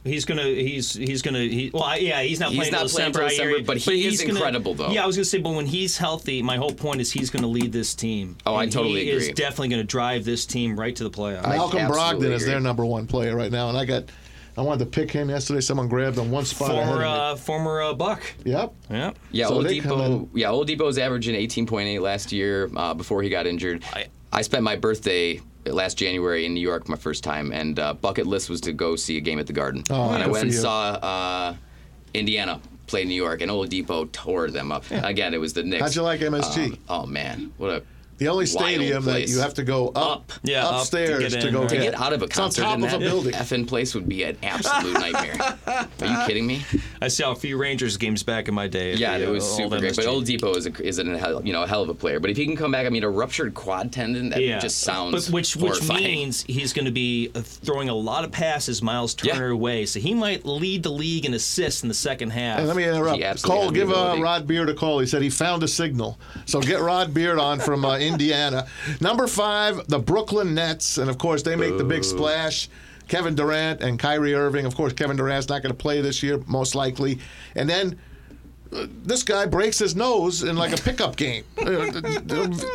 He's 0.04 0.24
gonna. 0.24 0.42
He's 0.42 0.94
he's 0.94 1.22
gonna. 1.22 1.38
He, 1.38 1.70
well, 1.72 1.84
I- 1.84 1.98
yeah, 1.98 2.22
he's 2.22 2.40
not 2.40 2.48
He's 2.50 2.58
playing 2.58 2.72
not 2.72 2.82
until 2.82 2.96
playing 2.96 3.12
December, 3.12 3.18
till 3.18 3.26
I 3.26 3.30
hear 3.44 3.50
December, 3.60 3.66
but 3.68 3.76
he 3.76 4.04
is 4.04 4.10
he's 4.18 4.22
gonna- 4.22 4.32
incredible, 4.40 4.74
though. 4.74 4.88
Yeah, 4.90 5.04
I 5.04 5.06
was 5.06 5.14
gonna 5.14 5.24
say, 5.26 5.38
but 5.38 5.52
when 5.54 5.64
he's 5.66 5.96
healthy, 5.96 6.42
my 6.42 6.56
whole 6.56 6.72
point 6.74 7.00
is 7.00 7.12
he's 7.12 7.30
gonna 7.30 7.46
lead 7.46 7.70
this 7.70 7.94
team. 7.94 8.36
Oh, 8.44 8.56
I 8.56 8.64
And 8.64 8.72
totally 8.72 9.04
he 9.04 9.10
is 9.10 9.28
definitely 9.28 9.68
gonna 9.68 9.84
drive 9.84 10.24
this 10.24 10.44
team 10.44 10.76
right 10.76 10.96
to 10.96 11.04
the 11.04 11.10
playoffs. 11.10 11.46
Malcolm 11.48 11.78
absolutely 11.78 12.26
Brogdon 12.30 12.32
is 12.32 12.44
their 12.44 12.58
number 12.58 12.84
one 12.84 13.06
player 13.06 13.36
right 13.36 13.52
now, 13.52 13.68
and 13.68 13.78
I 13.78 13.84
got. 13.84 14.06
I 14.56 14.60
wanted 14.62 14.80
to 14.84 14.90
pick 14.90 15.10
him 15.10 15.30
yesterday. 15.30 15.60
Someone 15.60 15.88
grabbed 15.88 16.18
him 16.18 16.30
one 16.30 16.44
spot 16.44 16.70
ahead 16.72 16.84
former 16.86 17.02
of 17.04 17.10
me. 17.12 17.18
uh, 17.18 17.36
former 17.36 17.80
uh, 17.82 17.94
Buck. 17.94 18.22
Yep. 18.44 18.72
Yeah. 18.90 19.12
Yeah, 19.30 19.46
So 19.46 19.62
they 19.62 19.78
come 19.80 19.98
Oladipo. 19.98 20.06
in- 20.34 20.38
Yeah, 20.40 20.48
Oladipo 20.48 20.84
was 20.84 20.98
averaging 20.98 21.34
18.8 21.36 22.00
last 22.00 22.32
year 22.32 22.70
uh, 22.76 22.92
before 22.94 23.22
he 23.22 23.28
got 23.30 23.46
injured. 23.46 23.82
I- 23.92 24.06
I, 24.34 24.40
spent 24.42 24.62
my 24.62 24.76
birthday 24.76 25.40
last 25.66 25.98
January 25.98 26.46
in 26.46 26.54
New 26.54 26.60
York, 26.60 26.88
my 26.88 26.96
first 26.96 27.22
time, 27.22 27.52
and 27.52 27.78
uh, 27.78 27.92
bucket 27.94 28.26
list 28.26 28.48
was 28.48 28.60
to 28.62 28.72
go 28.72 28.96
see 28.96 29.18
a 29.18 29.20
game 29.20 29.38
at 29.38 29.46
the 29.46 29.52
Garden. 29.52 29.84
Oh, 29.90 30.10
and 30.10 30.22
I 30.22 30.26
went 30.26 30.44
and 30.44 30.54
saw 30.54 30.92
uh, 30.92 31.54
Indiana 32.14 32.60
play 32.86 33.04
New 33.04 33.14
York, 33.14 33.40
and 33.42 33.50
Oladipo 33.50 34.10
tore 34.12 34.50
them 34.50 34.72
up. 34.72 34.84
Again, 34.90 35.34
it 35.34 35.40
was 35.40 35.52
the 35.52 35.62
Knicks. 35.62 35.82
How'd 35.82 35.94
you 35.96 36.02
like 36.02 36.20
MSG? 36.20 36.72
Um, 36.72 36.78
oh 36.88 37.06
man, 37.06 37.52
what 37.58 37.70
a 37.70 37.82
The 38.18 38.28
only 38.28 38.46
stadium 38.46 39.04
that 39.06 39.28
you 39.28 39.40
have 39.40 39.54
to 39.54 39.64
go 39.64 39.88
up, 39.88 39.96
Up. 39.96 40.32
Yeah, 40.42 40.64
up 40.64 40.70
to 40.70 40.78
upstairs 40.80 41.32
get 41.34 41.42
to, 41.42 41.50
go 41.50 41.60
right. 41.60 41.68
to 41.68 41.76
get. 41.76 41.92
get 41.92 42.00
out 42.00 42.12
of 42.12 42.22
a 42.22 42.26
It's 42.26 42.38
on 42.38 42.44
concert 42.44 42.62
top 42.62 42.78
in 42.78 42.84
of 42.84 42.90
that 42.90 42.96
a 42.96 43.00
building. 43.00 43.32
effing 43.32 43.66
place 43.66 43.94
would 43.94 44.08
be 44.08 44.22
an 44.24 44.36
absolute 44.42 44.92
nightmare. 45.00 45.58
Are 45.66 45.86
you 46.06 46.26
kidding 46.26 46.46
me? 46.46 46.64
I 47.00 47.08
saw 47.08 47.32
a 47.32 47.34
few 47.34 47.56
Rangers 47.56 47.96
games 47.96 48.22
back 48.22 48.48
in 48.48 48.54
my 48.54 48.68
day. 48.68 48.94
Yeah, 48.94 49.18
the, 49.18 49.24
it 49.24 49.28
was 49.30 49.44
uh, 49.44 49.56
super 49.56 49.78
great. 49.80 49.96
But 49.96 50.04
MSG. 50.04 50.38
Oladipo 50.38 50.56
is 50.56 50.66
a, 50.66 50.82
is 50.82 50.98
a 50.98 51.18
hell, 51.18 51.44
you 51.44 51.52
know 51.52 51.62
a 51.62 51.66
hell 51.66 51.82
of 51.82 51.88
a 51.88 51.94
player. 51.94 52.20
But 52.20 52.30
if 52.30 52.36
he 52.36 52.44
can 52.46 52.56
come 52.56 52.70
back, 52.72 52.86
I 52.86 52.90
mean, 52.90 53.04
a 53.04 53.10
ruptured 53.10 53.54
quad 53.54 53.92
tendon 53.92 54.30
that 54.30 54.42
yeah. 54.42 54.58
just 54.58 54.80
sounds 54.80 55.26
but 55.26 55.32
which 55.32 55.56
which 55.56 55.88
means 55.88 56.42
he's 56.42 56.72
going 56.72 56.84
to 56.86 56.92
be 56.92 57.30
uh, 57.34 57.40
throwing 57.40 57.88
a 57.88 57.94
lot 57.94 58.24
of 58.24 58.30
passes 58.32 58.82
Miles 58.82 59.16
Yeah. 59.22 59.34
Turner 59.34 59.56
way, 59.56 59.86
so 59.86 60.00
he 60.00 60.14
might 60.14 60.44
lead 60.44 60.82
the 60.82 60.90
league 60.90 61.24
in 61.24 61.34
assists 61.34 61.82
in 61.82 61.88
the 61.88 61.94
second 61.94 62.30
half. 62.30 62.58
And 62.58 62.68
let 62.68 62.76
me 62.76 62.84
interrupt. 62.84 63.16
He 63.18 63.42
Cole, 63.42 63.70
give 63.70 63.90
uh. 63.90 64.16
Rod 64.20 64.46
Beard 64.46 64.68
a 64.68 64.74
call. 64.74 64.98
He 64.98 65.06
said 65.06 65.22
he 65.22 65.30
found 65.30 65.62
a 65.62 65.68
signal. 65.68 66.18
So 66.46 66.60
get 66.60 66.80
Rod 66.80 67.12
Beard 67.14 67.38
on 67.38 67.58
from 67.58 67.84
uh, 67.84 67.98
Indiana. 68.06 68.66
Number 69.00 69.26
five, 69.26 69.86
the 69.88 69.98
Brooklyn 69.98 70.54
Nets, 70.54 70.98
and 70.98 71.08
of 71.08 71.18
course 71.18 71.42
they 71.42 71.56
make 71.56 71.78
the 71.78 71.84
big 71.84 72.04
splash. 72.04 72.68
Kevin 73.08 73.34
Durant 73.34 73.82
and 73.82 73.98
Kyrie 73.98 74.34
Irving. 74.34 74.64
Of 74.64 74.74
course, 74.74 74.92
Kevin 74.92 75.16
Durant's 75.16 75.48
not 75.48 75.62
going 75.62 75.72
to 75.72 75.78
play 75.78 76.00
this 76.00 76.22
year, 76.22 76.40
most 76.46 76.74
likely. 76.74 77.18
And 77.54 77.68
then 77.68 77.98
uh, 78.72 78.86
this 79.02 79.22
guy 79.22 79.44
breaks 79.44 79.78
his 79.78 79.94
nose 79.94 80.42
in 80.44 80.56
like 80.56 80.72
a 80.72 80.80
pickup 80.82 81.16
game. 81.16 81.44
Uh, 81.58 81.64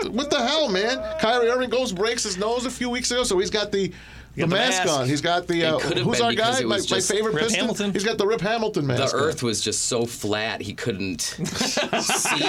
what 0.10 0.30
the 0.30 0.46
hell, 0.48 0.70
man? 0.70 1.02
Kyrie 1.20 1.50
Irving 1.50 1.70
goes 1.70 1.92
breaks 1.92 2.24
his 2.24 2.38
nose 2.38 2.66
a 2.66 2.70
few 2.70 2.90
weeks 2.90 3.10
ago, 3.10 3.24
so 3.24 3.40
he's 3.40 3.50
got 3.50 3.72
the. 3.72 3.92
The, 4.38 4.44
the 4.46 4.56
mask, 4.56 4.86
mask. 4.86 5.00
on. 5.00 5.08
He's 5.10 5.22
got 5.22 5.48
the. 5.48 5.66
Uh, 5.66 5.80
have 5.80 6.22
our 6.22 6.34
guy? 6.34 6.62
My, 6.62 6.80
my 6.92 7.00
favorite 7.00 7.34
Rip 7.34 7.44
Piston. 7.46 7.60
Hamilton. 7.60 7.92
He's 7.92 8.04
got 8.04 8.20
the 8.20 8.28
Rip 8.28 8.40
Hamilton 8.42 8.86
mask. 8.86 9.12
The 9.14 9.18
on. 9.18 9.24
Earth 9.24 9.42
was 9.42 9.62
just 9.62 9.86
so 9.86 10.06
flat 10.06 10.62
he 10.62 10.74
couldn't 10.76 11.22
see 11.22 12.46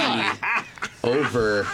over. 1.02 1.66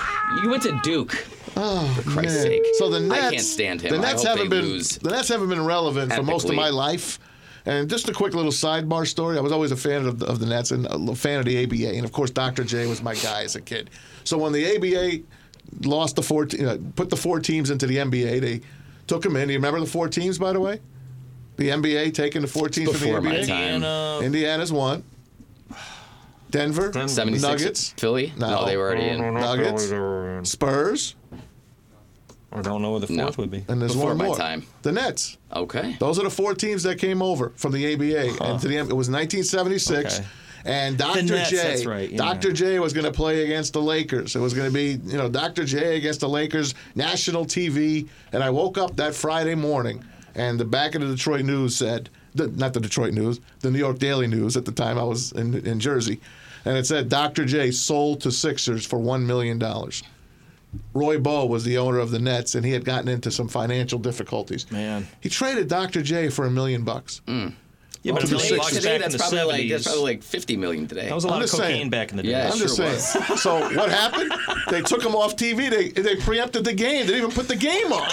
You 0.42 0.50
went 0.50 0.62
to 0.64 0.78
Duke. 0.84 1.12
for 1.12 2.02
Christ's 2.02 2.14
Man. 2.14 2.42
sake. 2.42 2.62
So 2.74 2.88
the 2.90 3.00
Nets, 3.00 3.20
I 3.24 3.30
can't 3.30 3.42
stand 3.42 3.80
him. 3.80 3.90
The 3.90 3.98
I 3.98 4.00
Nets 4.12 4.22
hope 4.22 4.38
haven't 4.38 4.50
they 4.50 4.60
been 4.60 4.68
lose. 4.68 4.98
the 4.98 5.10
Nets 5.10 5.28
haven't 5.28 5.48
been 5.48 5.64
relevant 5.64 6.12
for 6.12 6.22
most 6.22 6.48
of 6.48 6.54
my 6.54 6.68
life. 6.70 7.18
And 7.66 7.88
just 7.88 8.08
a 8.08 8.12
quick 8.12 8.34
little 8.34 8.52
sidebar 8.52 9.06
story. 9.06 9.38
I 9.38 9.40
was 9.40 9.50
always 9.50 9.72
a 9.72 9.76
fan 9.76 10.04
of 10.04 10.18
the, 10.18 10.26
of 10.26 10.38
the 10.38 10.46
Nets 10.46 10.70
and 10.70 10.86
a 10.86 11.14
fan 11.16 11.38
of 11.38 11.46
the 11.46 11.64
ABA, 11.64 11.96
and 11.96 12.04
of 12.04 12.12
course 12.12 12.30
Dr. 12.30 12.62
J 12.62 12.86
was 12.86 13.02
my 13.02 13.14
guy 13.14 13.42
as 13.42 13.56
a 13.56 13.60
kid. 13.60 13.88
So 14.24 14.36
when 14.36 14.52
the 14.52 14.76
ABA 14.76 15.24
lost 15.88 16.16
the 16.16 16.22
four, 16.22 16.44
te- 16.44 16.64
uh, 16.64 16.76
put 16.94 17.08
the 17.08 17.16
four 17.16 17.40
teams 17.40 17.70
into 17.70 17.86
the 17.86 17.96
NBA, 17.96 18.40
they 18.42 18.60
took 19.06 19.22
them 19.22 19.36
in. 19.36 19.48
Do 19.48 19.52
you 19.52 19.58
remember 19.58 19.80
the 19.80 19.86
four 19.86 20.08
teams, 20.08 20.38
by 20.38 20.52
the 20.52 20.60
way? 20.60 20.80
The 21.56 21.68
NBA 21.68 22.14
taking 22.14 22.42
the 22.42 22.48
four 22.48 22.68
teams 22.68 22.90
Before 22.92 23.16
from 23.16 23.24
the 23.24 23.30
my 23.30 23.36
NBA. 23.36 23.46
time. 23.46 23.74
Indiana, 23.74 24.20
Indiana's 24.22 24.72
one. 24.72 25.04
Denver, 26.50 26.92
76 27.08 27.42
Nuggets, 27.42 27.90
Philly? 27.96 28.32
No. 28.38 28.64
they 28.64 28.76
were 28.76 28.84
already 28.84 29.08
in. 29.08 29.18
Nuggets, 29.34 30.50
Spurs, 30.50 31.16
I 32.52 32.62
don't 32.62 32.80
know 32.82 32.92
what 32.92 33.06
the 33.06 33.12
No. 33.12 33.24
fourth 33.24 33.38
would 33.38 33.50
be. 33.50 33.64
and 33.66 33.80
there's 33.82 33.94
Before 33.94 34.10
one 34.10 34.18
my 34.18 34.26
more. 34.26 34.36
time. 34.36 34.64
The 34.82 34.92
Nets. 34.92 35.36
Okay. 35.52 35.96
Those 35.98 36.20
are 36.20 36.22
the 36.22 36.30
four 36.30 36.54
teams 36.54 36.84
that 36.84 36.98
came 36.98 37.20
over 37.22 37.52
from 37.56 37.72
the 37.72 37.92
ABA. 37.94 38.44
And 38.44 38.60
to 38.60 38.68
the, 38.68 38.76
it 38.76 38.82
was 38.94 39.10
1976. 39.10 40.18
Okay. 40.20 40.26
And 40.64 40.96
Dr. 40.96 41.22
Nets, 41.22 41.50
J, 41.50 41.56
that's 41.56 41.84
right, 41.84 42.10
yeah. 42.10 42.16
Dr. 42.16 42.52
J 42.52 42.78
was 42.78 42.92
going 42.92 43.04
to 43.04 43.12
play 43.12 43.44
against 43.44 43.74
the 43.74 43.82
Lakers. 43.82 44.34
It 44.34 44.38
was 44.38 44.54
going 44.54 44.66
to 44.66 44.72
be, 44.72 44.98
you 45.10 45.18
know, 45.18 45.28
Dr. 45.28 45.64
J 45.64 45.96
against 45.96 46.20
the 46.20 46.28
Lakers, 46.28 46.74
national 46.94 47.44
TV. 47.44 48.08
And 48.32 48.42
I 48.42 48.48
woke 48.50 48.78
up 48.78 48.96
that 48.96 49.14
Friday 49.14 49.54
morning, 49.54 50.02
and 50.34 50.58
the 50.58 50.64
back 50.64 50.94
of 50.94 51.02
the 51.02 51.08
Detroit 51.08 51.44
News 51.44 51.76
said, 51.76 52.08
the, 52.34 52.48
not 52.48 52.72
the 52.72 52.80
Detroit 52.80 53.12
News, 53.12 53.40
the 53.60 53.70
New 53.70 53.78
York 53.78 53.98
Daily 53.98 54.26
News. 54.26 54.56
At 54.56 54.64
the 54.64 54.72
time, 54.72 54.98
I 54.98 55.04
was 55.04 55.32
in, 55.32 55.54
in 55.66 55.80
Jersey, 55.80 56.20
and 56.64 56.76
it 56.76 56.86
said 56.86 57.08
Dr. 57.08 57.44
J 57.44 57.70
sold 57.70 58.22
to 58.22 58.32
Sixers 58.32 58.86
for 58.86 58.98
one 58.98 59.26
million 59.26 59.58
dollars. 59.58 60.02
Roy 60.92 61.18
Boe 61.18 61.46
was 61.46 61.62
the 61.62 61.78
owner 61.78 61.98
of 61.98 62.10
the 62.10 62.18
Nets, 62.18 62.54
and 62.54 62.64
he 62.64 62.72
had 62.72 62.84
gotten 62.84 63.08
into 63.08 63.30
some 63.30 63.48
financial 63.48 63.98
difficulties. 63.98 64.68
Man. 64.72 65.06
He 65.20 65.28
traded 65.28 65.68
Dr. 65.68 66.02
J 66.02 66.30
for 66.30 66.46
a 66.46 66.50
million 66.50 66.82
bucks. 66.82 67.20
Mm. 67.26 67.54
Yeah, 68.04 68.12
but 68.12 68.20
to 68.20 68.26
a 68.26 68.28
the 68.28 68.34
million 68.36 68.48
six. 68.48 68.58
bucks 68.64 68.74
today 68.76 68.88
back 68.88 68.94
in 68.96 69.00
that's 69.00 69.14
the 69.14 69.18
probably 69.36 69.44
like 69.62 69.68
that's 69.70 69.84
probably 69.84 70.02
like 70.02 70.22
50 70.22 70.56
million 70.58 70.86
today. 70.86 71.08
That 71.08 71.14
was 71.14 71.24
a 71.24 71.28
I'm 71.28 71.34
lot 71.34 71.42
of 71.44 71.50
cocaine 71.50 71.66
saying. 71.66 71.90
back 71.90 72.10
in 72.10 72.16
the 72.18 72.22
day. 72.22 72.30
Yeah, 72.30 72.50
I'm 72.52 72.58
sure 72.58 72.66
just 72.68 72.76
saying. 72.76 73.36
So 73.38 73.60
what 73.76 73.90
happened? 73.90 74.32
They 74.70 74.82
took 74.82 75.02
them 75.02 75.16
off 75.16 75.34
TV. 75.36 75.70
They 75.70 75.88
they 75.88 76.16
preempted 76.16 76.64
the 76.64 76.74
game. 76.74 77.06
They 77.06 77.14
didn't 77.14 77.18
even 77.18 77.30
put 77.32 77.48
the 77.48 77.56
game 77.56 77.92
on. 77.92 78.08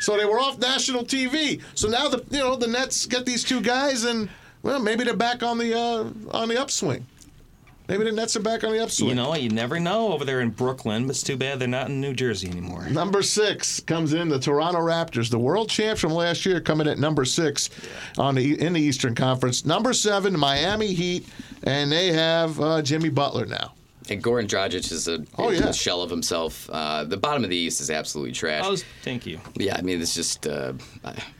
So 0.00 0.16
they 0.16 0.24
were 0.24 0.38
off 0.38 0.58
national 0.58 1.04
TV. 1.04 1.60
So 1.74 1.88
now 1.88 2.08
the 2.08 2.24
you 2.30 2.38
know 2.40 2.56
the 2.56 2.66
Nets 2.68 3.06
get 3.06 3.24
these 3.26 3.42
two 3.44 3.60
guys 3.60 4.04
and 4.04 4.28
well 4.62 4.80
maybe 4.80 5.04
they're 5.04 5.14
back 5.16 5.42
on 5.42 5.58
the 5.58 5.74
uh, 5.78 6.04
on 6.36 6.48
the 6.48 6.60
upswing. 6.60 7.06
Maybe 7.88 8.04
the 8.04 8.12
Nets 8.12 8.36
are 8.36 8.40
back 8.40 8.64
on 8.64 8.72
the 8.72 8.82
upswing. 8.82 9.08
You 9.08 9.14
know, 9.14 9.34
you 9.34 9.48
never 9.48 9.80
know 9.80 10.12
over 10.12 10.26
there 10.26 10.42
in 10.42 10.50
Brooklyn, 10.50 11.06
but 11.06 11.12
it's 11.12 11.22
too 11.22 11.38
bad 11.38 11.58
they're 11.58 11.66
not 11.66 11.88
in 11.88 12.02
New 12.02 12.12
Jersey 12.12 12.50
anymore. 12.50 12.86
Number 12.90 13.22
six 13.22 13.80
comes 13.80 14.12
in 14.12 14.28
the 14.28 14.38
Toronto 14.38 14.78
Raptors, 14.80 15.30
the 15.30 15.38
world 15.38 15.70
champs 15.70 16.02
from 16.02 16.12
last 16.12 16.44
year, 16.44 16.60
coming 16.60 16.86
at 16.86 16.98
number 16.98 17.24
six 17.24 17.70
on 18.18 18.34
the 18.34 18.60
in 18.60 18.74
the 18.74 18.80
Eastern 18.80 19.14
Conference. 19.14 19.64
Number 19.64 19.94
seven, 19.94 20.38
Miami 20.38 20.92
Heat, 20.92 21.26
and 21.62 21.90
they 21.90 22.12
have 22.12 22.60
uh, 22.60 22.82
Jimmy 22.82 23.08
Butler 23.08 23.46
now. 23.46 23.72
And 24.10 24.22
Goran 24.24 24.46
Dragic 24.46 24.90
is 24.90 25.06
a, 25.08 25.24
Oh, 25.36 25.50
is 25.50 25.60
yeah. 25.60 25.68
a 25.68 25.72
shell 25.72 26.00
of 26.02 26.10
himself. 26.10 26.68
Uh, 26.70 27.04
the 27.04 27.16
bottom 27.16 27.44
of 27.44 27.50
the 27.50 27.56
East 27.56 27.80
is 27.80 27.90
absolutely 27.90 28.32
trash. 28.32 28.64
I 28.64 28.68
was, 28.70 28.84
thank 29.02 29.26
you. 29.26 29.38
yeah, 29.56 29.76
I 29.76 29.82
mean 29.82 30.00
it's 30.00 30.14
just 30.14 30.46
uh, 30.46 30.72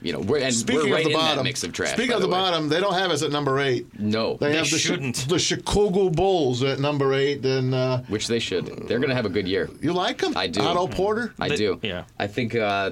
you 0.03 0.13
know 0.13 0.21
we're 0.21 0.39
and 0.39 0.53
Speaking 0.55 0.91
we're 0.91 0.97
right 0.97 1.07
of 1.07 1.13
the 1.13 1.17
bottom, 1.19 1.45
mix 1.45 1.65
of 1.65 1.73
trash. 1.73 1.93
speaking 1.95 2.13
of 2.15 2.21
the, 2.21 2.27
way. 2.29 2.33
bottom, 2.33 2.69
they 2.69 2.81
don't 2.81 2.95
have 2.95 3.11
us 3.11 3.23
at 3.23 3.31
number 3.33 3.59
eight. 3.61 3.87
no, 3.99 4.37
They, 4.37 4.55
have 4.57 4.71
the, 4.71 4.79
shouldn't. 4.79 5.29
the 5.29 5.39
Chicago 5.39 6.11
Bulls 6.11 6.63
at 6.63 6.79
number 6.79 7.15
eight. 7.15 7.45
And 7.45 7.75
uh, 7.75 7.99
which 8.09 8.27
they 8.27 8.39
should. 8.39 8.67
They're 8.87 8.99
going 8.99 9.09
to 9.11 9.15
have 9.15 9.27
a 9.27 9.31
good 9.31 9.49
year. 9.49 9.71
you 9.81 9.93
like 9.93 10.19
them? 10.19 10.37
I 10.37 10.47
do. 10.47 10.61
Otto 10.61 10.87
Porter, 10.89 11.33
I 11.41 11.49
They- 11.49 11.57
do. 11.57 11.81
yeah. 11.83 12.05
I 12.19 12.27
think. 12.27 12.55
Uh, 12.55 12.91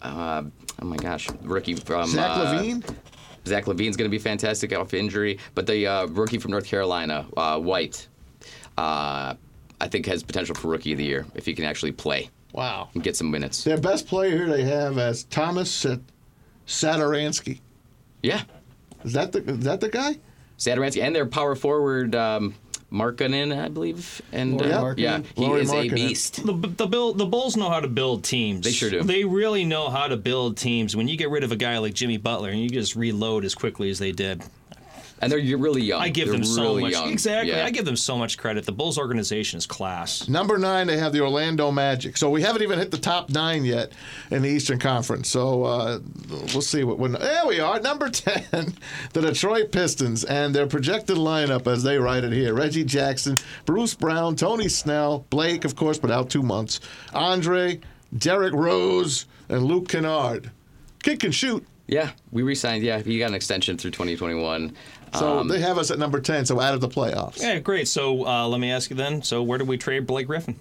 uh, 0.00 0.44
oh 0.80 0.84
my 0.84 0.96
gosh, 0.96 1.28
rookie 1.42 1.74
from 1.74 2.08
Zach 2.08 2.30
uh, 2.36 2.52
Levine. 2.54 2.84
Zach 3.46 3.64
LaVine's 3.66 3.96
going 3.96 4.08
to 4.10 4.14
be 4.14 4.18
fantastic 4.18 4.72
off 4.76 4.94
injury, 4.94 5.38
but 5.54 5.66
the 5.66 5.86
uh, 5.86 6.06
rookie 6.06 6.38
from 6.38 6.50
North 6.50 6.66
Carolina, 6.66 7.26
uh, 7.36 7.58
White, 7.58 8.06
uh, 8.78 9.34
I 9.80 9.88
think 9.88 10.06
has 10.06 10.22
potential 10.22 10.54
for 10.54 10.68
rookie 10.68 10.92
of 10.92 10.98
the 10.98 11.04
year 11.04 11.26
if 11.34 11.44
he 11.46 11.54
can 11.54 11.64
actually 11.64 11.92
play 11.92 12.30
Wow. 12.52 12.88
and 12.94 13.02
get 13.02 13.16
some 13.16 13.30
minutes. 13.30 13.64
Their 13.64 13.76
best 13.78 14.06
player 14.06 14.30
here 14.36 14.48
they 14.48 14.64
have 14.64 14.98
as 14.98 15.24
Thomas 15.24 15.70
Sat- 15.70 16.00
Satoransky. 16.66 17.60
Yeah, 18.22 18.42
Is 19.04 19.12
that 19.12 19.32
the 19.32 19.40
is 19.44 19.64
that 19.64 19.80
the 19.80 19.88
guy? 19.88 20.18
Satoransky 20.58 21.02
and 21.02 21.14
their 21.14 21.26
power 21.26 21.54
forward 21.54 22.14
um, 22.16 22.54
Markkanen, 22.90 23.56
I 23.56 23.68
believe, 23.68 24.20
and 24.32 24.60
uh, 24.60 24.64
Markkanen? 24.82 24.98
yeah, 24.98 25.20
he 25.36 25.46
Lauri 25.46 25.60
is 25.62 25.72
a 25.72 25.88
beast. 25.88 26.44
The, 26.44 26.52
the, 26.52 26.86
Bill, 26.88 27.12
the 27.14 27.26
Bulls 27.26 27.56
know 27.56 27.70
how 27.70 27.78
to 27.80 27.86
build 27.88 28.24
teams. 28.24 28.64
They 28.64 28.72
sure 28.72 28.90
do. 28.90 29.02
They 29.04 29.24
really 29.24 29.64
know 29.64 29.88
how 29.88 30.08
to 30.08 30.16
build 30.16 30.56
teams. 30.56 30.96
When 30.96 31.06
you 31.06 31.16
get 31.16 31.30
rid 31.30 31.44
of 31.44 31.52
a 31.52 31.56
guy 31.56 31.78
like 31.78 31.94
Jimmy 31.94 32.16
Butler 32.16 32.48
and 32.50 32.60
you 32.60 32.68
just 32.68 32.96
reload 32.96 33.44
as 33.44 33.54
quickly 33.54 33.88
as 33.90 33.98
they 34.00 34.10
did, 34.10 34.42
And 35.20 35.32
they're 35.32 35.58
really 35.58 35.82
young. 35.82 36.00
I 36.00 36.10
give 36.10 36.28
They're 36.28 36.36
them 36.36 36.44
so 36.44 36.62
really 36.62 36.82
much. 36.82 36.92
young. 36.92 37.10
Exactly. 37.10 37.50
Yeah. 37.52 37.64
I 37.64 37.70
give 37.70 37.84
them 37.84 37.96
so 37.96 38.16
much 38.16 38.38
credit. 38.38 38.64
The 38.64 38.72
Bulls 38.72 38.98
organization 38.98 39.58
is 39.58 39.66
class. 39.66 40.28
Number 40.28 40.58
nine, 40.58 40.86
they 40.86 40.96
have 40.98 41.12
the 41.12 41.20
Orlando 41.20 41.72
Magic. 41.72 42.16
So 42.16 42.30
we 42.30 42.42
haven't 42.42 42.62
even 42.62 42.78
hit 42.78 42.90
the 42.90 42.98
top 42.98 43.30
nine 43.30 43.64
yet 43.64 43.92
in 44.30 44.42
the 44.42 44.48
Eastern 44.48 44.78
Conference. 44.78 45.28
So 45.28 45.64
uh, 45.64 45.98
we'll 46.52 46.62
see 46.62 46.84
what. 46.84 46.98
When, 46.98 47.12
there 47.12 47.46
we 47.46 47.58
are, 47.60 47.80
number 47.80 48.08
ten, 48.10 48.74
the 49.12 49.20
Detroit 49.20 49.72
Pistons, 49.72 50.24
and 50.24 50.54
their 50.54 50.66
projected 50.66 51.16
lineup 51.16 51.66
as 51.66 51.82
they 51.82 51.98
write 51.98 52.24
it 52.24 52.32
here: 52.32 52.54
Reggie 52.54 52.84
Jackson, 52.84 53.36
Bruce 53.66 53.94
Brown, 53.94 54.36
Tony 54.36 54.68
Snell, 54.68 55.26
Blake, 55.30 55.64
of 55.64 55.74
course, 55.74 55.98
but 55.98 56.10
out 56.10 56.30
two 56.30 56.42
months, 56.42 56.80
Andre, 57.12 57.80
Derrick 58.16 58.54
Rose, 58.54 59.26
and 59.48 59.64
Luke 59.64 59.88
Kennard. 59.88 60.50
Kid 61.02 61.20
can 61.20 61.32
shoot. 61.32 61.66
Yeah, 61.86 62.10
we 62.32 62.42
re-signed. 62.42 62.84
Yeah, 62.84 62.98
he 63.00 63.18
got 63.18 63.28
an 63.28 63.34
extension 63.34 63.78
through 63.78 63.92
2021. 63.92 64.76
So 65.14 65.38
Um, 65.40 65.48
they 65.48 65.60
have 65.60 65.78
us 65.78 65.90
at 65.90 65.98
number 65.98 66.20
ten. 66.20 66.44
So 66.46 66.60
out 66.60 66.74
of 66.74 66.80
the 66.80 66.88
playoffs. 66.88 67.40
Yeah, 67.40 67.58
great. 67.58 67.88
So 67.88 68.26
uh, 68.26 68.46
let 68.48 68.60
me 68.60 68.70
ask 68.70 68.90
you 68.90 68.96
then. 68.96 69.22
So 69.22 69.42
where 69.42 69.58
do 69.58 69.64
we 69.64 69.76
trade 69.78 70.06
Blake 70.06 70.26
Griffin? 70.26 70.56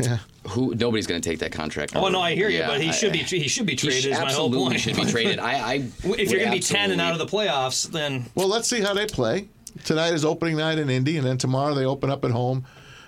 Yeah. 0.00 0.18
who 0.50 0.74
nobody's 0.76 1.08
going 1.08 1.20
to 1.20 1.28
take 1.28 1.40
that 1.40 1.50
contract? 1.50 1.96
Oh 1.96 2.08
no, 2.08 2.20
I 2.20 2.34
hear 2.36 2.48
you, 2.48 2.58
Yeah, 2.58 2.68
but 2.68 2.80
he 2.80 2.88
I- 2.90 2.92
should 2.92 3.12
be 3.12 3.18
he 3.18 3.48
should 3.48 3.66
be 3.66 3.72
He 3.72 3.76
traded. 3.78 4.02
sh- 4.02 4.06
is 4.06 4.10
my 4.12 4.16
whole 4.32 4.46
absolutely 4.46 4.58
point. 4.68 4.80
should 4.80 4.96
be 4.96 5.04
traded. 5.06 5.38
I, 5.40 5.52
I 5.54 5.74
if 6.04 6.30
you're 6.30 6.38
going 6.40 6.52
to 6.52 6.56
be 6.56 6.60
ten 6.60 6.92
and 6.92 7.00
out 7.00 7.12
of 7.12 7.18
the 7.18 7.26
playoffs, 7.26 7.90
then 7.90 8.26
Well, 8.36 8.46
let's 8.48 8.68
see 8.68 8.80
how 8.80 8.94
they 8.94 9.06
play. 9.06 9.48
Tonight 9.84 10.12
is 10.14 10.24
opening 10.24 10.56
night 10.56 10.78
in 10.78 10.88
Indy, 10.88 11.16
and 11.18 11.26
then 11.26 11.36
tomorrow 11.38 11.74
they 11.74 11.84
open 11.84 12.10
up 12.10 12.24
at 12.24 12.30
home 12.30 12.64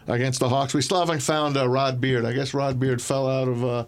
against 0.09 0.41
the 0.41 0.49
Hawks. 0.49 0.75
We 0.75 0.83
still 0.83 0.99
haven't 0.99 1.21
found 1.21 1.57
uh, 1.57 1.69
Rod 1.69 2.01
Beard. 2.01 2.25
I 2.25 2.33
guess 2.33 2.55
Rod 2.55 2.79
Beard 2.81 3.01
fell 3.01 3.29
out 3.29 3.47
of 3.49 3.65
uh, 3.65 3.85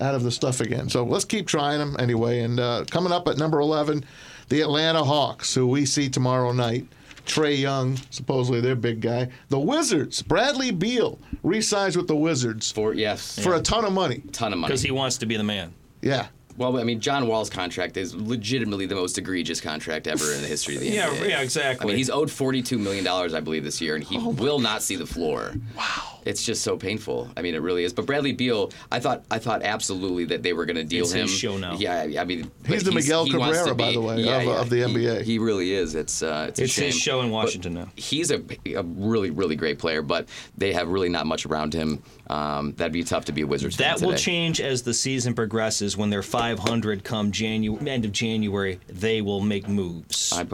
out 0.00 0.14
of 0.14 0.22
the 0.22 0.30
stuff 0.30 0.60
again. 0.60 0.88
So 0.88 1.04
let's 1.04 1.24
keep 1.24 1.46
trying 1.48 1.80
him 1.80 1.96
anyway. 1.98 2.40
And 2.40 2.60
uh, 2.60 2.84
coming 2.90 3.12
up 3.12 3.26
at 3.28 3.38
number 3.38 3.58
11, 3.60 4.04
the 4.48 4.60
Atlanta 4.60 5.02
Hawks, 5.04 5.54
who 5.54 5.66
we 5.66 5.86
see 5.86 6.08
tomorrow 6.08 6.52
night. 6.52 6.86
Trae 7.26 7.58
Young, 7.58 7.96
supposedly 8.10 8.60
their 8.60 8.76
big 8.76 9.00
guy. 9.00 9.28
The 9.48 9.58
Wizards, 9.58 10.22
Bradley 10.22 10.70
Beal, 10.70 11.18
re-signs 11.42 11.96
with 11.96 12.06
the 12.06 12.14
Wizards 12.14 12.70
for 12.70 12.94
yes, 12.94 13.36
for 13.42 13.54
a 13.54 13.60
ton 13.60 13.84
of 13.84 13.92
money. 13.92 14.22
ton 14.30 14.52
of 14.52 14.60
money. 14.60 14.70
because 14.70 14.82
he 14.82 14.92
wants 14.92 15.18
to 15.18 15.26
be 15.26 15.36
the 15.36 15.42
man. 15.42 15.74
Yeah. 16.02 16.28
Well, 16.56 16.78
I 16.78 16.84
mean, 16.84 17.00
John 17.00 17.26
Wall's 17.26 17.50
contract 17.50 17.96
is 17.96 18.14
legitimately 18.14 18.86
the 18.86 18.94
most 18.94 19.18
egregious 19.18 19.60
contract 19.60 20.06
ever 20.06 20.32
in 20.32 20.40
the 20.40 20.46
history 20.46 20.76
of 20.76 20.82
the 20.82 20.88
Yeah, 20.88 21.08
NBA. 21.08 21.28
yeah, 21.30 21.38
I 21.40 21.42
exactly. 21.42 21.84
I 21.84 21.86
mean, 21.88 21.96
he's 21.96 22.08
owed 22.10 22.30
forty-two 22.30 22.78
million 22.78 23.04
dollars, 23.04 23.34
I 23.34 23.40
believe, 23.40 23.64
this 23.64 23.80
year, 23.80 23.96
and 23.96 24.04
he 24.04 24.16
oh 24.18 24.28
will 24.30 24.60
not 24.60 24.82
see 24.82 24.94
the 24.94 25.04
floor. 25.04 25.52
Wow, 25.76 26.15
it's 26.26 26.44
just 26.44 26.62
so 26.62 26.76
painful. 26.76 27.30
I 27.36 27.42
mean, 27.42 27.54
it 27.54 27.62
really 27.62 27.84
is. 27.84 27.92
But 27.92 28.04
Bradley 28.06 28.32
Beal, 28.32 28.70
I 28.92 29.00
thought, 29.00 29.24
I 29.30 29.38
thought 29.38 29.62
absolutely 29.62 30.24
that 30.26 30.42
they 30.42 30.52
were 30.52 30.66
going 30.66 30.76
to 30.76 30.84
deal 30.84 31.04
It's 31.04 31.12
him. 31.12 31.22
his 31.22 31.30
show 31.30 31.56
now. 31.56 31.74
Yeah, 31.76 32.20
I 32.20 32.24
mean, 32.24 32.50
He's 32.66 32.84
the 32.84 32.92
Miguel 32.92 33.24
he 33.24 33.36
wants 33.36 33.58
to 33.62 33.68
Cabrera, 33.70 33.74
by 33.76 33.92
the 33.92 34.00
way, 34.00 34.20
yeah, 34.22 34.36
of- 34.38 34.44
yeah, 34.46 34.60
of 34.60 34.70
the 34.70 34.76
he- 34.86 34.94
NBA. 34.94 35.22
He 35.22 35.38
really 35.38 35.72
is. 35.72 35.94
It's 35.94 36.22
uh, 36.22 36.46
it's, 36.48 36.58
a 36.60 36.64
It's 36.64 36.74
his 36.76 36.94
show 36.96 37.20
in 37.22 37.28
But 37.28 37.34
Washington 37.34 37.74
now. 37.74 37.88
He's 37.96 38.30
a, 38.30 38.42
a 38.74 38.82
really, 38.82 39.30
really 39.30 39.56
great 39.56 39.78
player, 39.78 40.02
but 40.02 40.28
they 40.58 40.72
have 40.72 40.88
really 40.88 41.08
not 41.08 41.26
much 41.26 41.46
around 41.46 41.72
him. 41.72 42.02
Um, 42.28 42.72
that'd 42.76 42.92
be 42.92 43.04
tough 43.04 43.26
to 43.26 43.32
be 43.32 43.42
a 43.42 43.46
Wizards 43.46 43.76
fan 43.76 43.96
That 43.98 44.04
will 44.06 44.14
change 44.16 44.60
as 44.60 44.82
the 44.82 44.92
season 44.94 45.32
progresses. 45.34 45.96
When 45.96 46.10
they're 46.10 46.22
500 46.22 47.04
come 47.04 47.30
Janu- 47.30 47.86
end 47.86 48.04
of 48.04 48.12
January, 48.12 48.80
they 48.88 49.20
will 49.22 49.40
make 49.40 49.68
moves. 49.68 50.32
I, 50.32 50.44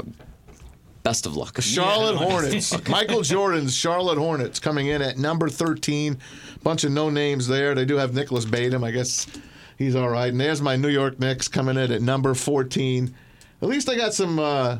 best 1.03 1.27
of 1.27 1.37
luck. 1.37 1.61
Charlotte 1.61 2.15
Yeah. 2.21 2.29
Hornets. 2.31 2.89
Michael 2.89 3.23
Jordan's 3.23 3.75
Charlotte 3.75 4.19
Hornets 4.19 4.59
coming 4.59 4.89
in 4.89 5.03
at 5.03 5.19
number 5.19 5.49
13. 5.49 6.19
Bunch 6.63 6.85
of 6.85 6.93
no 6.93 7.11
names 7.11 7.49
there. 7.49 7.75
They 7.75 7.85
do 7.85 7.97
have 7.97 8.15
Nicolas 8.15 8.45
Batum. 8.45 8.85
I 8.85 8.91
guess 8.91 9.27
he's 9.79 9.97
all 9.97 10.09
right. 10.09 10.29
And 10.31 10.41
there's 10.41 10.63
my 10.63 10.77
New 10.77 10.89
York 10.89 11.19
Knicks 11.19 11.49
coming 11.49 11.77
in 11.77 11.91
at 11.93 12.03
number 12.03 12.35
14. 12.35 13.15
At 13.61 13.69
least 13.69 13.89
I 13.89 13.97
got 13.97 14.15
some. 14.15 14.39
Uh, 14.39 14.79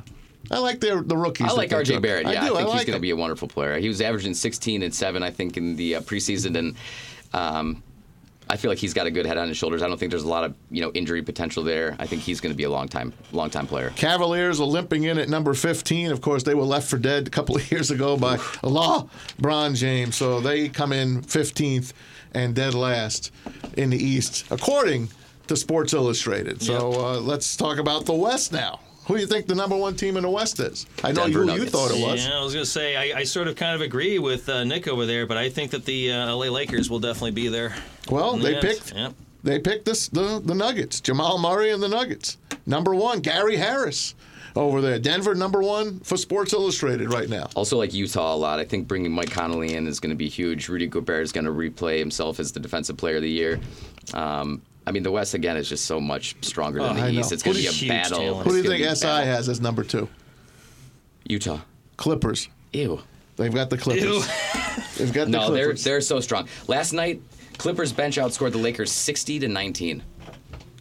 I 0.51 0.59
like 0.59 0.81
their 0.81 1.01
the 1.03 1.17
rookies. 1.17 1.49
I 1.49 1.53
like 1.53 1.71
RJ. 1.71 2.03
Barrett. 2.03 2.27
Yeah, 2.27 2.43
I, 2.43 2.49
do. 2.49 2.55
think 2.57 2.69
like 2.69 2.79
he's 2.79 2.85
going 2.85 2.97
to 2.99 3.01
be 3.01 3.11
a 3.11 3.17
wonderful 3.17 3.47
player. 3.49 3.79
He 3.79 3.89
was 3.89 4.01
averaging 4.01 4.35
16 4.35 4.83
and 4.83 4.95
7, 4.95 5.23
I 5.23 5.31
think, 5.31 5.57
in 5.57 5.77
the 5.77 5.97
uh, 5.97 6.01
preseason, 6.01 6.59
and 6.59 6.77
um, 7.33 7.83
I 8.49 8.57
feel 8.57 8.71
like 8.71 8.79
he's 8.79 8.95
got 8.95 9.07
a 9.07 9.11
good 9.11 9.25
head 9.27 9.39
on 9.39 9.49
his 9.49 9.57
shoulders. 9.57 9.83
I 9.83 9.89
don't 9.89 9.99
think 9.99 10.11
there's 10.11 10.25
a 10.25 10.29
lot 10.29 10.45
of 10.45 10.55
you 10.71 10.83
know 10.83 10.91
injury 10.93 11.23
potential 11.23 11.63
there. 11.63 11.97
I 11.99 12.07
think 12.07 12.23
he's 12.23 12.41
going 12.41 12.53
to 12.53 12.57
be 12.57 12.65
a 12.65 12.71
long 12.71 12.89
time, 12.89 13.13
long 13.33 13.51
time 13.51 13.67
player. 13.67 13.91
Cavaliers 13.97 14.61
are 14.61 14.67
limping 14.67 15.05
in 15.05 15.19
at 15.19 15.29
number 15.29 15.55
15. 15.55 16.11
Of 16.11 16.21
course, 16.21 16.43
they 16.43 16.55
were 16.55 16.65
left 16.65 16.89
for 16.89 16.99
dead 16.99 17.27
a 17.27 17.31
couple 17.31 17.57
of 17.57 17.71
years 17.71 17.91
ago 17.91 18.17
by 18.17 18.39
Allah 18.63 19.09
Bron 19.39 19.75
James. 19.75 20.17
So 20.17 20.41
they 20.41 20.69
come 20.69 20.93
in 20.93 21.23
15th 21.23 21.93
and 22.35 22.55
dead 22.55 22.75
last 22.75 23.31
in 23.77 23.91
the 23.91 24.03
East, 24.03 24.45
according 24.51 25.09
to 25.49 25.57
Sports 25.57 25.93
Illustrated. 25.93 26.63
So 26.63 26.93
uh, 26.93 27.21
let's 27.21 27.57
talk 27.57 27.79
about 27.79 28.07
the 28.07 28.15
West 28.15 28.53
now. 28.53 28.81
Who 29.07 29.15
do 29.15 29.21
you 29.21 29.27
think 29.27 29.47
the 29.47 29.55
number 29.55 29.77
one 29.77 29.97
team 29.97 30.17
in 30.17 30.23
the 30.23 30.31
West 30.31 30.61
is? 30.61 30.87
I 31.03 31.11
know 31.11 31.25
Denver 31.25 31.45
who 31.45 31.55
you 31.55 31.67
thought 31.67 31.91
it 31.91 32.01
was. 32.01 32.25
Yeah, 32.25 32.39
I 32.39 32.45
was 32.45 32.53
going 32.53 32.65
to 32.65 32.71
say, 32.71 32.97
I, 32.97 33.21
I 33.21 33.25
sort 33.25 33.49
of 33.49 33.57
kind 33.57 33.75
of 33.75 33.81
agree 33.81 34.21
with 34.21 34.49
uh, 34.49 34.63
Nick 34.63 34.87
over 34.87 35.07
there, 35.07 35.27
but 35.27 35.37
I 35.37 35.51
think 35.51 35.73
that 35.73 35.85
the 35.85 36.13
uh, 36.13 36.35
LA 36.37 36.47
Lakers 36.47 36.89
will 36.89 37.01
definitely 37.01 37.33
be 37.33 37.49
there. 37.49 37.75
Well, 38.11 38.37
the 38.37 38.43
they 38.45 38.55
end. 38.57 38.63
picked 38.63 38.95
Yep. 38.95 39.15
they 39.45 39.59
picked 39.59 39.85
this 39.85 40.09
the 40.09 40.41
the 40.45 40.55
Nuggets. 40.55 41.01
Jamal 41.01 41.39
Murray 41.39 41.71
and 41.71 41.83
the 41.83 41.89
Nuggets. 41.89 42.37
Number 42.67 42.95
one, 42.95 43.21
Gary 43.21 43.57
Harris 43.57 44.15
over 44.55 44.81
there. 44.81 44.99
Denver 44.99 45.35
number 45.35 45.63
one 45.63 46.01
for 46.01 46.17
Sports 46.17 46.53
Illustrated 46.53 47.13
right 47.13 47.29
now. 47.29 47.49
Also, 47.55 47.79
like 47.79 47.95
Utah 47.95 48.35
a 48.35 48.37
lot. 48.37 48.59
I 48.61 48.65
think 48.65 48.87
bringing 48.87 49.11
Mike 49.13 49.31
Conley 49.31 49.75
in 49.75 49.87
is 49.87 49.99
going 50.01 50.11
to 50.11 50.17
be 50.17 50.29
huge. 50.29 50.69
Rudy 50.69 50.87
Gobert 50.87 51.23
is 51.23 51.33
going 51.33 51.47
to 51.47 51.51
replay 51.51 51.99
himself 51.99 52.39
as 52.39 52.53
the 52.53 52.61
defensive 52.61 52.97
player 52.97 53.17
of 53.17 53.23
the 53.23 53.31
year. 53.31 53.59
Um, 54.15 54.61
I 54.87 54.91
mean, 54.91 55.05
the 55.05 55.11
West 55.13 55.33
again 55.35 55.57
is 55.57 55.69
just 55.69 55.87
so 55.87 56.01
much 56.01 56.37
stronger 56.43 56.81
than 56.81 56.91
Oh, 56.91 56.95
the 56.95 57.01
I 57.03 57.11
know. 57.13 57.21
East. 57.21 57.33
It's 57.33 57.43
going 57.43 57.57
to 57.57 57.63
be 57.63 57.87
a 57.87 57.89
battle. 57.89 58.19
Talent. 58.19 58.47
Who 58.47 58.51
do 58.53 58.57
you 58.59 58.63
think 58.69 58.85
SI 58.97 59.07
battle. 59.07 59.25
has 59.27 59.49
as 59.49 59.61
number 59.61 59.85
two? 59.85 60.09
Utah. 61.25 61.61
Clippers. 61.97 62.49
Ew. 62.73 63.01
They've 63.37 63.55
got 63.55 63.71
the 63.71 63.79
Clippers. 63.79 64.05
Ew. 64.05 64.23
They've 64.99 65.13
got 65.13 65.25
the 65.27 65.31
No, 65.31 65.51
they're 65.53 65.67
Clippers. 65.67 65.85
they're 65.85 66.01
so 66.01 66.21
strong. 66.21 66.49
Last 66.67 66.93
night, 66.93 67.23
Clippers 67.59 67.93
bench 67.93 68.17
outscored 68.17 68.53
the 68.53 68.59
Lakers 68.59 68.91
60 68.91 69.39
to 69.41 69.49
19. 69.49 70.03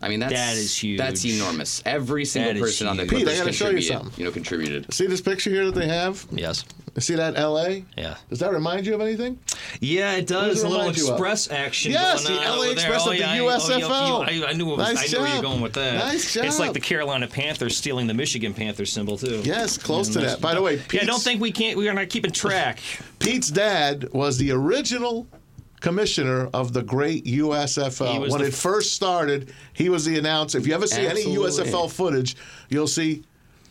I 0.04 0.10
mean 0.10 0.20
that's 0.20 0.34
That 0.34 0.58
is 0.58 0.76
huge. 0.82 0.98
That's 0.98 1.24
enormous. 1.26 1.84
Every 1.86 2.26
single 2.26 2.54
That 2.54 2.60
is 2.60 2.64
person 2.64 2.88
on 2.88 2.98
the 2.98 3.04
huge. 3.04 3.10
Clippers 3.12 3.30
Pete, 3.34 3.36
I 3.36 3.44
gotta 3.44 3.54
show 3.54 3.66
you 3.66 3.76
contributed. 3.76 3.98
something. 4.02 4.20
You 4.20 4.26
know, 4.26 4.32
contributed. 4.32 4.94
See 4.94 5.06
this 5.06 5.22
picture 5.22 5.52
here 5.52 5.66
that 5.66 5.76
they 5.76 5.88
have? 5.88 6.26
Yes. 6.32 6.66
See 6.98 7.14
that 7.16 7.38
L.A. 7.38 7.86
Yeah. 7.96 8.18
Does 8.30 8.40
that 8.40 8.52
remind 8.52 8.86
you 8.88 8.96
of 8.96 9.02
anything? 9.02 9.40
Yeah, 9.80 10.14
it 10.16 10.26
does 10.28 10.56
does. 10.56 10.64
it 10.64 10.66
A 10.66 10.70
little 10.70 10.80
remind 10.88 10.98
you 10.98 11.06
of? 11.08 11.12
express 11.14 11.50
action 11.52 11.92
Yes, 11.92 12.28
going 12.28 12.36
the 12.42 12.46
on 12.48 12.58
LA 12.58 12.64
over 12.64 12.72
Express 12.74 13.06
there. 13.06 13.14
of 13.14 13.20
the 13.20 13.26
oh, 13.26 13.34
yeah, 13.34 13.58
USFL. 13.58 13.90
Oh, 13.92 14.26
yeah, 14.32 14.46
I, 14.46 14.50
I 14.50 14.54
knew 14.54 14.74
it 14.74 14.78
was, 14.78 14.94
Nice 14.96 15.14
I 15.14 15.18
knew 15.18 15.20
where 15.24 15.28
job. 15.28 15.34
you're 15.36 15.52
going 15.52 15.62
with 15.62 15.74
that. 15.74 15.94
Nice 16.00 16.36
It's 16.36 16.58
job. 16.58 16.60
like 16.66 16.74
the 16.74 16.80
Carolina 16.82 17.28
Panthers 17.28 17.78
stealing 17.78 18.08
the 18.08 18.14
Michigan 18.16 18.54
Panthers 18.56 18.92
symbol 18.92 19.18
too. 19.18 19.42
Yes, 19.46 19.78
close 19.78 20.10
to 20.10 20.20
that. 20.20 20.42
By 20.42 20.54
the 20.56 20.62
way, 20.64 20.78
yeah, 20.78 20.82
Pete's, 20.90 21.06
don't 21.06 21.22
think 21.22 21.40
we 21.40 21.52
can't. 21.52 21.78
We 21.78 21.88
are 21.88 21.94
not 21.94 22.10
keeping 22.10 22.32
track. 22.32 22.80
Pete's 23.20 23.50
dad 23.52 24.10
was 24.14 24.38
the 24.40 24.52
original 24.52 25.28
commissioner 25.82 26.48
of 26.54 26.72
the 26.72 26.82
great 26.82 27.26
USFL. 27.26 28.30
When 28.30 28.42
it 28.42 28.54
first 28.54 28.94
started, 28.94 29.54
he 29.74 29.90
was 29.90 30.06
the 30.06 30.18
announcer. 30.18 30.58
If 30.58 30.68
you 30.68 30.74
ever 30.74 30.88
see 30.88 31.06
any 31.06 31.26
USFL 31.26 31.92
footage, 31.92 32.38
you'll 32.70 32.88
see 32.88 33.24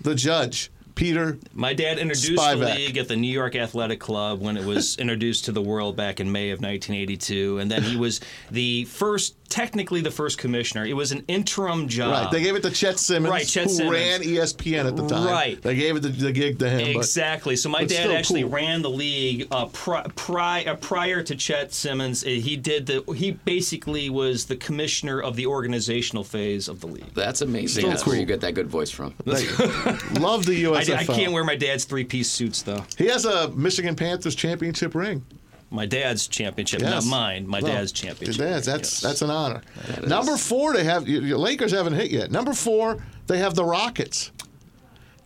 the 0.03 0.15
judge, 0.15 0.71
Peter. 0.95 1.39
My 1.55 1.73
dad 1.73 1.99
introduced 1.99 2.33
Spivak. 2.33 2.59
the 2.59 2.75
league 2.75 2.99
at 2.99 3.09
the 3.09 3.17
New 3.17 3.33
York 3.33 3.55
Athletic 3.55 4.01
Club 4.01 4.41
when 4.41 4.57
it 4.57 4.65
was 4.65 4.97
introduced 4.99 5.47
to 5.47 5.53
the 5.53 5.63
world 5.63 5.97
back 5.97 6.21
in 6.21 6.31
May 6.31 6.51
of 6.51 6.59
1982, 6.59 7.59
and 7.59 7.71
then 7.71 7.83
he 7.83 7.97
was 7.97 8.21
the 8.51 8.85
first, 8.85 9.37
technically 9.51 10.01
the 10.01 10.11
first 10.11 10.39
commissioner. 10.39 10.87
It 10.87 10.95
was 10.95 11.13
an 11.13 11.23
interim 11.29 11.89
job. 11.89 12.13
Right. 12.13 12.31
They 12.31 12.43
gave 12.43 12.55
it 12.55 12.63
to 12.63 12.71
Chet 12.71 12.99
Simmons, 12.99 13.31
Right, 13.31 13.47
Chet 13.47 13.65
who 13.65 13.71
Simmons. 13.71 13.93
ran 13.93 14.21
ESPN 14.23 14.87
at 14.87 14.97
the 14.97 15.07
time. 15.07 15.27
Right. 15.27 15.61
They 15.61 15.75
gave 15.75 15.97
it 15.97 16.01
the, 16.01 16.09
the 16.09 16.33
gig 16.33 16.59
to 16.61 16.71
him. 16.71 16.95
but- 16.95 17.01
Exactly. 17.01 17.57
So 17.57 17.69
my 17.69 17.85
dad 17.85 18.11
actually 18.11 18.43
cool. 18.43 18.51
ran 18.53 18.81
the 18.81 18.89
league 18.89 19.49
uh, 19.51 19.67
pri- 19.67 20.07
pri- 20.17 20.65
uh, 20.65 20.77
prior 20.77 21.23
to 21.23 21.37
Chet 21.37 21.75
Simmons. 21.75 22.25
Uh, 22.25 22.29
He 22.29 22.57
did 22.57 22.87
the. 22.87 23.03
He 23.15 23.33
basically 23.33 24.09
was 24.09 24.47
the 24.47 24.57
commissioner 24.57 25.21
of 25.21 25.37
the 25.37 25.47
organizational 25.47 26.25
phase 26.25 26.69
of 26.69 26.81
the 26.81 26.87
league. 26.87 27.13
That's 27.15 27.43
amazing. 27.43 27.81
Still 27.83 27.91
That's 27.91 28.03
cool. 28.05 28.13
where 28.13 28.21
you 28.21 28.27
get 28.27 28.41
that 28.43 28.55
good 28.55 28.69
voice 28.69 28.91
from. 28.91 29.15
Love 29.27 30.47
the 30.47 30.67
I, 30.67 30.71
USFL. 30.83 30.97
I 30.97 31.05
can't 31.05 31.33
wear 31.33 31.45
my 31.45 31.57
dad's 31.57 31.85
three-piece 31.85 32.31
suits 32.31 32.63
though. 32.63 32.85
He 32.97 33.07
has 33.07 33.25
a 33.25 33.49
Michigan 33.51 33.97
Panthers 33.97 34.35
championship 34.35 34.95
ring. 34.95 35.25
My 35.73 35.87
dad's 35.87 36.27
championship, 36.27 36.81
Yes. 36.81 36.91
not 36.91 37.11
mine. 37.11 37.47
My 37.47 37.61
No, 37.61 37.69
dad's 37.69 37.93
championship. 37.93 38.39
Your 38.41 38.49
dad's. 38.49 38.67
That's 38.67 38.91
Yes. 38.95 39.01
that's 39.01 39.23
an 39.23 39.31
honor. 39.31 39.63
That 39.87 40.09
Number 40.09 40.33
is. 40.35 40.45
four, 40.47 40.73
they 40.73 40.83
have 40.85 41.09
your 41.09 41.39
Lakers 41.39 41.71
haven't 41.73 41.93
hit 41.95 42.11
yet. 42.11 42.31
Number 42.33 42.53
four, 42.53 42.99
they 43.29 43.39
have 43.39 43.55
the 43.55 43.65
Rockets. 43.65 44.33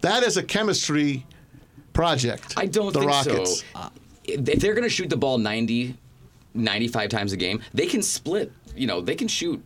That 0.03 0.23
is 0.23 0.37
a 0.37 0.43
chemistry 0.43 1.25
project. 1.95 2.53
I 2.59 2.67
don't 2.67 2.93
the 2.93 3.01
think 3.01 3.11
Rockets. 3.11 3.61
so. 3.61 3.65
Uh, 3.75 3.89
if 4.25 4.61
they're 4.61 4.75
going 4.75 4.85
to 4.85 4.91
shoot 4.91 5.09
the 5.09 5.17
ball 5.17 5.39
90, 5.39 5.97
95 6.55 7.09
times 7.09 7.33
a 7.33 7.37
game, 7.39 7.63
they 7.73 7.87
can 7.87 8.03
split. 8.03 8.53
You 8.77 8.87
know, 8.87 9.01
they 9.01 9.15
can 9.15 9.29
shoot 9.29 9.63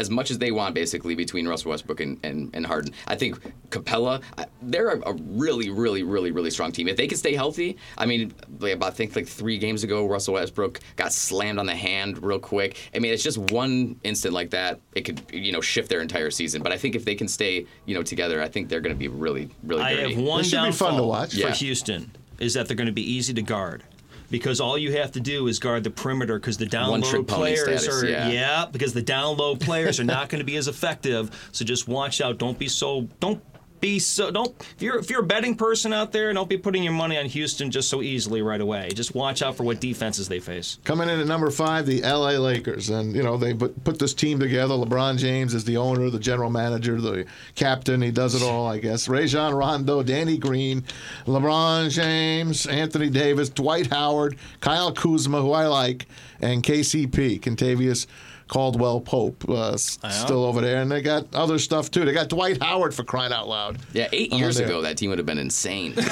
as 0.00 0.08
much 0.08 0.30
as 0.30 0.38
they 0.38 0.50
want, 0.50 0.74
basically, 0.74 1.14
between 1.14 1.46
Russell 1.46 1.70
Westbrook 1.70 2.00
and, 2.00 2.18
and, 2.24 2.50
and 2.54 2.66
Harden. 2.66 2.94
I 3.06 3.16
think 3.16 3.38
Capela, 3.68 4.22
they're 4.62 4.88
a, 4.88 5.10
a 5.10 5.12
really, 5.12 5.68
really, 5.68 6.02
really, 6.02 6.30
really 6.32 6.50
strong 6.50 6.72
team. 6.72 6.88
If 6.88 6.96
they 6.96 7.06
can 7.06 7.18
stay 7.18 7.34
healthy, 7.34 7.76
I 7.98 8.06
mean, 8.06 8.32
like, 8.58 8.74
about, 8.74 8.88
I 8.88 8.90
think 8.92 9.14
like 9.14 9.28
three 9.28 9.58
games 9.58 9.84
ago, 9.84 10.06
Russell 10.06 10.34
Westbrook 10.34 10.80
got 10.96 11.12
slammed 11.12 11.58
on 11.58 11.66
the 11.66 11.76
hand 11.76 12.22
real 12.22 12.38
quick. 12.38 12.90
I 12.94 12.98
mean, 12.98 13.12
it's 13.12 13.22
just 13.22 13.38
one 13.38 14.00
instant 14.02 14.32
like 14.32 14.50
that, 14.50 14.80
it 14.94 15.02
could, 15.02 15.20
you 15.32 15.52
know, 15.52 15.60
shift 15.60 15.90
their 15.90 16.00
entire 16.00 16.30
season. 16.30 16.62
But 16.62 16.72
I 16.72 16.78
think 16.78 16.96
if 16.96 17.04
they 17.04 17.14
can 17.14 17.28
stay, 17.28 17.66
you 17.84 17.94
know, 17.94 18.02
together, 18.02 18.42
I 18.42 18.48
think 18.48 18.70
they're 18.70 18.80
going 18.80 18.94
to 18.94 18.98
be 18.98 19.08
really, 19.08 19.50
really 19.62 19.82
I 19.82 19.94
dirty. 19.94 20.14
have 20.14 20.24
one 20.24 20.38
This 20.38 20.48
should 20.48 20.56
be 20.56 20.62
downfall 20.62 20.88
fun 20.88 20.96
to 20.96 21.04
watch. 21.04 21.32
for 21.34 21.38
Yeah. 21.40 21.52
Houston 21.52 22.10
is 22.38 22.54
that 22.54 22.66
they're 22.66 22.76
going 22.76 22.86
to 22.86 22.92
be 22.92 23.08
easy 23.12 23.34
to 23.34 23.42
guard. 23.42 23.84
Because 24.30 24.60
all 24.60 24.78
you 24.78 24.92
have 24.92 25.12
to 25.12 25.20
do 25.20 25.48
is 25.48 25.58
guard 25.58 25.84
the 25.84 25.90
perimeter 25.90 26.38
because 26.38 26.56
the 26.56 26.66
down 26.66 27.00
low 27.00 27.22
players 27.24 27.62
status, 27.62 28.02
are 28.02 28.08
yeah. 28.08 28.66
because 28.70 28.92
the 28.92 29.02
down 29.02 29.36
low 29.36 29.56
players 29.56 29.98
are 29.98 30.04
not 30.04 30.28
going 30.28 30.38
to 30.40 30.44
be 30.44 30.56
as 30.56 30.68
effective. 30.68 31.48
So 31.52 31.64
just 31.64 31.88
watch 31.88 32.20
out. 32.20 32.38
Don't 32.38 32.58
be 32.58 32.68
so 32.68 33.08
don't 33.18 33.42
be 33.80 33.98
so 33.98 34.30
don't 34.30 34.54
if 34.76 34.82
you're 34.82 34.98
if 34.98 35.10
you're 35.10 35.20
a 35.20 35.26
betting 35.26 35.54
person 35.54 35.92
out 35.92 36.12
there, 36.12 36.32
don't 36.32 36.48
be 36.48 36.58
putting 36.58 36.82
your 36.82 36.92
money 36.92 37.18
on 37.18 37.26
Houston 37.26 37.70
just 37.70 37.88
so 37.88 38.02
easily 38.02 38.42
right 38.42 38.60
away. 38.60 38.90
Just 38.94 39.14
watch 39.14 39.42
out 39.42 39.56
for 39.56 39.64
what 39.64 39.80
defenses 39.80 40.28
they 40.28 40.40
face. 40.40 40.78
Coming 40.84 41.08
in 41.08 41.20
at 41.20 41.26
number 41.26 41.50
five, 41.50 41.86
the 41.86 42.02
LA 42.02 42.32
Lakers. 42.32 42.90
And, 42.90 43.14
you 43.14 43.22
know, 43.22 43.36
they 43.36 43.54
put, 43.54 43.82
put 43.84 43.98
this 43.98 44.14
team 44.14 44.38
together. 44.38 44.74
LeBron 44.74 45.18
James 45.18 45.54
is 45.54 45.64
the 45.64 45.76
owner, 45.76 46.10
the 46.10 46.18
general 46.18 46.50
manager, 46.50 47.00
the 47.00 47.26
captain. 47.54 48.02
He 48.02 48.10
does 48.10 48.34
it 48.34 48.42
all, 48.42 48.66
I 48.66 48.78
guess. 48.78 49.08
Rajon 49.08 49.54
Rondo, 49.54 50.02
Danny 50.02 50.38
Green, 50.38 50.84
LeBron 51.26 51.90
James, 51.90 52.66
Anthony 52.66 53.10
Davis, 53.10 53.48
Dwight 53.48 53.88
Howard, 53.88 54.36
Kyle 54.60 54.92
Kuzma, 54.92 55.40
who 55.40 55.52
I 55.52 55.66
like, 55.66 56.06
and 56.40 56.62
KCP, 56.62 57.40
Kentavious 57.40 58.06
Caldwell 58.50 59.00
Pope, 59.00 59.48
uh, 59.48 59.76
still 59.76 60.44
over 60.44 60.60
there. 60.60 60.82
And 60.82 60.90
they 60.90 61.00
got 61.00 61.32
other 61.32 61.56
stuff, 61.60 61.88
too. 61.88 62.04
They 62.04 62.12
got 62.12 62.28
Dwight 62.28 62.60
Howard 62.60 62.92
for 62.92 63.04
crying 63.04 63.32
out 63.32 63.46
loud. 63.46 63.78
Yeah, 63.92 64.08
eight 64.10 64.32
years 64.32 64.56
there. 64.56 64.66
ago, 64.66 64.82
that 64.82 64.98
team 64.98 65.10
would 65.10 65.18
have 65.18 65.26
been 65.26 65.38
insane. 65.38 65.94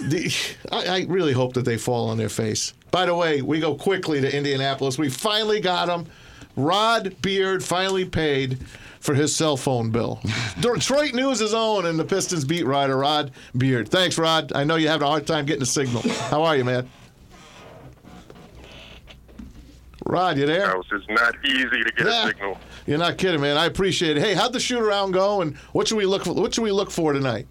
The, 0.00 0.34
I, 0.70 0.86
I 0.86 1.06
really 1.08 1.32
hope 1.32 1.54
that 1.54 1.64
they 1.64 1.78
fall 1.78 2.10
on 2.10 2.18
their 2.18 2.28
face. 2.28 2.74
By 2.90 3.06
the 3.06 3.14
way, 3.14 3.40
we 3.40 3.58
go 3.58 3.74
quickly 3.74 4.20
to 4.20 4.36
Indianapolis. 4.36 4.98
We 4.98 5.08
finally 5.08 5.60
got 5.60 5.88
him. 5.88 6.06
Rod 6.56 7.16
Beard 7.22 7.64
finally 7.64 8.04
paid 8.04 8.58
for 9.00 9.14
his 9.14 9.34
cell 9.34 9.56
phone 9.56 9.90
bill. 9.90 10.20
Detroit 10.60 11.14
News' 11.14 11.40
is 11.40 11.54
on, 11.54 11.86
and 11.86 11.98
the 11.98 12.04
Pistons 12.04 12.44
beat 12.44 12.66
writer 12.66 12.98
Rod 12.98 13.30
Beard. 13.56 13.88
Thanks, 13.88 14.18
Rod. 14.18 14.52
I 14.54 14.64
know 14.64 14.76
you 14.76 14.88
have 14.88 15.00
a 15.00 15.06
hard 15.06 15.26
time 15.26 15.46
getting 15.46 15.62
a 15.62 15.66
signal. 15.66 16.02
How 16.02 16.42
are 16.42 16.56
you, 16.56 16.64
man? 16.64 16.88
Rod, 20.06 20.36
you 20.38 20.46
there? 20.46 20.66
house. 20.66 20.84
It's 20.92 21.08
not 21.08 21.34
easy 21.44 21.82
to 21.82 21.92
get 21.96 22.06
Yeah. 22.06 22.24
a 22.24 22.26
signal. 22.28 22.58
You're 22.86 22.98
not 22.98 23.16
kidding, 23.18 23.40
man. 23.40 23.56
I 23.56 23.66
appreciate 23.66 24.16
it. 24.16 24.22
Hey, 24.22 24.34
how'd 24.34 24.52
the 24.52 24.60
shoot 24.60 24.80
around 24.80 25.12
go, 25.12 25.40
and 25.40 25.56
what 25.72 25.88
should 25.88 25.96
we 25.96 26.06
look 26.06 26.24
for? 26.24 26.34
What 26.34 26.54
should 26.54 26.62
we 26.64 26.72
look 26.72 26.90
for 26.90 27.12
tonight? 27.12 27.46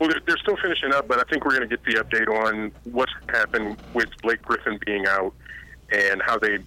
Well, 0.00 0.08
they're, 0.10 0.20
they're 0.26 0.38
still 0.38 0.56
finishing 0.56 0.92
up, 0.92 1.06
but 1.06 1.18
I 1.20 1.22
think 1.30 1.44
we're 1.44 1.56
going 1.56 1.68
to 1.68 1.76
get 1.76 1.84
the 1.84 2.02
update 2.02 2.28
on 2.28 2.72
what's 2.84 3.12
happened 3.28 3.76
with 3.94 4.08
Blake 4.22 4.42
Griffin 4.42 4.78
being 4.84 5.06
out 5.06 5.32
and 5.92 6.20
how 6.22 6.38
they 6.38 6.58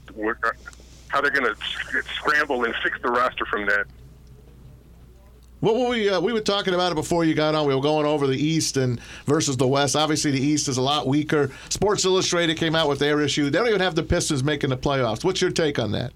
how 1.10 1.22
they're 1.22 1.32
going 1.32 1.54
to 1.54 1.56
scramble 2.16 2.64
and 2.64 2.74
fix 2.84 2.98
the 3.02 3.10
roster 3.10 3.46
from 3.46 3.66
that. 3.68 3.86
What 5.66 5.78
were 5.78 5.90
we? 5.90 6.08
Uh, 6.08 6.22
we 6.22 6.32
were 6.32 6.42
talking 6.42 6.76
about 6.76 6.92
it 6.92 6.96
before 6.96 7.26
you 7.26 7.34
got 7.34 7.56
on. 7.56 7.66
We 7.66 7.74
were 7.74 7.82
going 7.82 8.06
over 8.06 8.28
the 8.28 8.38
East 8.38 8.78
and 8.78 9.02
versus 9.26 9.58
the 9.58 9.68
West. 9.68 9.96
Obviously, 9.96 10.30
the 10.30 10.40
East 10.40 10.68
is 10.68 10.78
a 10.78 10.82
lot 10.82 11.08
weaker. 11.08 11.50
Sports 11.70 12.06
Illustrated 12.06 12.56
came 12.58 12.76
out 12.76 12.88
with 12.88 13.00
their 13.00 13.20
issue. 13.20 13.50
They 13.50 13.58
don't 13.58 13.70
even 13.70 13.82
have 13.82 13.96
the 13.96 14.04
Pistons 14.04 14.44
making 14.44 14.70
the 14.70 14.78
playoffs. 14.78 15.24
What's 15.24 15.42
your 15.42 15.50
take 15.50 15.80
on 15.80 15.92
that? 15.94 16.14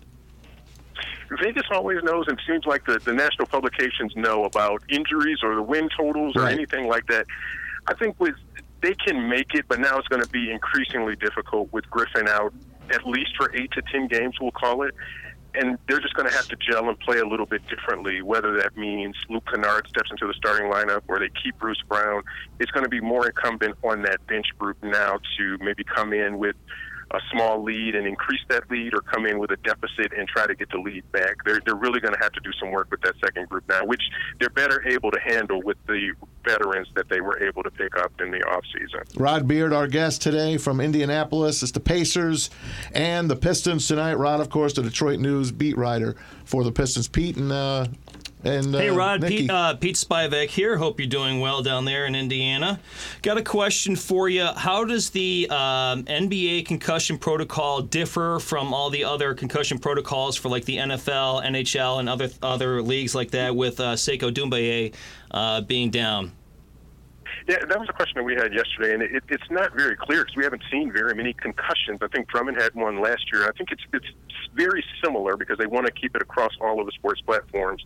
Vegas 1.41 1.63
always 1.71 1.97
knows, 2.03 2.27
and 2.27 2.39
seems 2.45 2.67
like 2.67 2.85
the, 2.85 2.99
the 2.99 3.11
national 3.11 3.47
publications 3.47 4.15
know 4.15 4.43
about 4.43 4.83
injuries 4.87 5.39
or 5.41 5.55
the 5.55 5.63
win 5.63 5.89
totals 5.97 6.35
or 6.35 6.47
anything 6.47 6.87
like 6.87 7.07
that. 7.07 7.25
I 7.87 7.95
think 7.95 8.19
with 8.19 8.35
they 8.83 8.93
can 8.93 9.27
make 9.29 9.55
it, 9.55 9.65
but 9.67 9.79
now 9.79 9.97
it's 9.97 10.07
going 10.09 10.21
to 10.21 10.29
be 10.29 10.51
increasingly 10.51 11.15
difficult 11.15 11.73
with 11.73 11.89
Griffin 11.89 12.27
out, 12.27 12.53
at 12.91 13.03
least 13.07 13.31
for 13.35 13.51
eight 13.55 13.71
to 13.71 13.81
ten 13.91 14.07
games, 14.07 14.35
we'll 14.39 14.51
call 14.51 14.83
it. 14.83 14.93
And 15.55 15.77
they're 15.87 15.99
just 15.99 16.13
going 16.13 16.29
to 16.29 16.35
have 16.35 16.47
to 16.49 16.55
gel 16.55 16.87
and 16.89 16.99
play 16.99 17.19
a 17.19 17.25
little 17.25 17.45
bit 17.45 17.61
differently. 17.67 18.21
Whether 18.21 18.55
that 18.57 18.77
means 18.77 19.15
Luke 19.29 19.47
Kennard 19.51 19.87
steps 19.87 20.11
into 20.11 20.27
the 20.27 20.33
starting 20.33 20.71
lineup 20.71 21.01
or 21.07 21.19
they 21.19 21.29
keep 21.41 21.57
Bruce 21.59 21.81
Brown, 21.87 22.21
it's 22.59 22.71
going 22.71 22.83
to 22.83 22.89
be 22.89 23.01
more 23.01 23.25
incumbent 23.25 23.75
on 23.83 24.03
that 24.03 24.25
bench 24.27 24.47
group 24.59 24.77
now 24.83 25.19
to 25.37 25.57
maybe 25.59 25.83
come 25.83 26.13
in 26.13 26.37
with 26.37 26.55
a 27.11 27.19
small 27.31 27.63
lead 27.63 27.95
and 27.95 28.05
increase 28.05 28.41
that 28.49 28.69
lead 28.69 28.93
or 28.93 29.01
come 29.01 29.25
in 29.25 29.39
with 29.39 29.51
a 29.51 29.57
deficit 29.57 30.13
and 30.15 30.27
try 30.27 30.45
to 30.45 30.53
get 30.53 30.69
the 30.69 30.77
lead 30.77 31.09
back. 31.11 31.37
They're, 31.43 31.59
they're 31.65 31.75
really 31.75 31.99
going 31.99 32.13
to 32.13 32.19
have 32.21 32.31
to 32.33 32.39
do 32.41 32.51
some 32.59 32.71
work 32.71 32.89
with 32.91 33.01
that 33.01 33.15
second 33.23 33.49
group 33.49 33.63
now, 33.67 33.85
which 33.85 34.01
they're 34.39 34.49
better 34.49 34.87
able 34.87 35.09
to 35.11 35.19
handle 35.19 35.61
with 35.63 35.77
the 35.87 36.13
veterans 36.45 36.87
that 36.95 37.09
they 37.09 37.21
were 37.21 37.41
able 37.43 37.63
to 37.63 37.71
pick 37.71 37.97
up 37.97 38.11
in 38.21 38.31
the 38.31 38.39
offseason. 38.39 39.03
Rod 39.19 39.47
Beard, 39.47 39.73
our 39.73 39.87
guest 39.87 40.21
today 40.21 40.57
from 40.57 40.79
Indianapolis. 40.79 41.63
It's 41.63 41.71
the 41.71 41.79
Pacers 41.79 42.49
and 42.93 43.29
the 43.29 43.35
Pistons 43.35 43.87
tonight. 43.87 44.15
Rod, 44.15 44.39
of 44.39 44.49
course, 44.49 44.73
the 44.73 44.83
Detroit 44.83 45.19
News 45.19 45.51
beat 45.51 45.77
writer 45.77 46.15
for 46.45 46.63
the 46.63 46.71
Pistons. 46.71 47.07
Pete 47.07 47.37
and 47.37 47.51
uh, 47.51 47.87
and 48.43 48.73
uh, 48.73 48.77
Hey 48.79 48.89
Rod, 48.89 49.21
Pete, 49.21 49.49
uh, 49.49 49.75
Pete 49.75 49.95
Spivak 49.95 50.47
here. 50.47 50.77
Hope 50.77 50.99
you're 50.99 51.09
doing 51.09 51.39
well 51.39 51.61
down 51.61 51.85
there 51.85 52.05
in 52.05 52.15
Indiana. 52.15 52.79
Got 53.21 53.37
a 53.37 53.43
question 53.43 53.95
for 53.95 54.29
you. 54.29 54.45
How 54.45 54.85
does 54.85 55.09
the 55.09 55.47
um, 55.49 56.03
NBA 56.05 56.65
concussion 56.65 57.17
protocol 57.17 57.81
differ 57.81 58.39
from 58.39 58.73
all 58.73 58.89
the 58.89 59.03
other 59.03 59.33
concussion 59.33 59.79
protocols 59.79 60.35
for 60.35 60.49
like 60.49 60.65
the 60.65 60.77
NFL, 60.77 61.43
NHL, 61.45 61.99
and 61.99 62.09
other 62.09 62.29
other 62.41 62.81
leagues 62.81 63.13
like 63.13 63.31
that? 63.31 63.55
With 63.55 63.79
uh, 63.79 63.93
Sekou 63.93 64.31
Doumbouya 64.31 64.93
uh, 65.31 65.61
being 65.61 65.89
down. 65.89 66.31
Yeah, 67.49 67.65
that 67.65 67.79
was 67.79 67.89
a 67.89 67.93
question 67.93 68.13
that 68.17 68.23
we 68.23 68.35
had 68.35 68.53
yesterday, 68.53 68.93
and 68.93 69.01
it, 69.01 69.23
it's 69.27 69.49
not 69.49 69.73
very 69.73 69.95
clear 69.95 70.23
because 70.23 70.35
we 70.35 70.43
haven't 70.43 70.61
seen 70.69 70.91
very 70.91 71.15
many 71.15 71.33
concussions. 71.33 71.97
I 71.99 72.07
think 72.07 72.27
Drummond 72.27 72.61
had 72.61 72.75
one 72.75 73.01
last 73.01 73.31
year. 73.33 73.49
I 73.49 73.51
think 73.53 73.71
it's 73.71 73.81
it's 73.91 74.05
very 74.53 74.85
similar 75.03 75.35
because 75.35 75.57
they 75.57 75.65
want 75.65 75.87
to 75.87 75.91
keep 75.91 76.15
it 76.15 76.21
across 76.21 76.51
all 76.61 76.79
of 76.79 76.85
the 76.85 76.91
sports 76.91 77.21
platforms 77.21 77.83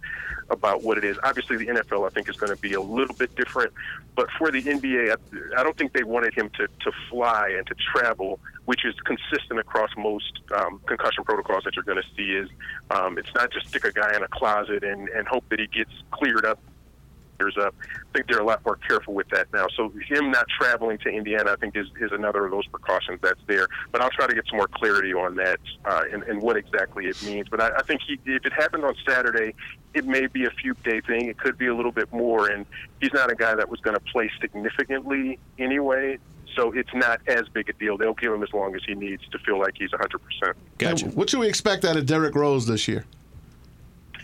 about 0.49 0.83
what 0.83 0.97
it 0.97 1.05
is. 1.05 1.17
Obviously, 1.23 1.55
the 1.55 1.67
NFL 1.67 2.05
I 2.05 2.09
think 2.09 2.27
is 2.27 2.35
going 2.35 2.53
to 2.53 2.61
be 2.61 2.73
a 2.73 2.81
little 2.81 3.15
bit 3.15 3.33
different, 3.37 3.71
but 4.17 4.27
for 4.37 4.51
the 4.51 4.61
NBA, 4.61 5.15
I, 5.15 5.61
I 5.61 5.63
don't 5.63 5.77
think 5.77 5.93
they 5.93 6.03
wanted 6.03 6.33
him 6.33 6.49
to 6.57 6.67
to 6.67 6.91
fly 7.09 7.55
and 7.57 7.65
to 7.67 7.75
travel, 7.75 8.41
which 8.65 8.83
is 8.83 8.95
consistent 9.05 9.61
across 9.61 9.91
most 9.95 10.41
um, 10.57 10.81
concussion 10.87 11.23
protocols 11.23 11.63
that 11.63 11.77
you're 11.77 11.85
going 11.85 12.01
to 12.01 12.15
see. 12.17 12.33
Is 12.33 12.49
um, 12.91 13.17
it's 13.17 13.33
not 13.33 13.49
just 13.53 13.69
stick 13.69 13.85
a 13.85 13.93
guy 13.93 14.13
in 14.13 14.23
a 14.23 14.27
closet 14.27 14.83
and 14.83 15.07
and 15.07 15.25
hope 15.25 15.47
that 15.47 15.61
he 15.61 15.67
gets 15.67 15.91
cleared 16.11 16.43
up 16.43 16.59
players 17.43 17.65
up. 17.65 17.75
I 17.81 18.17
think 18.17 18.27
they're 18.27 18.39
a 18.39 18.45
lot 18.45 18.63
more 18.65 18.75
careful 18.75 19.13
with 19.13 19.27
that 19.29 19.51
now. 19.53 19.67
So 19.75 19.91
him 20.07 20.31
not 20.31 20.45
traveling 20.59 20.97
to 20.99 21.09
Indiana, 21.09 21.51
I 21.51 21.55
think, 21.55 21.75
is, 21.75 21.87
is 21.99 22.11
another 22.11 22.45
of 22.45 22.51
those 22.51 22.67
precautions 22.67 23.19
that's 23.21 23.39
there. 23.47 23.67
But 23.91 24.01
I'll 24.01 24.09
try 24.09 24.27
to 24.27 24.35
get 24.35 24.45
some 24.49 24.57
more 24.57 24.67
clarity 24.67 25.13
on 25.13 25.35
that 25.35 25.59
uh, 25.85 26.03
and, 26.11 26.23
and 26.23 26.41
what 26.41 26.57
exactly 26.57 27.05
it 27.07 27.21
means. 27.23 27.47
But 27.49 27.61
I, 27.61 27.77
I 27.77 27.81
think 27.83 28.01
he, 28.07 28.19
if 28.25 28.45
it 28.45 28.53
happened 28.53 28.85
on 28.85 28.95
Saturday, 29.07 29.55
it 29.93 30.05
may 30.05 30.27
be 30.27 30.45
a 30.45 30.51
few 30.51 30.73
day 30.83 31.01
thing. 31.01 31.27
It 31.27 31.37
could 31.37 31.57
be 31.57 31.67
a 31.67 31.75
little 31.75 31.91
bit 31.91 32.11
more. 32.11 32.47
And 32.47 32.65
he's 32.99 33.13
not 33.13 33.31
a 33.31 33.35
guy 33.35 33.55
that 33.55 33.69
was 33.69 33.79
going 33.81 33.95
to 33.95 34.03
play 34.11 34.29
significantly 34.41 35.39
anyway. 35.59 36.17
So 36.55 36.71
it's 36.71 36.93
not 36.93 37.19
as 37.27 37.49
big 37.49 37.69
a 37.69 37.73
deal. 37.73 37.97
They'll 37.97 38.13
give 38.13 38.31
him 38.31 38.43
as 38.43 38.53
long 38.53 38.75
as 38.75 38.81
he 38.85 38.93
needs 38.93 39.23
to 39.31 39.39
feel 39.39 39.59
like 39.59 39.73
he's 39.75 39.89
100%. 39.89 40.53
Gotcha. 40.77 41.05
Hey, 41.05 41.11
what 41.11 41.29
should 41.29 41.39
we 41.39 41.47
expect 41.47 41.83
out 41.83 41.97
of 41.97 42.05
Derrick 42.05 42.35
Rose 42.35 42.67
this 42.67 42.87
year? 42.87 43.05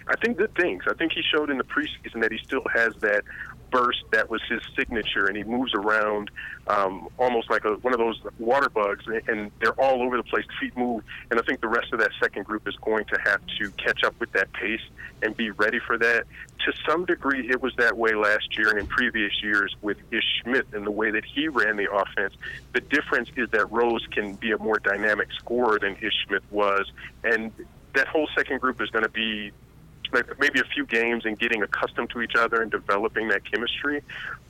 I 0.09 0.15
think 0.15 0.37
good 0.37 0.55
things. 0.55 0.83
I 0.87 0.95
think 0.95 1.13
he 1.13 1.21
showed 1.21 1.51
in 1.51 1.59
the 1.59 1.63
preseason 1.63 2.21
that 2.21 2.31
he 2.31 2.39
still 2.39 2.63
has 2.73 2.95
that 3.01 3.23
burst 3.71 4.03
that 4.11 4.27
was 4.27 4.41
his 4.49 4.61
signature, 4.75 5.27
and 5.27 5.37
he 5.37 5.43
moves 5.43 5.71
around 5.75 6.31
um, 6.67 7.07
almost 7.19 7.51
like 7.51 7.63
a, 7.65 7.73
one 7.75 7.93
of 7.93 7.99
those 7.99 8.19
water 8.39 8.69
bugs, 8.69 9.05
and 9.27 9.51
they're 9.61 9.79
all 9.79 10.01
over 10.01 10.17
the 10.17 10.23
place. 10.23 10.45
Feet 10.59 10.75
move, 10.75 11.03
and 11.29 11.39
I 11.39 11.43
think 11.43 11.61
the 11.61 11.67
rest 11.67 11.93
of 11.93 11.99
that 11.99 12.09
second 12.19 12.45
group 12.45 12.67
is 12.67 12.75
going 12.77 13.05
to 13.05 13.19
have 13.23 13.39
to 13.59 13.69
catch 13.71 14.03
up 14.03 14.19
with 14.19 14.31
that 14.31 14.51
pace 14.53 14.81
and 15.21 15.37
be 15.37 15.51
ready 15.51 15.79
for 15.79 15.97
that. 15.99 16.25
To 16.65 16.73
some 16.87 17.05
degree, 17.05 17.47
it 17.47 17.61
was 17.61 17.73
that 17.77 17.95
way 17.95 18.15
last 18.15 18.57
year 18.57 18.69
and 18.69 18.79
in 18.79 18.87
previous 18.87 19.43
years 19.43 19.75
with 19.81 19.97
Ish 20.11 20.41
Smith 20.43 20.73
and 20.73 20.85
the 20.85 20.91
way 20.91 21.11
that 21.11 21.25
he 21.25 21.47
ran 21.47 21.77
the 21.77 21.91
offense. 21.91 22.33
The 22.73 22.81
difference 22.81 23.29
is 23.35 23.49
that 23.51 23.71
Rose 23.71 24.05
can 24.11 24.33
be 24.35 24.51
a 24.51 24.57
more 24.57 24.79
dynamic 24.79 25.27
scorer 25.33 25.77
than 25.79 25.95
Ish 25.97 26.25
Smith 26.27 26.43
was, 26.49 26.91
and 27.23 27.51
that 27.93 28.07
whole 28.07 28.27
second 28.35 28.61
group 28.61 28.81
is 28.81 28.89
going 28.89 29.03
to 29.03 29.09
be 29.09 29.51
maybe 30.11 30.59
a 30.59 30.63
few 30.63 30.85
games 30.85 31.25
and 31.25 31.37
getting 31.37 31.63
accustomed 31.63 32.09
to 32.11 32.21
each 32.21 32.35
other 32.35 32.61
and 32.61 32.71
developing 32.71 33.27
that 33.29 33.49
chemistry. 33.49 34.01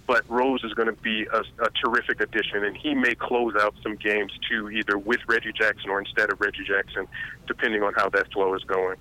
But 0.08 0.24
Rose 0.28 0.64
is 0.64 0.74
going 0.74 0.88
to 0.88 1.02
be 1.02 1.28
a, 1.32 1.44
a 1.64 1.70
terrific 1.84 2.20
addition, 2.20 2.64
and 2.64 2.76
he 2.76 2.96
may 2.96 3.14
close 3.14 3.56
out 3.56 3.76
some 3.84 3.96
games 3.96 4.32
too, 4.50 4.70
either 4.72 4.98
with 4.98 5.20
Reggie 5.28 5.54
Jackson 5.54 5.90
or 5.90 6.00
instead 6.00 6.32
of 6.32 6.42
Reggie 6.42 6.64
Jackson, 6.64 7.08
depending 7.48 7.84
on 7.84 7.94
how 7.94 8.10
that 8.10 8.32
flow 8.32 8.56
is 8.56 8.64
going. 8.64 8.98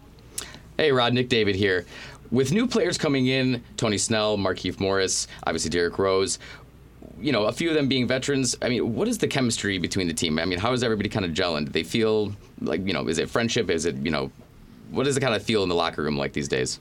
Hey, 0.76 0.92
Rod, 0.92 1.14
Nick 1.14 1.28
David 1.28 1.54
here. 1.54 1.86
With 2.30 2.52
new 2.52 2.66
players 2.66 2.98
coming 2.98 3.26
in, 3.26 3.64
Tony 3.78 3.96
Snell, 3.96 4.36
Markieff 4.36 4.78
Morris, 4.80 5.26
obviously 5.44 5.70
Derrick 5.70 5.98
Rose, 5.98 6.38
you 7.18 7.32
know, 7.32 7.46
a 7.46 7.52
few 7.52 7.70
of 7.70 7.74
them 7.74 7.88
being 7.88 8.06
veterans. 8.06 8.54
I 8.60 8.68
mean, 8.68 8.94
what 8.94 9.08
is 9.08 9.18
the 9.18 9.28
chemistry 9.28 9.78
between 9.78 10.08
the 10.08 10.14
team? 10.14 10.38
I 10.38 10.44
mean, 10.44 10.58
how 10.58 10.72
is 10.72 10.82
everybody 10.82 11.08
kind 11.08 11.24
of 11.24 11.32
gelling? 11.32 11.64
Do 11.64 11.72
they 11.72 11.82
feel 11.82 12.34
like, 12.60 12.86
you 12.86 12.92
know, 12.92 13.08
is 13.08 13.18
it 13.18 13.30
friendship? 13.30 13.70
Is 13.70 13.86
it, 13.86 13.96
you 13.96 14.10
know, 14.10 14.30
what 14.90 15.04
does 15.04 15.16
it 15.16 15.20
kind 15.20 15.34
of 15.34 15.42
feel 15.42 15.62
in 15.62 15.68
the 15.68 15.74
locker 15.74 16.02
room 16.02 16.16
like 16.16 16.32
these 16.32 16.48
days? 16.48 16.80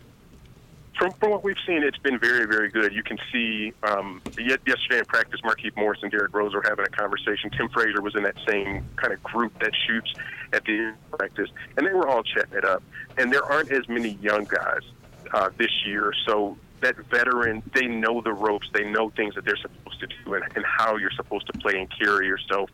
From, 0.97 1.11
from 1.13 1.29
what 1.29 1.43
we've 1.43 1.57
seen, 1.67 1.83
it's 1.83 1.97
been 1.99 2.17
very, 2.17 2.47
very 2.47 2.69
good. 2.69 2.91
You 2.91 3.03
can 3.03 3.19
see 3.31 3.71
um, 3.83 4.19
yesterday 4.37 4.97
in 4.97 5.05
practice, 5.05 5.39
Markieff 5.41 5.75
Morris 5.75 5.99
and 6.01 6.11
Derrick 6.11 6.33
Rose 6.33 6.55
were 6.55 6.63
having 6.67 6.85
a 6.85 6.89
conversation. 6.89 7.51
Tim 7.51 7.69
Frazier 7.69 8.01
was 8.01 8.15
in 8.15 8.23
that 8.23 8.35
same 8.49 8.83
kind 8.95 9.13
of 9.13 9.21
group 9.21 9.57
that 9.59 9.71
shoots 9.85 10.11
at 10.53 10.65
the 10.65 10.71
end 10.71 10.95
of 11.11 11.19
practice, 11.19 11.49
and 11.77 11.85
they 11.85 11.93
were 11.93 12.07
all 12.07 12.23
chatting 12.23 12.57
it 12.57 12.65
up. 12.65 12.81
And 13.17 13.31
there 13.31 13.43
aren't 13.43 13.71
as 13.71 13.87
many 13.87 14.17
young 14.21 14.45
guys 14.45 14.81
uh, 15.33 15.49
this 15.57 15.69
year, 15.85 16.13
so 16.25 16.57
that 16.81 16.95
veteran, 17.11 17.61
they 17.75 17.85
know 17.85 18.21
the 18.21 18.33
ropes, 18.33 18.67
they 18.73 18.89
know 18.89 19.09
things 19.11 19.35
that 19.35 19.45
they're 19.45 19.57
supposed 19.99 20.17
to 20.17 20.25
do 20.25 20.33
and, 20.35 20.43
and 20.55 20.65
how 20.65 20.95
you're 20.97 21.11
supposed 21.11 21.47
to 21.47 21.59
play 21.59 21.77
and 21.77 21.87
carry 21.99 22.27
yourself. 22.27 22.69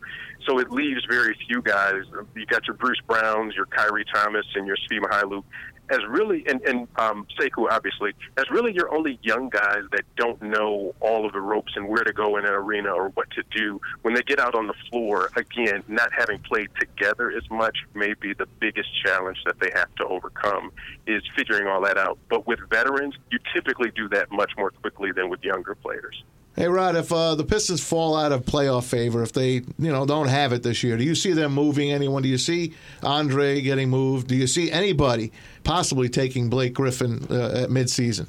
So 0.47 0.59
it 0.59 0.71
leaves 0.71 1.05
very 1.09 1.35
few 1.47 1.61
guys. 1.61 2.03
You 2.35 2.45
got 2.45 2.67
your 2.67 2.75
Bruce 2.75 2.99
Browns, 3.07 3.55
your 3.55 3.65
Khyri 3.65 4.03
Thomas, 4.13 4.45
and 4.55 4.67
your 4.67 4.77
Svi 4.77 4.99
Mykhailiuk 4.99 5.43
as 5.89 5.99
really, 6.07 6.43
and, 6.47 6.61
and 6.61 6.87
um, 6.95 7.27
obviously, 7.69 8.13
as 8.37 8.49
really 8.49 8.73
your 8.73 8.93
only 8.93 9.19
young 9.21 9.49
guys 9.49 9.83
that 9.91 10.03
don't 10.15 10.41
know 10.41 10.95
all 11.01 11.25
of 11.25 11.33
the 11.33 11.41
ropes 11.41 11.73
and 11.75 11.87
where 11.87 12.03
to 12.03 12.13
go 12.13 12.37
in 12.37 12.45
an 12.45 12.53
arena 12.53 12.89
or 12.89 13.09
what 13.09 13.29
to 13.31 13.43
do. 13.51 13.81
When 14.01 14.13
they 14.13 14.21
get 14.21 14.39
out 14.39 14.55
on 14.55 14.67
the 14.67 14.73
floor, 14.89 15.29
again, 15.35 15.83
not 15.87 16.09
having 16.17 16.39
played 16.39 16.69
together 16.79 17.31
as 17.31 17.43
much 17.49 17.77
may 17.93 18.13
be 18.13 18.33
the 18.33 18.47
biggest 18.59 18.89
challenge 19.03 19.37
that 19.45 19.59
they 19.59 19.71
have 19.75 19.93
to 19.95 20.05
overcome 20.05 20.71
is 21.05 21.21
figuring 21.35 21.67
all 21.67 21.81
that 21.81 21.97
out. 21.97 22.17
But 22.29 22.47
with 22.47 22.59
veterans, 22.69 23.15
you 23.29 23.39
typically 23.53 23.91
do 23.91 24.07
that 24.09 24.31
much 24.31 24.51
more 24.57 24.71
quickly 24.71 25.11
than 25.11 25.29
with 25.29 25.43
younger 25.43 25.75
players. 25.75 26.23
Hey 26.55 26.67
Rod, 26.67 26.95
if 26.95 27.11
uh, 27.11 27.33
the 27.33 27.43
Pistons 27.43 27.83
fall 27.83 28.15
out 28.15 28.31
of 28.31 28.45
playoff 28.45 28.83
favor, 28.83 29.23
if 29.23 29.33
they 29.33 29.53
you 29.53 29.63
know 29.79 30.05
don't 30.05 30.27
have 30.27 30.53
it 30.53 30.61
this 30.61 30.83
year, 30.83 30.97
do 30.97 31.03
you 31.03 31.15
see 31.15 31.33
them 31.33 31.51
moving 31.51 31.91
anyone? 31.91 32.21
Do 32.21 32.29
you 32.29 32.37
see 32.37 32.75
Andre 33.01 33.59
getting 33.61 33.89
moved? 33.89 34.27
Do 34.27 34.35
you 34.35 34.45
see 34.45 34.71
anybody 34.71 35.31
possibly 35.63 36.09
taking 36.09 36.49
Blake 36.49 36.75
Griffin 36.75 37.25
uh, 37.31 37.63
at 37.63 37.69
midseason? 37.69 38.27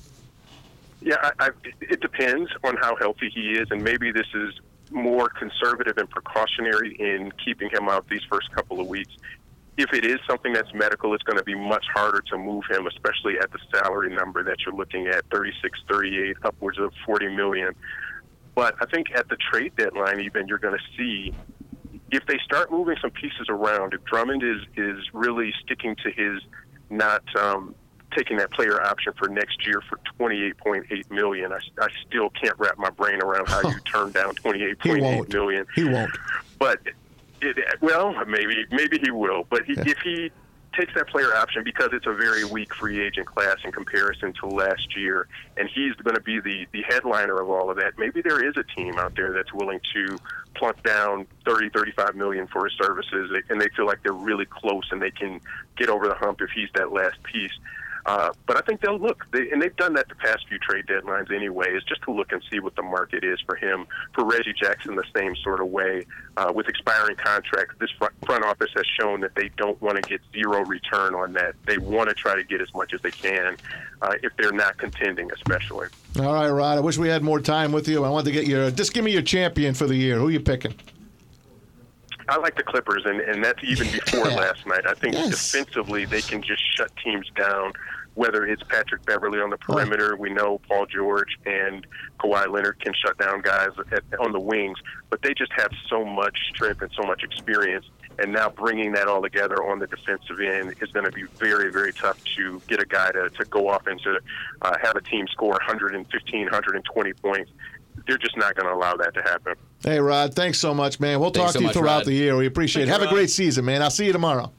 Yeah, 1.03 1.17
I, 1.23 1.33
I, 1.39 1.51
it 1.83 2.01
depends 2.01 2.51
on 2.65 2.79
how 2.79 2.97
healthy 2.97 3.29
he 3.29 3.59
is, 3.59 3.71
and 3.71 3.85
maybe 3.85 4.11
this 4.11 4.27
is 4.33 4.59
more 4.91 5.29
conservative 5.29 5.99
and 5.99 6.09
precautionary 6.09 6.97
in 6.99 7.31
keeping 7.45 7.69
him 7.69 7.91
out 7.91 8.09
these 8.09 8.23
first 8.31 8.51
couple 8.53 8.81
of 8.81 8.87
weeks. 8.87 9.13
If 9.77 9.93
it 9.93 10.07
is 10.07 10.19
something 10.27 10.55
that's 10.55 10.73
medical, 10.73 11.13
it's 11.13 11.25
going 11.25 11.37
to 11.37 11.45
be 11.45 11.55
much 11.55 11.85
harder 11.93 12.23
to 12.31 12.39
move 12.39 12.63
him, 12.71 12.87
especially 12.87 13.39
at 13.39 13.51
the 13.51 13.59
salary 13.75 14.15
number 14.15 14.43
that 14.45 14.61
you're 14.65 14.75
looking 14.75 15.09
at 15.09 15.25
36, 15.31 15.79
38, 15.89 16.37
upwards 16.45 16.79
of 16.79 16.91
40 17.05 17.37
million. 17.37 17.75
But 18.55 18.77
I 18.81 18.87
think 18.87 19.09
at 19.15 19.29
the 19.29 19.37
trade 19.37 19.75
deadline, 19.77 20.21
even 20.21 20.47
you're 20.49 20.59
going 20.59 20.79
to 20.79 20.97
see 20.97 21.35
if 22.11 22.25
they 22.27 22.39
start 22.45 22.71
moving 22.71 22.97
some 23.01 23.11
pieces 23.11 23.47
around. 23.49 23.95
If 23.95 24.05
Drummond 24.05 24.43
is 24.43 24.61
is 24.77 24.99
really 25.13 25.53
sticking 25.65 25.97
to 25.97 26.11
his 26.11 26.41
not 26.91 27.23
um, 27.37 27.75
taking 28.17 28.37
that 28.37 28.53
player 28.53 28.81
option 28.81 29.13
for 29.19 29.29
next 29.29 29.67
year 29.67 29.83
for 29.89 29.99
28.8 30.21 31.11
million, 31.11 31.53
I, 31.53 31.59
I 31.81 31.89
still 32.07 32.31
can't 32.31 32.57
wrap 32.59 32.79
my 32.79 32.91
brain 32.91 33.21
around 33.23 33.49
how 33.49 33.69
you 33.69 33.81
turn 33.93 34.13
down 34.13 34.35
28.8 34.37 35.33
million. 35.33 35.67
He 35.75 35.85
won't. 35.85 36.11
But 36.59 36.81
it, 37.41 37.57
well, 37.81 38.15
maybe 38.27 38.65
maybe 38.71 38.99
he 39.03 39.11
will. 39.11 39.47
But 39.51 39.65
he, 39.65 39.75
Yeah. 39.75 39.85
if 39.87 39.99
he 39.99 40.31
takes 40.75 40.95
that 40.95 41.09
player 41.09 41.35
option 41.35 41.65
because 41.65 41.91
it's 41.93 42.07
a 42.07 42.13
very 42.13 42.45
weak 42.45 42.75
free 42.75 43.05
agent 43.05 43.27
class 43.27 43.57
in 43.65 43.73
comparison 43.73 44.33
to 44.41 44.47
last 44.47 44.97
year, 44.97 45.27
and 45.57 45.69
he's 45.69 45.95
going 45.97 46.15
to 46.15 46.21
be 46.21 46.41
the 46.41 46.67
the 46.73 46.83
headliner 46.83 47.41
of 47.41 47.49
all 47.49 47.71
of 47.71 47.77
that. 47.77 47.99
Maybe 47.99 48.23
there 48.23 48.45
is 48.45 48.57
a 48.57 48.65
team 48.75 48.99
out 48.99 49.15
there 49.17 49.33
that's 49.33 49.53
willing 49.53 49.81
to 49.95 50.19
plunk 50.55 50.83
down 50.83 51.27
30, 51.45 51.71
35 51.71 52.15
million 52.15 52.47
for 52.47 52.65
his 52.65 52.75
services, 52.81 53.33
and 53.49 53.61
they 53.61 53.69
feel 53.77 53.87
like 53.87 54.03
they're 54.03 54.13
really 54.13 54.47
close 54.47 54.85
and 54.91 55.01
they 55.01 55.11
can 55.11 55.41
get 55.77 55.89
over 55.89 56.09
the 56.09 56.15
hump 56.15 56.41
if 56.41 56.51
he's 56.51 56.69
that 56.75 56.93
last 56.93 57.23
piece. 57.23 57.53
Uh, 58.07 58.31
but 58.47 58.57
I 58.57 58.61
think 58.61 58.81
they'll 58.81 58.99
look, 58.99 59.25
they, 59.33 59.51
and 59.51 59.63
they've 59.63 59.75
done 59.77 59.95
that 59.95 60.09
the 60.09 60.15
past 60.15 60.47
few 60.49 60.59
trade 60.59 60.87
deadlines 60.87 61.35
anyway, 61.35 61.71
is 61.73 61.83
just 61.85 62.03
to 62.03 62.13
look 62.13 62.33
and 62.33 62.43
see 62.51 62.61
what 62.61 62.77
the 62.77 62.83
market 62.83 63.25
is 63.25 63.41
for 63.47 63.57
him. 63.57 63.87
For 64.15 64.25
Reggie 64.25 64.53
Jackson, 64.53 64.95
the 64.95 65.05
same 65.17 65.35
sort 65.37 65.61
of 65.61 65.69
way. 65.69 66.05
Uh, 66.37 66.53
with 66.55 66.69
expiring 66.69 67.17
contracts, 67.17 67.75
this 67.81 67.91
front, 67.99 68.13
front 68.27 68.45
office 68.45 68.71
has 68.77 68.85
shown 69.01 69.21
that 69.21 69.35
they 69.35 69.49
don't 69.57 69.81
want 69.81 70.03
to 70.03 70.03
get 70.09 70.21
zero 70.33 70.65
return 70.65 71.15
on 71.15 71.33
that. 71.33 71.55
They 71.67 71.79
want 71.79 72.09
to 72.09 72.15
try 72.15 72.35
to 72.35 72.45
get 72.45 72.61
as 72.61 72.73
much 72.75 72.93
as 72.93 73.01
they 73.01 73.11
can, 73.11 73.57
uh, 74.03 74.15
if 74.23 74.33
they're 74.37 74.53
not 74.53 74.77
contending, 74.77 75.31
especially. 75.33 75.89
All 76.19 76.35
right, 76.35 76.51
Rod. 76.51 76.77
I 76.79 76.81
wish 76.81 76.99
we 76.99 77.09
had 77.09 77.23
more 77.23 77.41
time 77.41 77.73
with 77.73 77.89
you. 77.89 78.05
I 78.05 78.09
want 78.09 78.27
to 78.27 78.33
get 78.33 78.47
your 78.47 78.71
just 78.71 78.93
give 78.93 79.05
me 79.05 79.13
your 79.13 79.23
champion 79.23 79.75
for 79.75 79.87
the 79.87 79.97
year. 79.97 80.19
Who 80.19 80.29
are 80.29 80.31
you 80.31 80.41
picking? 80.41 80.75
I 82.29 82.39
like 82.39 82.57
the 82.57 82.63
Clippers, 82.63 83.03
and, 83.05 83.21
and 83.21 83.45
that's 83.45 83.63
even 83.65 83.91
before 83.91 84.31
Yeah. 84.31 84.37
last 84.37 84.67
night. 84.67 84.87
I 84.87 84.95
think 84.95 85.15
Yes. 85.15 85.31
defensively 85.31 86.07
they 86.07 86.23
can 86.23 86.43
just 86.43 86.63
shut 86.77 86.91
teams 87.03 87.29
down. 87.37 87.73
Whether 88.15 88.47
it's 88.47 88.63
Patrick 88.71 89.05
Beverley 89.05 89.41
on 89.41 89.51
the 89.51 89.57
perimeter, 89.59 90.15
we 90.17 90.31
know 90.31 90.61
Paul 90.69 90.87
George 90.87 91.37
and 91.47 91.85
Kawhi 92.21 92.49
Leonard 92.49 92.79
can 92.79 92.95
shut 92.95 93.19
down 93.19 93.41
guys 93.43 93.71
at, 93.91 94.05
on 94.21 94.31
the 94.33 94.39
wings, 94.39 94.79
but 95.11 95.21
they 95.23 95.35
just 95.35 95.53
have 95.57 95.71
so 95.91 96.05
much 96.05 96.37
strength 96.55 96.81
and 96.81 96.91
so 96.97 97.03
much 97.05 97.23
experience. 97.25 97.85
And 98.21 98.33
now 98.33 98.49
bringing 98.51 98.93
that 98.93 99.09
all 99.09 99.21
together 99.21 99.57
on 99.65 99.81
the 99.81 99.89
defensive 99.89 100.39
end 100.39 100.75
is 100.81 100.93
going 100.93 101.05
to 101.05 101.11
be 101.11 101.25
very, 101.41 101.73
very 101.73 101.93
tough 101.93 102.17
to 102.37 102.63
get 102.69 102.81
a 102.81 102.87
guy 102.87 103.11
to, 103.11 103.29
to 103.31 103.45
go 103.47 103.69
off 103.69 103.89
and 103.89 104.01
to 104.03 104.21
uh, 104.63 104.77
have 104.81 104.95
a 104.95 105.01
team 105.03 105.27
score 105.27 105.51
115, 105.67 106.43
120 106.45 107.13
points. 107.15 107.51
They're 108.07 108.19
just 108.19 108.37
not 108.37 108.55
going 108.55 108.67
to 108.69 108.75
allow 108.75 108.95
that 108.97 109.15
to 109.15 109.23
happen. 109.23 109.55
Hey, 109.83 109.99
Rod. 109.99 110.35
Thanks 110.35 110.59
so 110.59 110.75
much, 110.75 111.01
man. 111.01 111.21
We'll 111.21 111.31
Thanks 111.31 111.47
talk 111.47 111.53
so 111.55 111.59
to 111.59 111.63
you 111.63 111.67
much, 111.69 111.75
throughout 111.75 111.97
Rod. 111.99 112.07
the 112.07 112.13
year. 112.13 112.37
We 112.37 112.47
appreciate 112.47 112.85
it. 112.85 112.87
Thank 112.87 113.01
Have 113.01 113.11
you, 113.11 113.17
a 113.17 113.19
great 113.19 113.31
season, 113.31 113.65
man. 113.65 113.83
I'll 113.83 113.91
see 113.91 114.07
you 114.07 114.13
tomorrow. 114.13 114.53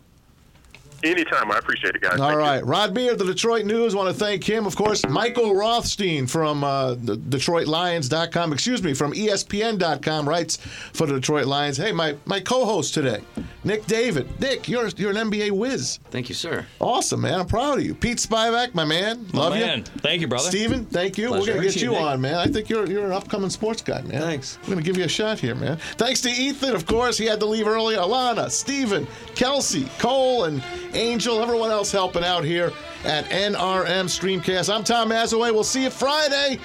Anytime. 1.06 1.52
I 1.52 1.58
appreciate 1.60 1.96
it, 1.96 2.02
guys. 2.02 2.20
All 2.20 2.28
Thank 2.28 2.34
you. 2.34 2.40
right, 2.40 2.66
Rod 2.66 2.94
Beard, 2.94 3.20
the 3.20 3.26
Detroit 3.26 3.66
News. 3.66 3.96
Want 3.96 4.08
to 4.10 4.14
thank 4.14 4.44
him, 4.44 4.66
of 4.66 4.76
course. 4.76 5.06
Michael 5.08 5.54
Rothstein 5.56 6.26
from 6.28 6.64
uh, 6.64 6.96
the 6.96 7.16
DetroitLions.com, 7.18 8.54
excuse 8.54 8.82
me, 8.84 8.94
from 8.94 9.14
ESPN.com, 9.14 10.28
writes 10.28 10.58
for 10.94 11.06
the 11.08 11.14
Detroit 11.14 11.46
Lions. 11.46 11.78
Hey, 11.78 11.92
my, 11.92 12.16
my 12.26 12.40
co-host 12.40 12.94
today, 12.94 13.22
Nick 13.64 13.86
David. 13.86 14.40
Nick, 14.40 14.68
you're 14.68 14.88
you're 14.98 15.12
an 15.12 15.18
NBA 15.30 15.52
whiz. 15.52 16.00
Thank 16.12 16.30
you, 16.30 16.36
sir. 16.36 16.66
Awesome, 16.80 17.22
man. 17.22 17.40
I'm 17.40 17.46
proud 17.48 17.78
of 17.80 17.86
you. 17.86 17.94
Pete 17.94 18.18
Spivak, 18.18 18.74
my 18.74 18.86
man, 18.86 19.28
love 19.34 19.54
Oh, 19.54 19.56
you. 19.56 19.84
Thank 20.00 20.22
you, 20.22 20.28
brother. 20.28 20.50
Steven, 20.50 20.86
thank 20.86 21.18
you. 21.18 21.32
We're 21.32 21.40
gonna 21.40 21.46
get 21.46 21.56
Appreciate 21.58 21.82
you 21.84 21.96
on, 21.96 22.22
man. 22.22 22.36
I 22.36 22.48
think 22.48 22.70
you're 22.70 22.88
you're 22.88 23.06
an 23.06 23.12
upcoming 23.12 23.50
sports 23.50 23.82
guy, 23.82 24.02
man. 24.02 24.22
Thanks. 24.22 24.58
I'm 24.64 24.70
gonna 24.70 24.82
give 24.82 24.98
you 24.98 25.04
a 25.06 25.10
shot 25.10 25.40
here, 25.40 25.56
man. 25.56 25.78
Thanks 25.98 26.22
to 26.22 26.30
Ethan, 26.30 26.76
of 26.76 26.86
course. 26.86 27.18
He 27.18 27.26
had 27.26 27.40
to 27.42 27.46
leave 27.46 27.68
early. 27.68 27.96
Alana, 27.96 28.50
Steven, 28.50 29.08
Kelsey, 29.36 29.88
Cole, 30.00 30.46
and 30.46 30.64
Angel, 30.96 31.42
everyone 31.42 31.72
else 31.72 31.92
helping 31.92 32.24
out 32.24 32.44
here 32.46 32.72
at 33.04 33.26
NRM 33.26 34.06
Streamcast. 34.06 34.74
I'm 34.74 34.84
Tom 34.84 35.10
Mazawey. 35.10 35.54
We'll 35.54 35.64
see 35.64 35.84
you 35.84 35.90
Friday. 35.90 36.58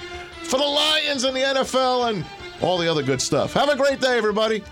for 0.43 0.57
the 0.57 0.65
Lions 0.65 1.23
and 1.23 1.35
the 1.35 1.41
NFL 1.41 2.09
and 2.09 2.25
all 2.61 2.77
the 2.77 2.87
other 2.89 3.03
good 3.03 3.21
stuff. 3.21 3.53
Have 3.53 3.69
a 3.69 3.75
great 3.75 3.99
day, 3.99 4.17
everybody. 4.17 4.63